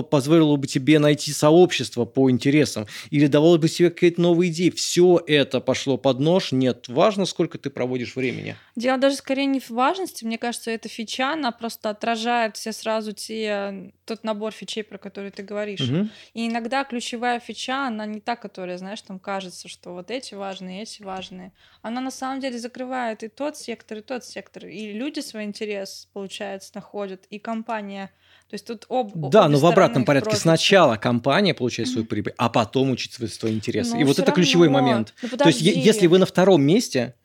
позволило 0.10 0.56
бы 0.56 0.68
тебе 0.68 1.00
найти 1.00 1.34
сообщество 1.34 2.06
по 2.06 2.32
интересам, 2.32 2.88
или 3.10 3.28
давало 3.28 3.58
бы 3.58 3.68
тебе 3.68 3.90
какие-то 3.90 4.22
новые 4.22 4.52
идеи. 4.52 4.70
Все 4.70 5.22
это 5.28 5.60
пошло 5.60 5.98
под 5.98 6.20
нож. 6.20 6.52
Нет, 6.52 6.86
важно, 6.88 7.26
сколько 7.26 7.58
ты 7.58 7.70
проводишь 7.70 8.16
времени. 8.16 8.56
Дело 8.76 8.98
даже 8.98 9.16
скорее 9.16 9.46
не 9.46 9.60
в 9.60 9.70
части, 10.08 10.26
мне 10.26 10.38
кажется, 10.38 10.72
эта 10.72 10.90
фича, 10.90 11.34
она 11.34 11.52
просто 11.52 11.90
отражает 11.90 12.58
все 12.58 12.72
сразу 12.72 13.12
те, 13.12 13.92
тот 14.06 14.24
набор 14.24 14.52
фичей, 14.52 14.84
про 14.84 14.98
который 14.98 15.32
ты 15.32 15.44
говоришь. 15.44 15.82
Угу. 15.82 16.10
И 16.34 16.48
иногда 16.48 16.84
ключевая 16.84 17.40
фича, 17.40 17.88
она 17.88 18.06
не 18.06 18.20
та, 18.20 18.36
которая, 18.36 18.78
знаешь, 18.78 19.02
там 19.02 19.20
кажется, 19.20 19.68
что 19.68 19.94
вот 19.94 20.12
эти 20.12 20.34
важные, 20.34 20.84
эти 20.84 21.04
важные. 21.04 21.52
Она 21.82 22.02
на 22.02 22.12
самом 22.12 22.40
деле 22.40 22.58
закрывает 22.58 23.24
и 23.24 23.28
тот 23.28 23.58
сектор, 23.58 24.00
и 24.00 24.02
тот 24.02 24.24
сектор. 24.24 24.66
И 24.66 24.94
люди 24.94 25.20
свой 25.20 25.44
интерес, 25.44 26.08
получается, 26.14 26.72
находят, 26.76 27.26
и 27.30 27.40
компания 27.40 28.12
то 28.50 28.54
есть 28.54 28.66
тут 28.66 28.86
об, 28.88 29.30
Да, 29.30 29.50
но 29.50 29.58
в 29.58 29.66
обратном 29.66 30.06
порядке. 30.06 30.30
Просто. 30.30 30.44
Сначала 30.44 30.96
компания 30.96 31.54
получает 31.54 31.90
свою 31.90 32.08
прибыль, 32.08 32.34
а 32.38 32.48
потом 32.48 32.92
учитывает 32.92 33.34
свои 33.34 33.54
интересы. 33.54 33.96
Ну, 33.96 34.00
и 34.00 34.04
вот 34.06 34.14
это 34.14 34.28
равно. 34.28 34.36
ключевой 34.36 34.70
момент. 34.70 35.14
Ну, 35.22 35.38
То 35.38 35.48
есть, 35.48 35.60
если 35.60 36.08
вы 36.08 36.18
на 36.18 36.26
втором 36.26 36.62
месте, 36.62 37.16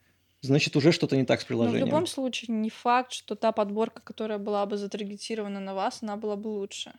значит, 0.42 0.76
уже 0.76 0.92
что-то 0.92 1.16
не 1.16 1.24
так 1.24 1.40
с 1.40 1.44
приложением. 1.44 1.80
Но 1.80 1.86
в 1.86 1.88
любом 1.88 2.06
случае, 2.06 2.54
не 2.54 2.70
факт, 2.70 3.12
что 3.12 3.34
та 3.34 3.52
подборка, 3.52 4.02
которая 4.02 4.38
была 4.38 4.66
бы 4.66 4.76
затрагетирована 4.76 5.60
на 5.60 5.74
вас, 5.74 6.02
она 6.02 6.16
была 6.16 6.36
бы 6.36 6.48
лучше. 6.48 6.92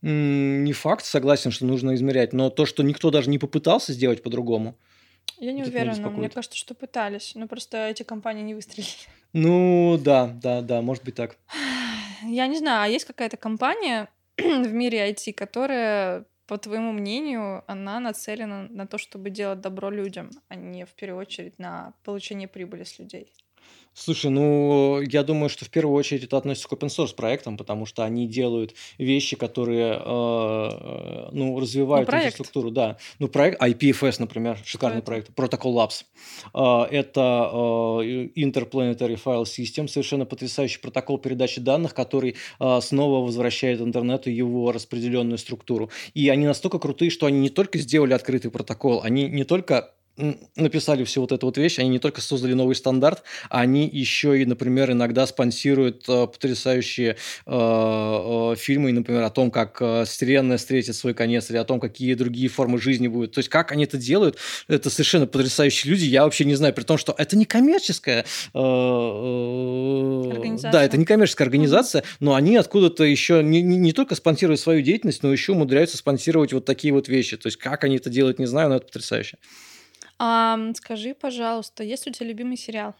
Не 0.00 0.72
факт, 0.72 1.04
согласен, 1.04 1.50
что 1.50 1.66
нужно 1.66 1.94
измерять, 1.96 2.32
но 2.32 2.50
то, 2.50 2.66
что 2.66 2.84
никто 2.84 3.10
даже 3.10 3.30
не 3.30 3.38
попытался 3.38 3.92
сделать 3.92 4.22
по-другому. 4.22 4.76
Я 5.38 5.52
не 5.52 5.62
уверена, 5.62 6.10
мне 6.10 6.28
кажется, 6.28 6.56
что 6.56 6.74
пытались, 6.74 7.32
но 7.34 7.46
просто 7.46 7.88
эти 7.88 8.04
компании 8.04 8.42
не 8.42 8.54
выстрелили. 8.54 8.88
Ну 9.32 9.98
да, 10.02 10.26
да, 10.26 10.62
да, 10.62 10.80
может 10.80 11.04
быть 11.04 11.14
так. 11.14 11.36
Я 12.22 12.46
не 12.46 12.58
знаю, 12.58 12.84
а 12.84 12.88
есть 12.88 13.04
какая-то 13.04 13.36
компания 13.36 14.08
в 14.36 14.72
мире 14.72 15.10
IT, 15.10 15.34
которая 15.34 16.24
по 16.48 16.58
твоему 16.58 16.92
мнению, 16.92 17.62
она 17.70 18.00
нацелена 18.00 18.68
на 18.70 18.86
то, 18.86 18.98
чтобы 18.98 19.30
делать 19.30 19.60
добро 19.60 19.90
людям, 19.90 20.30
а 20.48 20.56
не 20.56 20.86
в 20.86 20.94
первую 20.94 21.20
очередь 21.20 21.58
на 21.58 21.94
получение 22.04 22.48
прибыли 22.48 22.84
с 22.84 22.98
людей? 22.98 23.32
Слушай, 24.00 24.30
ну, 24.30 25.00
я 25.00 25.24
думаю, 25.24 25.48
что 25.48 25.64
в 25.64 25.70
первую 25.70 25.96
очередь 25.96 26.22
это 26.22 26.36
относится 26.36 26.68
к 26.68 26.72
open 26.72 26.86
source 26.86 27.16
проектам, 27.16 27.56
потому 27.56 27.84
что 27.84 28.04
они 28.04 28.28
делают 28.28 28.74
вещи, 28.96 29.34
которые, 29.34 29.94
э, 29.94 30.00
э 30.00 31.28
ну, 31.32 31.58
развивают 31.58 32.06
ну, 32.06 32.12
проект. 32.12 32.26
инфраструктуру. 32.26 32.70
Да. 32.70 32.96
Ну, 33.18 33.26
проект 33.26 33.60
IPFS, 33.60 34.16
например, 34.20 34.56
шикарный 34.64 35.02
проект. 35.02 35.30
Protocol 35.30 35.74
Labs. 35.74 36.04
Э, 36.54 36.88
это 36.94 37.50
э, 37.52 38.28
Interplanetary 38.36 39.20
File 39.22 39.42
System, 39.42 39.88
совершенно 39.88 40.26
потрясающий 40.26 40.78
протокол 40.78 41.18
передачи 41.18 41.60
данных, 41.60 41.92
который 41.92 42.36
э, 42.60 42.80
снова 42.80 43.24
возвращает 43.24 43.80
интернету 43.80 44.30
его 44.30 44.70
распределенную 44.70 45.38
структуру. 45.38 45.90
И 46.14 46.28
они 46.28 46.46
настолько 46.46 46.78
крутые, 46.78 47.10
что 47.10 47.26
они 47.26 47.40
не 47.40 47.50
только 47.50 47.78
сделали 47.78 48.12
открытый 48.12 48.52
протокол, 48.52 49.02
они 49.02 49.26
не 49.26 49.42
только 49.42 49.92
написали 50.56 51.04
всю 51.04 51.20
вот 51.20 51.32
эту 51.32 51.46
вот 51.46 51.56
вещь, 51.58 51.78
они 51.78 51.88
не 51.88 51.98
только 51.98 52.20
создали 52.20 52.52
новый 52.52 52.74
стандарт, 52.74 53.22
они 53.50 53.88
еще 53.88 54.40
и, 54.40 54.44
например, 54.44 54.90
иногда 54.90 55.26
спонсируют 55.26 56.04
э, 56.08 56.26
потрясающие 56.26 57.10
э, 57.10 57.14
э, 57.46 58.54
фильмы, 58.56 58.92
например, 58.92 59.22
о 59.22 59.30
том, 59.30 59.50
как 59.50 59.78
э, 59.80 60.04
Вселенная 60.04 60.58
встретит 60.58 60.96
свой 60.96 61.14
конец, 61.14 61.50
или 61.50 61.56
о 61.56 61.64
том, 61.64 61.80
какие 61.80 62.14
другие 62.14 62.48
формы 62.48 62.80
жизни 62.80 63.08
будут. 63.08 63.32
То 63.32 63.38
есть, 63.38 63.48
как 63.48 63.72
они 63.72 63.84
это 63.84 63.96
делают, 63.96 64.38
это 64.66 64.90
совершенно 64.90 65.26
потрясающие 65.26 65.90
люди, 65.92 66.04
я 66.04 66.24
вообще 66.24 66.44
не 66.44 66.54
знаю, 66.54 66.74
при 66.74 66.82
том, 66.82 66.98
что 66.98 67.14
это 67.16 67.36
не 67.36 67.44
коммерческая... 67.44 68.24
Э, 68.54 68.58
э, 68.58 70.56
да, 70.72 70.84
это 70.84 70.96
не 70.96 71.04
коммерческая 71.04 71.46
организация, 71.46 72.02
но 72.20 72.34
они 72.34 72.56
откуда-то 72.56 73.04
еще 73.04 73.42
не, 73.42 73.62
не 73.62 73.92
только 73.92 74.14
спонсируют 74.14 74.60
свою 74.60 74.82
деятельность, 74.82 75.22
но 75.22 75.32
еще 75.32 75.52
умудряются 75.52 75.96
спонсировать 75.96 76.52
вот 76.52 76.64
такие 76.64 76.92
вот 76.92 77.08
вещи. 77.08 77.36
То 77.36 77.46
есть, 77.46 77.58
как 77.58 77.84
они 77.84 77.96
это 77.96 78.10
делают, 78.10 78.38
не 78.38 78.46
знаю, 78.46 78.70
но 78.70 78.76
это 78.76 78.86
потрясающе. 78.86 79.38
А, 80.18 80.58
скажи, 80.74 81.14
пожалуйста, 81.14 81.84
есть 81.84 82.06
ли 82.06 82.10
у 82.10 82.12
тебя 82.12 82.26
любимый 82.26 82.56
сериал? 82.56 82.94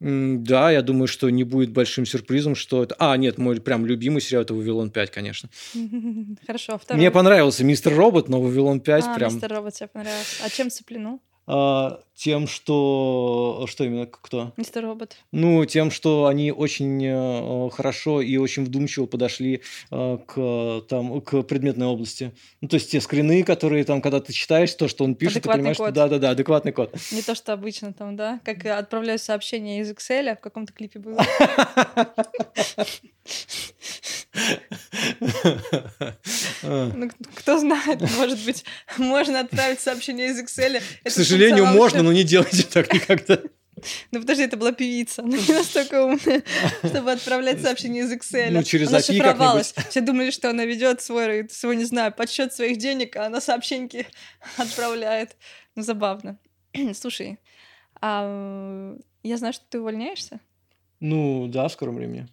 Да, 0.00 0.70
я 0.70 0.80
думаю, 0.80 1.06
что 1.08 1.28
не 1.28 1.44
будет 1.44 1.72
большим 1.72 2.06
сюрпризом, 2.06 2.54
что 2.54 2.82
это... 2.82 2.96
А, 2.98 3.16
нет, 3.18 3.36
мой 3.36 3.60
прям 3.60 3.84
любимый 3.84 4.22
сериал– 4.22 4.42
это 4.44 4.54
«Вавилон 4.54 4.88
5», 4.88 5.06
конечно. 5.08 5.50
Хорошо, 6.46 6.78
второй. 6.78 6.98
Мне 6.98 7.10
понравился 7.10 7.64
«Мистер 7.64 7.94
Робот», 7.94 8.30
но 8.30 8.40
«Вавилон 8.40 8.78
5» 8.78 9.02
а, 9.04 9.14
прям... 9.14 9.34
«Мистер 9.34 9.52
Робот» 9.52 9.74
тебе 9.74 9.88
понравился. 9.88 10.42
А 10.42 10.48
чем 10.48 10.70
цеплянул? 10.70 11.20
А, 11.52 12.00
тем, 12.14 12.46
что... 12.46 13.66
Что 13.68 13.82
именно? 13.82 14.06
Кто? 14.06 14.52
Мистер 14.56 14.84
Робот. 14.84 15.16
Ну, 15.32 15.64
тем, 15.64 15.90
что 15.90 16.26
они 16.26 16.52
очень 16.52 17.04
э, 17.04 17.70
хорошо 17.70 18.20
и 18.20 18.36
очень 18.36 18.64
вдумчиво 18.64 19.06
подошли 19.06 19.62
э, 19.90 20.18
к, 20.26 20.82
там, 20.88 21.20
к 21.22 21.42
предметной 21.42 21.86
области. 21.86 22.32
Ну, 22.60 22.68
то 22.68 22.74
есть 22.74 22.92
те 22.92 23.00
скрины, 23.00 23.42
которые 23.42 23.82
там, 23.84 24.00
когда 24.00 24.20
ты 24.20 24.32
читаешь 24.32 24.72
то, 24.74 24.86
что 24.86 25.02
он 25.02 25.16
пишет, 25.16 25.38
Адекватный 25.38 25.52
ты 25.52 25.58
понимаешь, 25.58 25.76
код. 25.78 25.86
что 25.86 25.94
да-да-да, 25.94 26.30
адекватный 26.30 26.72
код. 26.72 26.94
Не 27.10 27.22
то, 27.22 27.34
что 27.34 27.52
обычно 27.52 27.92
там, 27.92 28.14
да? 28.14 28.40
Как 28.44 28.64
отправляю 28.64 29.18
сообщение 29.18 29.80
из 29.80 29.90
Excel, 29.90 30.28
а 30.28 30.36
в 30.36 30.40
каком-то 30.40 30.72
клипе 30.72 31.00
было. 31.00 31.20
Ну, 36.62 37.10
кто 37.34 37.58
знает, 37.58 38.00
может 38.16 38.44
быть, 38.44 38.64
можно 38.98 39.40
отправить 39.40 39.80
сообщение 39.80 40.30
из 40.30 40.40
Excel. 40.40 40.82
К 41.04 41.10
сожалению, 41.10 41.66
можно, 41.66 42.02
но 42.02 42.12
не 42.12 42.24
делайте 42.24 42.62
так 42.62 42.92
никогда. 42.92 43.38
Ну 44.10 44.20
подожди, 44.20 44.42
это 44.44 44.56
была 44.56 44.72
певица. 44.72 45.22
Она 45.22 45.36
не 45.36 45.54
настолько 45.54 46.04
умная, 46.04 46.42
чтобы 46.84 47.12
отправлять 47.12 47.62
сообщение 47.62 48.04
из 48.04 48.12
Excel. 48.12 48.50
Ну, 48.50 48.62
через 48.62 48.88
она 48.88 48.98
API 48.98 49.02
шифровалась. 49.02 49.74
Все 49.88 50.00
думали, 50.00 50.30
что 50.30 50.50
она 50.50 50.64
ведет 50.64 51.00
свой, 51.00 51.48
свой, 51.48 51.76
не 51.76 51.84
знаю, 51.84 52.12
подсчет 52.12 52.52
своих 52.52 52.76
денег, 52.78 53.16
а 53.16 53.26
она 53.26 53.40
сообщеньки 53.40 54.06
отправляет. 54.56 55.36
Ну, 55.76 55.82
забавно. 55.82 56.38
Слушай, 56.94 57.38
а 58.00 58.94
я 59.22 59.36
знаю, 59.36 59.52
что 59.54 59.64
ты 59.68 59.80
увольняешься. 59.80 60.40
Ну, 61.00 61.48
да, 61.48 61.68
в 61.68 61.72
скором 61.72 61.96
времени. 61.96 62.28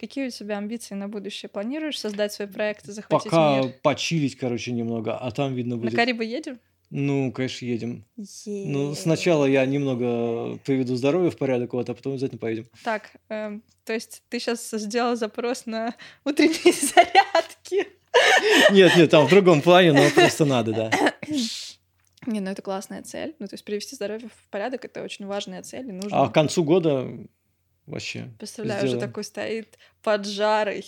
Какие 0.00 0.28
у 0.28 0.30
тебя 0.30 0.56
амбиции 0.56 0.94
на 0.94 1.08
будущее? 1.08 1.50
Планируешь 1.50 2.00
создать 2.00 2.32
свой 2.32 2.48
проект 2.48 2.88
и 2.88 2.92
захватить 2.92 3.30
Пока 3.30 3.60
мир? 3.60 3.74
почилить, 3.82 4.34
короче, 4.34 4.72
немного, 4.72 5.14
а 5.18 5.30
там 5.30 5.54
видно 5.54 5.76
На 5.76 5.82
будет. 5.82 5.94
Карибы 5.94 6.24
едем? 6.24 6.58
Ну, 6.88 7.30
конечно, 7.32 7.66
едем. 7.66 8.06
Ну, 8.16 8.90
Е. 8.90 8.96
сначала 8.96 9.44
я 9.44 9.66
немного 9.66 10.56
приведу 10.64 10.96
здоровье 10.96 11.30
в 11.30 11.36
порядок, 11.36 11.74
вот, 11.74 11.90
а 11.90 11.94
потом 11.94 12.14
обязательно 12.14 12.38
поедем. 12.38 12.66
Так, 12.82 13.10
эм, 13.28 13.62
то 13.84 13.92
есть 13.92 14.22
ты 14.30 14.40
сейчас 14.40 14.70
сделал 14.70 15.16
запрос 15.16 15.66
на 15.66 15.94
утренние 16.24 16.72
зарядки? 16.94 17.86
Нет, 18.72 18.96
нет, 18.96 19.10
там 19.10 19.26
в 19.26 19.30
другом 19.30 19.60
плане, 19.60 19.92
но 19.92 20.08
просто 20.14 20.46
надо, 20.46 20.72
да. 20.72 20.90
Не, 22.26 22.40
ну 22.40 22.50
это 22.50 22.62
классная 22.62 23.02
цель. 23.02 23.34
Ну, 23.38 23.48
то 23.48 23.54
есть 23.54 23.64
привести 23.64 23.96
здоровье 23.96 24.28
в 24.28 24.48
порядок— 24.48 24.84
это 24.86 25.02
очень 25.02 25.26
важная 25.26 25.62
цель, 25.62 25.88
и 25.88 25.92
нужно... 25.92 26.22
А 26.22 26.28
к 26.28 26.32
концу 26.32 26.64
года 26.64 27.06
вообще 27.90 28.30
Представляю, 28.38 28.80
уже 28.80 28.88
сделаем. 28.88 29.08
такой 29.08 29.24
стоит 29.24 29.78
под 30.02 30.26
жарой, 30.26 30.84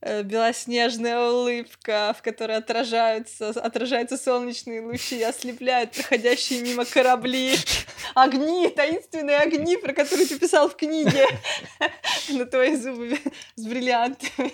э, 0.00 0.22
белоснежная 0.22 1.18
улыбка, 1.30 2.14
в 2.18 2.22
которой 2.22 2.56
отражаются, 2.56 3.48
отражаются 3.50 4.16
солнечные 4.16 4.82
лучи, 4.82 5.22
ослепляют 5.22 5.92
проходящие 5.92 6.62
мимо 6.62 6.84
корабли, 6.84 7.54
огни, 8.14 8.68
таинственные 8.68 9.38
огни, 9.38 9.76
про 9.76 9.92
которые 9.92 10.26
ты 10.26 10.38
писал 10.38 10.68
в 10.68 10.76
книге, 10.76 11.26
на 12.28 12.44
твои 12.46 12.76
зубы 12.76 13.18
с 13.54 13.64
бриллиантами. 13.64 14.52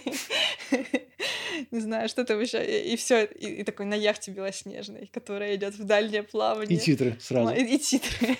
Не 1.71 1.81
знаю, 1.81 2.09
что 2.09 2.25
там 2.25 2.41
еще. 2.41 2.65
И, 2.65 2.97
все, 2.97 3.25
и, 3.25 3.65
такой 3.65 3.87
на 3.87 3.95
яхте 3.95 4.31
белоснежной, 4.31 5.11
которая 5.13 5.57
идет 5.57 5.75
в 5.75 5.85
дальнее 5.85 6.23
плавание. 6.23 6.79
И 6.79 6.81
титры 6.81 7.17
сразу. 7.21 7.53
И, 7.53 7.65
и 7.65 7.79
титры. 7.79 8.37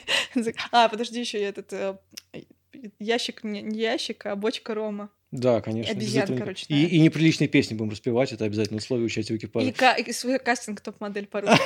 А, 0.71 0.89
подожди, 0.89 1.19
еще 1.19 1.41
этот 1.41 1.73
э, 1.73 1.97
ящик, 2.99 3.45
не, 3.45 3.61
ящик, 3.77 4.27
а 4.27 4.37
бочка 4.37 4.75
рома. 4.75 5.11
Да, 5.31 5.61
конечно. 5.61 5.93
без 5.93 6.15
обезьян, 6.17 6.39
короче, 6.39 6.65
И, 6.69 6.73
да. 6.73 6.89
и 6.89 6.99
неприличные 7.01 7.49
песни 7.49 7.75
будем 7.75 7.91
распевать, 7.91 8.33
это 8.33 8.47
обязательно 8.47 8.79
условие 8.79 9.05
участия 9.07 9.35
в 9.35 9.37
И, 9.37 9.39
экипаже. 9.39 9.73
ка- 9.73 9.93
и 9.93 10.11
свой 10.13 10.39
кастинг 10.39 10.81
топ-модель 10.81 11.27
по-русски. 11.27 11.59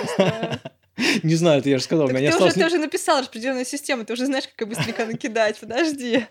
Не 1.22 1.34
знаю, 1.36 1.61
это 1.61 1.70
я 1.70 1.78
же 1.78 1.84
сказал, 1.84 2.09
Так 2.09 2.16
ты 2.18 2.28
уже, 2.44 2.53
ты 2.53 2.66
уже 2.66 2.78
написал 2.78 3.20
распределенную 3.20 3.64
систему, 3.64 4.05
ты 4.05 4.12
уже 4.12 4.26
знаешь, 4.26 4.44
как 4.57 4.68
быстренько 4.68 5.07
накидать, 5.07 5.59
подожди. 5.59 6.26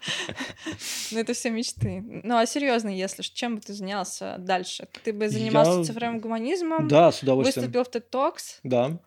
Ну, 1.11 1.19
это 1.19 1.33
все 1.33 1.49
мечты. 1.49 2.03
Ну, 2.23 2.37
а 2.37 2.45
серьезно, 2.45 2.89
если 2.89 3.21
чем 3.23 3.55
бы 3.55 3.61
ты 3.61 3.73
занялся 3.73 4.35
дальше? 4.37 4.87
Ты 5.03 5.13
бы 5.13 5.29
занимался 5.29 5.79
Я- 5.79 5.83
цифровым 5.85 6.19
гуманизмом, 6.19 6.87
Да, 6.87 7.11
с 7.11 7.23
удовольствием. 7.23 7.67
выступил 7.71 7.83
в 7.85 7.89
TED 7.95 8.09
Talks, 8.11 8.59
Да, 8.63 8.99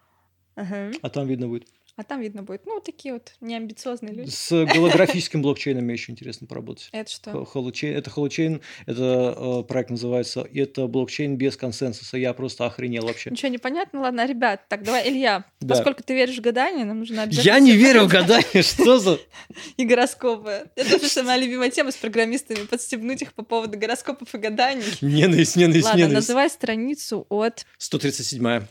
Ага. 0.56 0.92
а 1.02 1.08
там 1.10 1.26
видно 1.28 1.46
будет. 1.48 1.68
А 1.97 2.03
там 2.03 2.20
видно 2.20 2.42
будет, 2.42 2.66
ну, 2.66 2.80
такие 2.80 3.14
вот 3.14 3.34
неамбициозные 3.40 4.12
люди. 4.12 4.30
С 4.30 4.51
голографическим 4.66 5.42
блокчейном 5.42 5.88
еще 5.88 6.12
интересно 6.12 6.47
поработать. 6.47 6.88
Это 6.92 7.11
что? 7.11 7.30
Хо- 7.32 7.45
Холочейн, 7.45 7.97
это 7.97 8.11
холочейн, 8.11 8.61
это 8.86 9.34
э, 9.36 9.62
проект 9.68 9.90
называется, 9.90 10.47
это 10.53 10.86
блокчейн 10.86 11.36
без 11.36 11.57
консенсуса. 11.57 12.16
Я 12.16 12.32
просто 12.34 12.66
охренел 12.66 13.07
вообще. 13.07 13.30
Ничего 13.30 13.49
не 13.49 13.59
понятно? 13.59 14.01
Ладно, 14.01 14.26
ребят, 14.26 14.68
так, 14.68 14.82
давай, 14.82 15.09
Илья, 15.09 15.45
Да. 15.61 15.74
поскольку 15.76 16.03
ты 16.03 16.14
веришь 16.14 16.36
в 16.38 16.40
гадание, 16.40 16.84
нам 16.84 16.99
нужно 16.99 17.22
обязательно... 17.22 17.53
Я 17.55 17.61
не 17.61 17.72
верю 17.72 18.05
в 18.05 18.09
гадание, 18.09 18.62
что 18.62 18.99
за... 18.99 19.18
И 19.76 19.84
гороскопы. 19.84 20.68
Это 20.76 21.07
что 21.07 21.22
моя 21.22 21.38
любимая 21.38 21.70
тема 21.70 21.90
с 21.92 21.97
программистами, 21.97 22.66
подстебнуть 22.66 23.22
их 23.22 23.32
по 23.34 23.45
поводу 23.45 23.78
гороскопов 23.78 24.34
и 24.34 24.38
гаданий. 24.38 24.82
Ненависть, 25.01 25.57
ненависть, 25.57 25.84
Ладно, 25.86 25.99
ненависть. 25.99 26.28
называй 26.28 26.51
страницу 26.51 27.26
от... 27.28 27.66
137-я. 27.78 28.66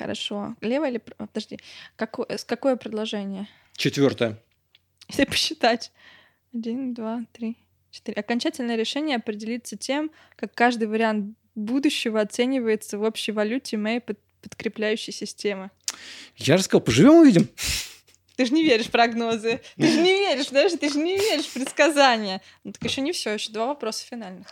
Хорошо. 0.00 0.56
Лево 0.62 0.88
или... 0.88 0.96
Подожди. 0.96 1.58
Какое, 1.96 2.26
какое 2.46 2.76
предложение? 2.76 3.46
Четвертая. 3.76 4.42
Если 5.08 5.26
посчитать. 5.26 5.92
Один, 6.54 6.94
два, 6.94 7.26
три, 7.32 7.58
четыре. 7.90 8.20
Окончательное 8.20 8.76
решение 8.76 9.16
определится 9.16 9.76
тем, 9.76 10.10
как 10.36 10.54
каждый 10.54 10.88
вариант 10.88 11.36
будущего 11.54 12.18
оценивается 12.18 12.96
в 12.96 13.02
общей 13.02 13.32
валюте 13.32 13.76
моей 13.76 14.00
под- 14.00 14.18
подкрепляющей 14.40 15.12
системы. 15.12 15.70
Я 16.36 16.56
же 16.56 16.62
сказал, 16.62 16.80
поживем 16.80 17.16
увидим. 17.16 17.50
Ты 18.36 18.46
же 18.46 18.54
не 18.54 18.64
веришь 18.64 18.86
в 18.86 18.90
прогнозы. 18.90 19.60
Ты 19.76 19.86
же 19.86 20.00
не 20.00 20.14
веришь, 20.14 20.46
подожди, 20.46 20.78
ты 20.78 20.88
же 20.88 20.98
не 20.98 21.18
веришь 21.18 21.44
в 21.44 21.52
предсказания. 21.52 22.40
Ну 22.64 22.72
так 22.72 22.82
еще 22.82 23.02
не 23.02 23.12
все, 23.12 23.34
еще 23.34 23.52
два 23.52 23.66
вопроса 23.66 24.06
финальных. 24.06 24.46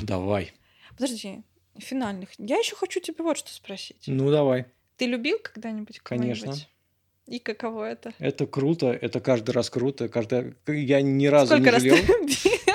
Давай. 0.00 0.54
Подожди, 0.96 1.42
финальных. 1.78 2.30
Я 2.38 2.58
еще 2.58 2.76
хочу 2.76 3.00
тебя 3.00 3.24
вот 3.24 3.38
что 3.38 3.52
спросить. 3.52 4.04
Ну, 4.06 4.30
давай. 4.30 4.66
Ты 4.96 5.06
любил 5.06 5.38
когда-нибудь? 5.42 6.00
Конечно. 6.00 6.54
И 7.26 7.38
каково 7.38 7.84
это? 7.84 8.12
Это 8.18 8.46
круто, 8.46 8.88
это 8.88 9.20
каждый 9.20 9.52
раз 9.52 9.70
круто. 9.70 10.08
Каждый... 10.08 10.54
Я 10.66 11.00
ни 11.02 11.26
разу 11.26 11.54
Сколько 11.54 11.64
не 11.64 11.70
раз 11.70 11.82
жалел. 11.82 11.96
ты 11.96 12.12
любил? 12.12 12.36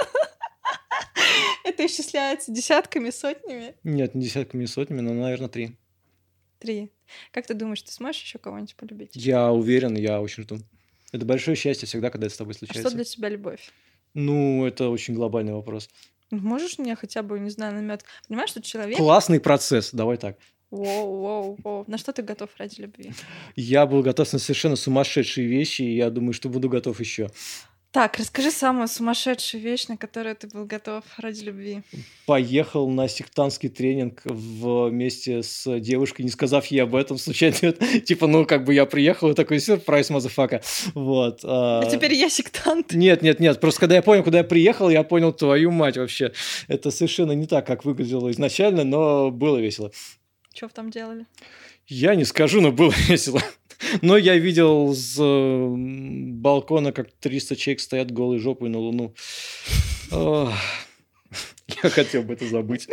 Это 1.63 1.85
исчисляется 1.85 2.51
десятками, 2.51 3.09
сотнями? 3.09 3.75
Нет, 3.83 4.15
не 4.15 4.23
десятками 4.23 4.63
и 4.63 4.67
сотнями, 4.67 5.01
но, 5.01 5.13
наверное, 5.13 5.49
три. 5.49 5.75
Три. 6.59 6.91
Как 7.31 7.45
ты 7.45 7.53
думаешь, 7.53 7.81
ты 7.83 7.91
сможешь 7.91 8.21
еще 8.23 8.39
кого-нибудь 8.39 8.75
полюбить? 8.75 9.11
Я 9.15 9.51
уверен, 9.51 9.95
я 9.95 10.21
очень 10.21 10.43
жду. 10.43 10.57
Это 11.11 11.25
большое 11.25 11.55
счастье 11.55 11.85
всегда, 11.87 12.09
когда 12.09 12.25
это 12.27 12.33
с 12.35 12.37
тобой 12.37 12.53
А 12.55 12.57
случается. 12.57 12.89
что 12.89 12.95
для 12.95 13.03
тебя 13.05 13.29
любовь? 13.29 13.71
Ну, 14.13 14.65
это 14.65 14.89
очень 14.89 15.13
глобальный 15.13 15.53
вопрос. 15.53 15.89
Можешь 16.32 16.78
мне 16.78 16.95
хотя 16.95 17.23
бы, 17.23 17.39
не 17.39 17.49
знаю, 17.49 17.73
намет? 17.73 18.03
Понимаешь, 18.28 18.49
что 18.49 18.61
человек... 18.61 18.97
Классный 18.97 19.39
процесс, 19.39 19.91
давай 19.93 20.17
так. 20.17 20.38
Воу, 20.69 21.21
воу, 21.21 21.57
воу. 21.63 21.86
На 21.88 21.97
что 21.97 22.11
ты 22.11 22.21
готов 22.21 22.49
ради 22.57 22.82
любви? 22.82 23.13
Я 23.55 23.86
был 23.86 24.03
готов 24.03 24.34
на 24.34 24.39
совершенно 24.39 24.75
сумасшедшие 24.75 25.47
вещи, 25.47 25.84
и 25.84 25.95
я 25.95 26.09
думаю, 26.09 26.34
что 26.34 26.49
буду 26.49 26.67
готов 26.67 26.99
еще. 26.99 27.30
Так, 27.91 28.17
расскажи 28.17 28.51
самую 28.51 28.88
сумасшедшую 28.88 29.63
вещь, 29.63 29.88
на 29.88 29.97
которую 29.97 30.35
ты 30.35 30.47
был 30.47 30.65
готов 30.65 31.03
ради 31.17 31.43
любви. 31.43 31.81
Поехал 32.25 32.89
на 32.89 33.07
сектантский 33.07 33.69
тренинг 33.69 34.21
вместе 34.25 35.41
с 35.41 35.79
девушкой, 35.79 36.23
не 36.23 36.29
сказав 36.29 36.65
ей 36.67 36.83
об 36.83 36.95
этом 36.95 37.17
случайно. 37.17 37.55
Типа, 38.05 38.27
ну, 38.27 38.45
как 38.45 38.65
бы 38.65 38.73
я 38.73 38.85
приехал, 38.85 39.31
и 39.31 39.33
такой 39.33 39.59
сюрприз, 39.59 40.09
motherfucka. 40.09 40.61
Вот. 40.93 41.39
А 41.43 41.81
а, 41.83 41.89
теперь 41.89 42.13
я 42.13 42.29
сектант. 42.29 42.93
Нет, 42.93 43.21
нет, 43.21 43.39
нет. 43.39 43.59
Просто 43.59 43.79
когда 43.81 43.95
я 43.95 44.01
понял, 44.01 44.23
куда 44.23 44.39
я 44.39 44.43
приехал, 44.43 44.89
я 44.89 45.03
понял 45.03 45.33
твою 45.33 45.71
мать 45.71 45.97
вообще. 45.97 46.33
Это 46.67 46.91
совершенно 46.91 47.31
не 47.31 47.47
так, 47.47 47.65
как 47.65 47.85
выглядело 47.85 48.29
изначально, 48.31 48.83
но 48.83 49.31
было 49.31 49.57
весело. 49.57 49.91
Вы 50.61 50.69
там 50.69 50.89
делали? 50.89 51.25
Я 51.88 52.15
не 52.15 52.25
скажу, 52.25 52.61
но 52.61 52.71
было 52.71 52.93
весело. 53.07 53.41
Но 54.01 54.17
я 54.17 54.38
видел 54.38 54.93
с 54.93 55.15
э, 55.19 55.67
балкона, 55.75 56.91
как 56.91 57.11
300 57.11 57.55
человек 57.55 57.79
стоят 57.79 58.11
голой 58.11 58.39
жопой 58.39 58.69
на 58.69 58.79
луну. 58.79 59.13
Я 60.09 61.89
хотел 61.89 62.23
бы 62.23 62.33
это 62.33 62.47
забыть. 62.47 62.88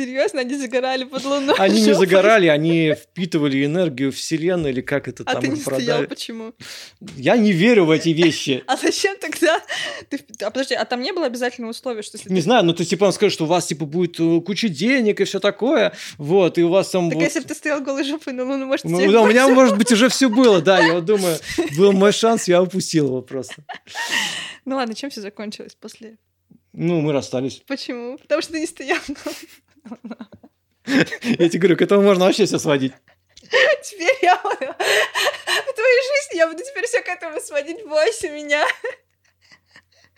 Серьезно, 0.00 0.40
они 0.40 0.54
загорали 0.54 1.04
под 1.04 1.24
луной? 1.24 1.54
Они 1.58 1.80
не 1.82 1.92
жопой? 1.92 2.06
загорали, 2.06 2.46
они 2.46 2.94
впитывали 2.94 3.64
энергию 3.66 4.12
вселенной 4.12 4.70
или 4.70 4.80
как 4.80 5.08
это 5.08 5.24
А 5.26 5.32
там 5.34 5.40
ты 5.42 5.48
их 5.48 5.52
не 5.54 5.60
стоял, 5.60 5.78
продали. 5.98 6.06
почему? 6.06 6.54
Я 7.16 7.36
не 7.36 7.52
верю 7.52 7.84
в 7.84 7.90
эти 7.90 8.08
вещи. 8.10 8.64
А 8.66 8.76
зачем 8.78 9.18
тогда? 9.18 9.60
Ты... 10.08 10.20
А 10.40 10.50
подожди, 10.50 10.74
а 10.74 10.84
там 10.86 11.02
не 11.02 11.12
было 11.12 11.26
обязательного 11.26 11.72
условия, 11.72 12.00
что 12.02 12.16
если 12.16 12.30
Не 12.30 12.36
ты... 12.36 12.42
знаю, 12.42 12.64
ну 12.64 12.72
то 12.72 12.82
типа 12.84 13.04
он 13.04 13.12
скажет, 13.12 13.34
что 13.34 13.44
у 13.44 13.46
вас 13.46 13.66
типа 13.66 13.84
будет 13.84 14.18
э, 14.18 14.40
куча 14.40 14.68
денег 14.70 15.20
и 15.20 15.24
все 15.24 15.38
такое, 15.38 15.92
вот, 16.16 16.56
и 16.56 16.62
у 16.62 16.70
вас 16.70 16.88
там 16.88 17.10
Так 17.10 17.16
вот- 17.16 17.24
если 17.24 17.40
бы 17.40 17.46
ты 17.46 17.54
стоял 17.54 17.82
голой 17.82 18.04
жопой 18.04 18.32
на 18.32 18.44
луну, 18.44 18.64
может, 18.66 18.86
Ну, 18.86 19.12
да, 19.12 19.20
у 19.20 19.26
меня, 19.28 19.48
может 19.48 19.76
быть, 19.76 19.92
уже 19.92 20.08
все 20.08 20.30
было, 20.30 20.62
да, 20.62 20.80
я 20.80 20.94
вот 20.94 21.04
думаю, 21.04 21.36
был 21.76 21.92
мой 21.92 22.12
шанс, 22.12 22.48
я 22.48 22.62
упустил 22.62 23.06
его 23.08 23.20
просто. 23.20 23.56
Ну 24.64 24.76
ладно, 24.76 24.94
чем 24.94 25.10
все 25.10 25.20
закончилось 25.20 25.76
после? 25.78 26.16
Ну, 26.72 27.00
мы 27.00 27.12
расстались. 27.12 27.62
Почему? 27.66 28.16
Потому 28.18 28.42
что 28.42 28.52
ты 28.52 28.60
не 28.60 28.66
стоял. 28.66 28.98
Я 30.86 31.48
тебе 31.48 31.58
говорю, 31.58 31.76
к 31.76 31.82
этому 31.82 32.02
можно 32.02 32.24
вообще 32.24 32.46
все 32.46 32.58
сводить. 32.58 32.92
Теперь 33.82 34.16
я 34.22 34.36
в 34.42 34.42
твоей 35.74 36.02
жизни 36.02 36.36
я 36.36 36.48
буду 36.48 36.62
теперь 36.62 36.86
все 36.86 37.02
к 37.02 37.08
этому 37.08 37.40
сводить, 37.40 37.86
бойся 37.86 38.28
меня. 38.30 38.64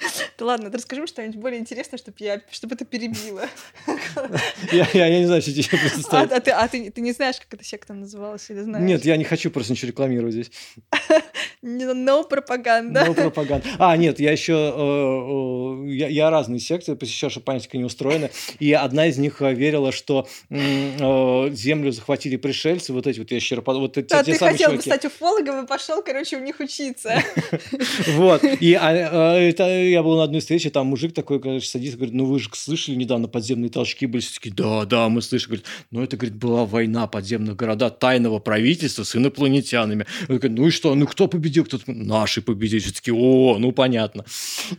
Да 0.39 0.47
ладно, 0.47 0.71
расскажи 0.73 1.07
что-нибудь 1.07 1.37
более 1.37 1.61
интересное, 1.61 1.99
чтобы 1.99 2.17
я, 2.21 2.41
чтобы 2.51 2.75
это 2.75 2.85
перебило. 2.85 3.43
Я, 4.73 4.89
я, 4.93 5.07
я 5.07 5.19
не 5.21 5.27
знаю, 5.27 5.43
что 5.43 5.53
тебе 5.53 5.65
представить. 5.71 6.33
а 6.33 6.41
ты, 6.41 6.51
а 6.51 6.69
ты, 6.69 6.91
ты 6.91 7.01
не 7.01 7.13
знаешь, 7.13 7.37
как 7.39 7.53
эта 7.55 7.65
секта 7.65 7.93
называлась, 7.95 8.49
или 8.51 8.61
знаешь? 8.61 8.85
Нет, 8.85 9.05
я 9.05 9.17
не 9.17 9.25
хочу 9.25 9.51
просто 9.51 9.73
ничего 9.73 9.89
рекламировать 9.89 10.33
здесь. 10.35 10.51
No 11.63 12.25
пропаганда. 12.29 13.05
No 13.07 13.15
пропаганда. 13.15 13.67
А, 13.79 13.97
нет, 13.97 14.19
я 14.19 14.33
еще... 14.33 14.73
э, 14.75 15.93
я, 15.93 16.09
я 16.09 16.31
разные 16.31 16.59
секты 16.61 16.97
посещал, 16.97 17.31
чтобы 17.31 17.45
понять, 17.45 17.67
как 17.67 17.75
они 17.75 17.85
устроены. 17.85 18.31
И 18.59 18.73
одна 18.73 19.07
из 19.07 19.19
них 19.19 19.41
э, 19.43 19.53
верила, 19.55 19.93
что 19.93 20.27
э, 20.51 21.51
Землю 21.53 21.93
захватили 21.93 22.37
пришельцы, 22.37 22.93
вот 22.93 23.07
эти 23.07 23.19
вот 23.21 23.31
ящеропод... 23.31 23.77
Вот 23.77 23.95
те, 23.95 24.01
А 24.11 24.25
те 24.25 24.33
ты 24.33 24.39
самые 24.39 24.53
хотел 24.55 24.71
чуваки. 24.71 24.91
стать 24.91 25.05
уфологом 25.05 25.65
и 25.65 25.67
пошел, 25.69 26.03
короче, 26.03 26.37
у 26.37 26.41
них 26.41 26.59
учиться. 26.61 27.23
Вот. 28.09 28.43
И 28.45 28.75
а, 28.75 29.37
это, 29.37 29.65
я 29.93 30.03
был 30.03 30.17
на 30.17 30.25
одной 30.25 30.41
встрече, 30.41 30.71
там 30.71 30.87
мужик 30.87 31.15
такой, 31.15 31.41
короче, 31.41 31.67
садится, 31.67 31.97
говорит, 31.97 32.15
ну 32.15 32.25
вы 32.25 32.39
же 32.39 32.49
слышали 32.53 32.95
недавно 32.97 33.29
подземные 33.29 33.71
толчки 33.71 34.07
были? 34.07 34.23
Все 34.23 34.35
такие, 34.35 34.55
да, 34.55 34.85
да, 34.85 35.09
мы 35.09 35.23
слышали. 35.23 35.49
Говорит, 35.49 35.67
ну 35.91 36.03
это, 36.03 36.17
говорит, 36.17 36.37
была 36.37 36.65
война 36.65 37.07
подземных 37.07 37.57
городов 37.57 37.99
тайного 37.99 38.39
правительства 38.39 39.05
с 39.05 39.15
инопланетянами. 39.17 40.07
Он 40.29 40.39
говорит, 40.39 40.59
ну 40.59 40.67
и 40.67 40.71
что, 40.71 40.95
ну 40.95 41.07
кто 41.07 41.29
победил? 41.29 41.65
Кто-то, 41.65 41.85
наши 41.87 42.43
победили. 42.43 42.81
Все 42.81 42.93
такие, 42.93 43.15
о, 43.15 43.59
ну 43.59 43.73
понятно. 43.73 44.25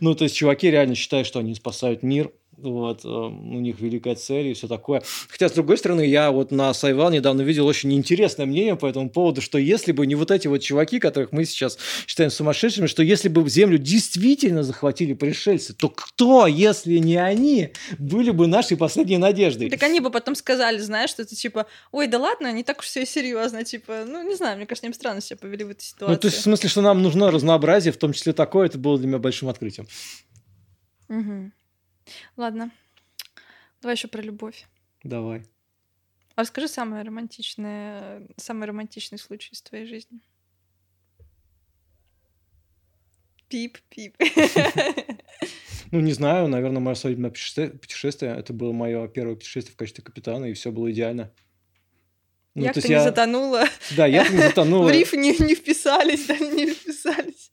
Ну, 0.00 0.14
то 0.14 0.24
есть 0.24 0.36
чуваки 0.36 0.70
реально 0.70 0.94
считают, 0.94 1.26
что 1.26 1.38
они 1.38 1.54
спасают 1.54 2.02
мир. 2.02 2.30
Вот, 2.56 3.04
э, 3.04 3.08
у 3.08 3.60
них 3.60 3.80
великая 3.80 4.14
цель 4.14 4.48
и 4.48 4.54
все 4.54 4.68
такое. 4.68 5.02
Хотя, 5.28 5.48
с 5.48 5.52
другой 5.52 5.76
стороны, 5.76 6.06
я 6.06 6.30
вот 6.30 6.50
на 6.50 6.72
Сайвал 6.72 7.10
недавно 7.10 7.42
видел 7.42 7.66
очень 7.66 7.92
интересное 7.92 8.46
мнение 8.46 8.76
по 8.76 8.86
этому 8.86 9.10
поводу, 9.10 9.40
что 9.40 9.58
если 9.58 9.92
бы 9.92 10.06
не 10.06 10.14
вот 10.14 10.30
эти 10.30 10.46
вот 10.46 10.58
чуваки, 10.58 10.98
которых 10.98 11.32
мы 11.32 11.44
сейчас 11.44 11.78
считаем 12.06 12.30
сумасшедшими, 12.30 12.86
что 12.86 13.02
если 13.02 13.28
бы 13.28 13.48
Землю 13.48 13.78
действительно 13.78 14.62
захватили 14.62 15.14
пришельцы, 15.14 15.74
то 15.74 15.88
кто, 15.88 16.46
если 16.46 16.98
не 16.98 17.16
они, 17.16 17.72
были 17.98 18.30
бы 18.30 18.46
нашей 18.46 18.76
последней 18.76 19.18
надеждой? 19.18 19.70
Так 19.70 19.82
они 19.82 20.00
бы 20.00 20.10
потом 20.10 20.34
сказали, 20.34 20.78
знаешь, 20.78 21.10
что 21.10 21.22
это 21.22 21.34
типа, 21.34 21.66
ой, 21.92 22.06
да 22.06 22.18
ладно, 22.18 22.52
не 22.52 22.62
так 22.62 22.80
уж 22.80 22.86
все 22.86 23.04
серьезно, 23.04 23.64
типа, 23.64 24.04
ну, 24.06 24.26
не 24.28 24.36
знаю, 24.36 24.56
мне 24.56 24.66
кажется, 24.66 24.88
бы 24.88 24.94
странно 24.94 25.20
себя 25.20 25.36
повели 25.36 25.64
в 25.64 25.70
этой 25.70 25.82
ситуации. 25.82 26.14
Ну, 26.14 26.18
то 26.18 26.26
есть, 26.26 26.38
в 26.38 26.42
смысле, 26.42 26.68
что 26.68 26.80
нам 26.82 27.02
нужно 27.02 27.30
разнообразие, 27.30 27.92
в 27.92 27.96
том 27.96 28.12
числе 28.12 28.32
такое, 28.32 28.66
это 28.66 28.78
было 28.78 28.98
для 28.98 29.08
меня 29.08 29.18
большим 29.18 29.48
открытием. 29.48 29.86
Мгм. 31.08 31.52
Ладно. 32.36 32.70
Давай 33.80 33.96
еще 33.96 34.08
про 34.08 34.22
любовь. 34.22 34.66
Давай. 35.02 35.42
А 36.36 36.40
расскажи 36.40 36.68
самое 36.68 37.04
романтичное, 37.04 38.26
самый 38.36 38.66
романтичный 38.66 39.18
случай 39.18 39.50
из 39.52 39.62
твоей 39.62 39.86
жизни. 39.86 40.20
Пип, 43.48 43.78
пип. 43.88 44.16
Ну, 45.90 46.00
не 46.00 46.12
знаю, 46.12 46.48
наверное, 46.48 46.80
мое 46.80 46.94
свадебное 46.96 47.30
путеше- 47.30 47.78
путешествие, 47.78 48.34
это 48.36 48.52
было 48.52 48.72
мое 48.72 49.06
первое 49.06 49.36
путешествие 49.36 49.74
в 49.74 49.76
качестве 49.76 50.02
капитана, 50.02 50.46
и 50.46 50.52
все 50.54 50.72
было 50.72 50.90
идеально. 50.90 51.30
Ну, 52.56 52.64
Яхта 52.64 52.80
не 52.88 52.94
я- 52.94 53.04
затонула. 53.04 53.66
Да, 53.96 54.04
я 54.06 54.26
не 54.28 54.38
затонул. 54.42 54.84
В 54.86 54.90
риф 54.90 55.12
не, 55.12 55.36
не 55.38 55.54
вписались, 55.54 56.26
да, 56.26 56.36
не 56.36 56.72
вписались. 56.72 57.52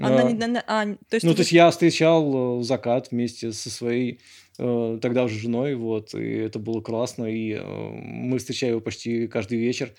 Она 0.00 0.22
не- 0.22 0.34
на- 0.46 0.64
а, 0.66 0.84
то 0.86 1.14
есть 1.14 1.24
Ну, 1.24 1.34
то 1.34 1.40
есть 1.40 1.52
я 1.52 1.70
встречал 1.70 2.60
э, 2.60 2.62
закат 2.62 3.10
вместе 3.10 3.52
со 3.52 3.70
своей 3.70 4.20
э, 4.60 4.98
тогда 5.00 5.22
уже 5.24 5.38
женой, 5.38 5.76
вот, 5.76 6.14
и 6.14 6.32
это 6.32 6.58
было 6.58 6.80
классно, 6.80 7.26
и 7.26 7.52
э, 7.52 7.62
мы 7.62 8.38
встречали 8.38 8.70
его 8.72 8.80
почти 8.80 9.28
каждый 9.28 9.56
вечер. 9.58 9.92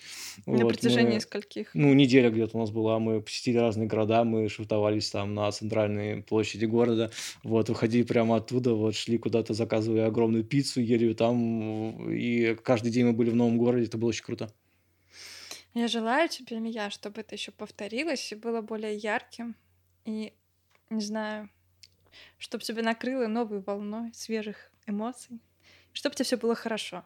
на 0.46 0.64
Вот, 0.66 0.74
протяжении 0.74 1.14
мы- 1.16 1.22
скольких? 1.22 1.72
Ну, 1.74 1.94
неделя 1.94 2.30
где-то 2.30 2.58
у 2.58 2.60
нас 2.60 2.70
была, 2.70 3.00
мы 3.00 3.22
посетили 3.22 3.58
разные 3.58 3.88
города, 3.88 4.26
мы 4.26 4.50
шутовались 4.50 5.10
там 5.12 5.34
на 5.34 5.50
центральной 5.52 6.24
площади 6.24 6.66
города, 6.66 7.10
вот, 7.44 7.70
выходили 7.70 8.04
прямо 8.04 8.36
оттуда, 8.36 8.74
вот, 8.74 8.96
шли 8.96 9.18
куда-то, 9.18 9.54
заказывали 9.54 10.02
огромную 10.02 10.44
пиццу, 10.44 10.82
ели 10.82 11.06
ее 11.06 11.14
там, 11.16 12.12
и 12.12 12.56
каждый 12.56 12.92
день 12.92 13.06
мы 13.06 13.14
были 13.14 13.30
в 13.30 13.36
новом 13.36 13.58
городе, 13.58 13.86
это 13.86 13.98
было 13.98 14.10
очень 14.10 14.26
круто. 14.26 14.52
Я 15.74 15.88
желаю 15.88 16.28
тебе, 16.28 16.60
Мия, 16.60 16.90
чтобы 16.90 17.22
это 17.22 17.36
еще 17.36 17.52
повторилось 17.52 18.32
и 18.32 18.36
было 18.36 18.62
более 18.62 18.96
ярким. 18.96 19.56
И, 20.06 20.34
не 20.90 21.02
знаю, 21.02 21.50
чтобы 22.38 22.64
тебя 22.64 22.84
накрыло 22.84 23.28
новой 23.28 23.60
волной 23.62 24.14
свежих 24.14 24.72
эмоций. 24.86 25.40
Чтобы 25.94 26.16
тебе 26.16 26.26
все 26.26 26.38
было 26.38 26.56
хорошо. 26.56 27.06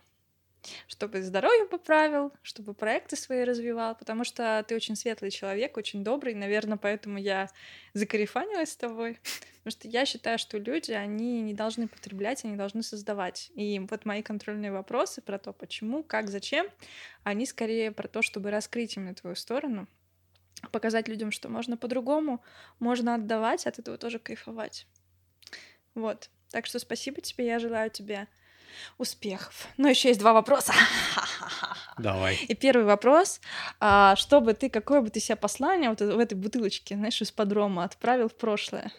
Чтобы 0.87 1.21
здоровье 1.21 1.65
поправил, 1.65 2.31
чтобы 2.41 2.73
проекты 2.73 3.17
свои 3.17 3.43
развивал, 3.43 3.95
потому 3.95 4.23
что 4.23 4.63
ты 4.65 4.75
очень 4.75 4.95
светлый 4.95 5.29
человек, 5.29 5.75
очень 5.75 6.05
добрый, 6.05 6.33
наверное, 6.33 6.77
поэтому 6.77 7.17
я 7.17 7.49
закарифанилась 7.93 8.71
с 8.71 8.77
тобой, 8.77 9.19
потому 9.63 9.71
что 9.71 9.87
я 9.89 10.05
считаю, 10.05 10.39
что 10.39 10.57
люди, 10.57 10.91
они 10.91 11.41
не 11.41 11.53
должны 11.53 11.89
потреблять, 11.89 12.45
они 12.45 12.55
должны 12.55 12.81
создавать. 12.81 13.51
И 13.55 13.79
вот 13.79 14.05
мои 14.05 14.21
контрольные 14.21 14.71
вопросы 14.71 15.21
про 15.21 15.37
то, 15.37 15.51
почему, 15.51 16.01
как, 16.01 16.29
зачем, 16.29 16.67
они 17.23 17.45
скорее 17.45 17.91
про 17.91 18.07
то, 18.07 18.21
чтобы 18.21 18.49
раскрыть 18.49 18.95
именно 18.95 19.13
твою 19.13 19.35
сторону, 19.35 19.87
показать 20.71 21.07
людям, 21.07 21.31
что 21.31 21.49
можно 21.49 21.77
по-другому, 21.77 22.43
можно 22.79 23.15
отдавать, 23.15 23.67
от 23.67 23.79
этого 23.79 23.97
тоже 23.97 24.19
кайфовать. 24.19 24.87
Вот. 25.95 26.29
Так 26.51 26.65
что 26.65 26.79
спасибо 26.79 27.21
тебе, 27.21 27.47
я 27.47 27.59
желаю 27.59 27.89
тебе 27.89 28.27
успехов. 28.97 29.67
Но 29.77 29.87
еще 29.87 30.09
есть 30.09 30.19
два 30.19 30.33
вопроса. 30.33 30.73
Давай. 31.97 32.35
И 32.47 32.55
первый 32.55 32.85
вопрос, 32.85 33.39
а, 33.79 34.15
чтобы 34.15 34.53
ты, 34.53 34.69
какое 34.69 35.01
бы 35.01 35.09
ты 35.09 35.19
себе 35.19 35.35
послание 35.35 35.89
вот 35.89 36.01
в 36.01 36.19
этой 36.19 36.35
бутылочке, 36.35 36.95
знаешь, 36.95 37.21
из 37.21 37.31
подрома 37.31 37.83
отправил 37.83 38.29
в 38.29 38.35
прошлое, 38.35 38.91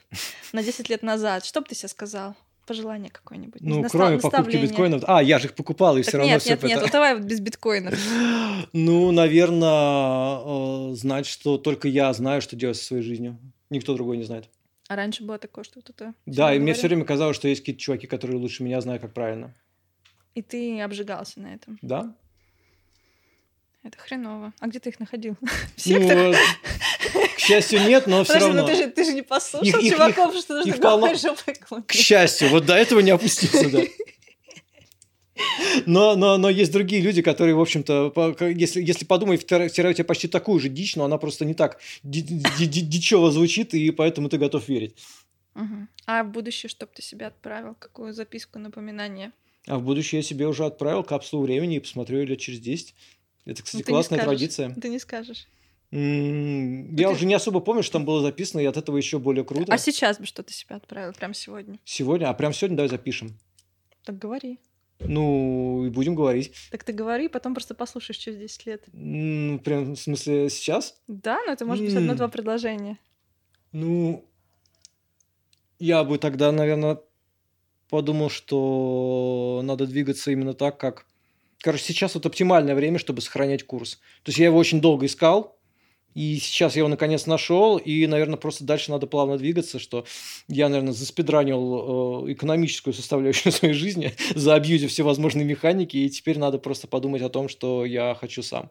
на 0.53 0.62
10 0.62 0.89
лет 0.89 1.03
назад, 1.03 1.45
что 1.45 1.61
бы 1.61 1.67
ты 1.67 1.75
себе 1.75 1.89
сказал? 1.89 2.37
Пожелание 2.67 3.11
какое-нибудь? 3.11 3.61
Ну, 3.61 3.83
Наста- 3.83 3.99
кроме 3.99 4.19
покупки 4.19 4.57
биткоинов. 4.57 5.05
А, 5.07 5.23
я 5.23 5.39
же 5.39 5.49
их 5.49 5.55
покупал, 5.55 5.97
и 5.97 6.01
Так 6.03 6.09
все 6.09 6.19
равно 6.19 6.33
нет, 6.33 6.43
все 6.43 6.51
нет, 6.51 6.62
нет, 6.62 6.81
вот 6.81 6.91
давай 6.91 7.21
без 7.21 7.41
биткоинов. 7.41 7.95
Ну, 8.73 9.12
наверное, 9.12 10.91
э, 10.91 10.95
знать, 10.95 11.27
что 11.27 11.59
только 11.59 11.87
я 11.87 12.12
знаю, 12.12 12.41
что 12.41 12.57
делать 12.57 12.77
со 12.77 12.85
своей 12.85 13.03
жизнью. 13.03 13.39
Никто 13.71 13.95
другой 13.95 14.17
не 14.17 14.25
знает. 14.25 14.49
А 14.89 14.97
раньше 14.97 15.25
было 15.25 15.39
такое, 15.39 15.65
что 15.65 15.81
кто-то... 15.81 16.15
Да, 16.27 16.55
и 16.55 16.59
мне 16.59 16.75
все 16.75 16.89
время 16.89 17.05
казалось, 17.05 17.37
что 17.37 17.49
есть 17.49 17.61
какие-то 17.61 17.81
чуваки, 17.81 18.07
которые 18.07 18.39
лучше 18.39 18.62
меня 18.62 18.81
знают, 18.81 19.03
как 19.03 19.12
правильно. 19.12 19.55
И 20.35 20.43
ты 20.43 20.81
обжигался 20.81 21.41
на 21.41 21.55
этом. 21.55 21.79
Да? 21.83 22.15
Это 23.85 23.99
хреново. 23.99 24.53
А 24.61 24.66
где 24.66 24.80
ты 24.80 24.89
их 24.89 24.99
находил? 24.99 25.35
В 25.41 25.43
Ну, 25.43 25.49
сектах? 25.76 26.18
э, 26.18 26.35
к 27.37 27.39
счастью, 27.39 27.80
нет, 27.87 28.07
но 28.07 28.24
все 28.24 28.39
ну 28.41 28.47
равно. 28.47 28.66
ты 28.66 28.74
же, 28.76 28.87
ты 28.91 29.05
же 29.05 29.12
не 29.12 29.22
послушал 29.22 29.62
Их- 29.78 29.82
их- 29.85 29.93
чуваков, 29.93 30.35
что 30.37 30.59
их 30.61 30.66
нужно 30.66 30.82
полно. 30.82 31.07
головой 31.07 31.18
жопой 31.18 31.82
К 31.87 31.93
счастью, 31.93 32.49
вот 32.49 32.64
до 32.64 32.74
этого 32.74 33.01
не 33.01 33.11
опустился, 33.11 33.68
да. 33.70 33.82
Но, 35.87 36.14
но, 36.14 36.39
но 36.39 36.49
есть 36.49 36.72
другие 36.72 37.03
люди, 37.03 37.20
которые, 37.20 37.55
в 37.57 37.61
общем-то, 37.61 38.12
если, 38.57 38.80
если 38.80 39.05
подумать, 39.05 39.43
втирают 39.43 39.72
тебе 39.74 40.05
почти 40.05 40.28
такую 40.28 40.61
же 40.61 40.68
дичь, 40.68 40.95
но 40.97 41.05
она 41.05 41.18
просто 41.18 41.45
не 41.45 41.55
так 41.55 41.78
ди- 42.05 42.22
ди- 42.22 42.66
ди- 42.66 42.80
дичево 42.80 43.30
звучит, 43.32 43.74
и 43.74 43.91
поэтому 43.91 44.28
ты 44.28 44.39
готов 44.39 44.68
верить. 44.68 44.95
Мгм. 45.55 45.89
А 46.07 46.22
в 46.22 46.30
будущее, 46.30 46.70
чтобы 46.70 46.93
ты 46.95 47.03
себе 47.03 47.26
отправил? 47.26 47.74
Какую 47.78 48.12
записку, 48.14 48.59
напоминание? 48.61 49.32
А 49.66 49.78
в 49.78 49.82
будущее 49.82 50.20
я 50.20 50.22
себе 50.22 50.47
уже 50.47 50.64
отправил 50.66 51.03
капсулу 51.03 51.43
времени 51.43 51.76
и 51.76 51.80
посмотрю 51.80 52.20
ее 52.20 52.26
лет 52.26 52.39
через 52.39 52.61
10. 52.61 52.95
Это, 53.45 53.62
кстати, 53.62 53.82
Ну, 53.86 53.92
классная 53.92 54.18
скажешь. 54.18 54.38
традиция. 54.38 54.74
Ты 54.80 54.88
не 54.88 54.99
скажешь. 54.99 55.47
М, 55.90 56.90
Ну, 56.90 56.97
Я 56.99 57.09
ты- 57.09 57.14
уже 57.14 57.26
не 57.26 57.34
особо 57.34 57.61
помню, 57.61 57.82
что 57.82 57.92
там 57.95 58.05
было 58.05 58.20
записано, 58.22 58.61
и 58.61 58.64
от 58.64 58.76
этого 58.76 58.97
еще 58.97 59.18
более 59.18 59.45
круто. 59.45 59.72
А 59.72 59.78
сейчас 59.78 60.18
бы 60.18 60.26
что 60.26 60.42
ты 60.42 60.53
себе 60.53 60.76
отправил? 60.76 61.12
Прямо 61.12 61.34
сегодня? 61.34 61.78
Сегодня, 61.84 62.28
а 62.30 62.34
прям 62.34 62.53
сегодня 62.53 62.76
давай 62.76 62.88
запишем. 62.88 63.38
Так 64.05 64.18
говори. 64.18 64.59
Ну, 65.01 65.84
и 65.86 65.90
будем 65.90 66.14
говорить. 66.14 66.53
Так 66.70 66.84
ты 66.84 66.92
говори, 66.92 67.28
потом 67.28 67.53
просто 67.55 67.74
послушаешь 67.74 68.16
через 68.18 68.38
10 68.38 68.64
лет. 68.66 68.84
Ну, 68.92 69.59
прям 69.59 69.95
в 69.95 69.99
смысле 70.01 70.49
сейчас? 70.51 70.97
Да, 71.09 71.38
но 71.47 71.53
это 71.53 71.66
может 71.66 71.84
быть 71.84 71.92
М. 71.95 71.99
одно-два 71.99 72.28
предложения. 72.28 72.99
Ну, 73.72 74.24
я 75.78 76.05
бы 76.05 76.18
тогда, 76.18 76.53
наверное, 76.53 77.01
подумал, 77.90 78.30
что 78.30 79.61
надо 79.64 79.86
двигаться 79.86 80.30
именно 80.30 80.55
так, 80.55 80.78
как... 80.78 81.07
Короче, 81.65 81.85
сейчас 81.85 82.15
вот 82.15 82.27
оптимальное 82.27 82.75
время, 82.75 82.99
чтобы 82.99 83.23
сохранять 83.23 83.62
курс. 83.62 83.95
То 84.23 84.29
есть 84.29 84.39
я 84.39 84.45
его 84.45 84.59
очень 84.59 84.83
долго 84.83 85.07
искал, 85.07 85.59
и 86.12 86.37
сейчас 86.37 86.77
я 86.77 86.81
его 86.81 86.91
наконец 86.91 87.25
нашел, 87.25 87.79
и, 87.79 88.07
наверное, 88.07 88.37
просто 88.37 88.65
дальше 88.65 88.91
надо 88.91 89.07
плавно 89.07 89.39
двигаться, 89.39 89.79
что 89.79 90.05
я, 90.47 90.69
наверное, 90.69 90.93
заспидранил 90.93 92.27
э, 92.27 92.33
экономическую 92.35 92.93
составляющую 92.93 93.51
своей 93.53 93.73
жизни, 93.73 94.12
заобьюзив 94.35 94.91
все 94.91 95.05
возможные 95.05 95.47
механики, 95.47 95.97
и 95.97 96.11
теперь 96.11 96.39
надо 96.39 96.59
просто 96.59 96.87
подумать 96.87 97.23
о 97.23 97.31
том, 97.31 97.49
что 97.49 97.87
я 97.87 98.15
хочу 98.15 98.43
сам. 98.43 98.71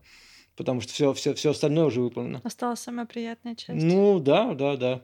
Потому 0.56 0.80
что 0.80 0.94
все, 0.94 1.14
все, 1.14 1.34
все 1.34 1.50
остальное 1.50 1.86
уже 1.86 2.00
выполнено. 2.00 2.41
Осталась 2.44 2.82
самая 2.82 3.08
приятная 3.08 3.56
часть. 3.56 3.84
Ну, 3.84 4.20
да, 4.20 4.54
да, 4.54 4.78
да. 4.78 5.02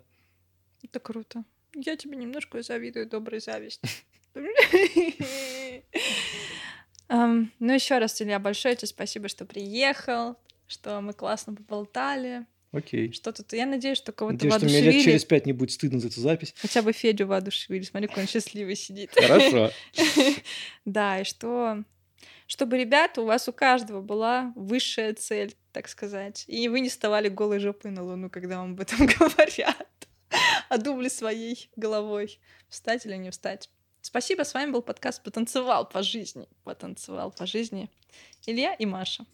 Это 0.84 1.00
круто. 1.00 1.44
Я 1.74 1.96
тебе 1.96 2.18
немножко 2.18 2.62
завидую 2.62 3.10
доброй 3.10 3.40
зависть. 3.40 3.82
Um, 7.10 7.48
ну, 7.60 7.74
еще 7.74 7.98
раз, 7.98 8.22
Илья, 8.22 8.40
большое 8.40 8.76
тебе 8.76 8.88
спасибо, 8.88 9.28
что 9.30 9.46
приехал, 9.46 10.38
что 10.68 11.02
мы 11.02 11.14
классно 11.14 11.56
поболтали. 11.56 12.46
Окей. 12.72 13.12
Что 13.12 13.32
тут? 13.32 13.52
Я 13.54 13.66
надеюсь, 13.66 13.98
что 13.98 14.12
кого-то 14.12 14.36
Надеюсь, 14.36 14.56
что 14.56 14.66
мне 14.66 14.82
лет 14.82 15.04
через 15.04 15.26
пять 15.26 15.48
не 15.48 15.54
будет 15.54 15.72
стыдно 15.72 16.00
за 16.00 16.08
эту 16.08 16.22
запись. 16.22 16.54
Хотя 16.58 16.84
бы 16.84 16.94
Федю 16.94 17.26
воодушевили. 17.26 17.84
Смотри, 17.84 18.08
какой 18.08 18.24
он 18.24 18.30
счастливый 18.30 18.76
сидит. 18.76 19.12
Хорошо. 19.14 19.72
Да, 20.86 21.20
и 21.20 21.24
что... 21.24 21.84
Чтобы, 22.46 22.80
ребята, 22.80 23.22
у 23.22 23.26
вас 23.26 23.48
у 23.48 23.54
каждого 23.54 24.02
была 24.02 24.54
высшая 24.56 25.14
цель, 25.14 25.56
так 25.72 25.88
сказать. 25.88 26.46
И 26.48 26.68
вы 26.68 26.80
не 26.80 26.90
вставали 26.90 27.30
голой 27.30 27.60
жопой 27.60 27.92
на 27.92 28.04
луну, 28.04 28.30
когда 28.30 28.58
вам 28.58 28.72
об 28.72 28.80
этом 28.80 29.06
говорят. 29.20 29.88
А 30.68 30.78
думали 30.78 31.10
своей 31.10 31.70
головой, 31.76 32.40
встать 32.68 33.06
или 33.06 33.16
не 33.16 33.30
встать. 33.32 33.70
Спасибо, 34.02 34.44
с 34.44 34.54
вами 34.54 34.72
был 34.72 34.82
подкаст 34.82 35.22
«Потанцевал 35.24 35.88
по 35.88 36.02
жизни». 36.04 36.48
Потанцевал 36.64 37.32
по 37.32 37.46
жизни 37.46 37.90
Илья 38.46 38.74
и 38.74 38.86
Маша. 38.86 39.26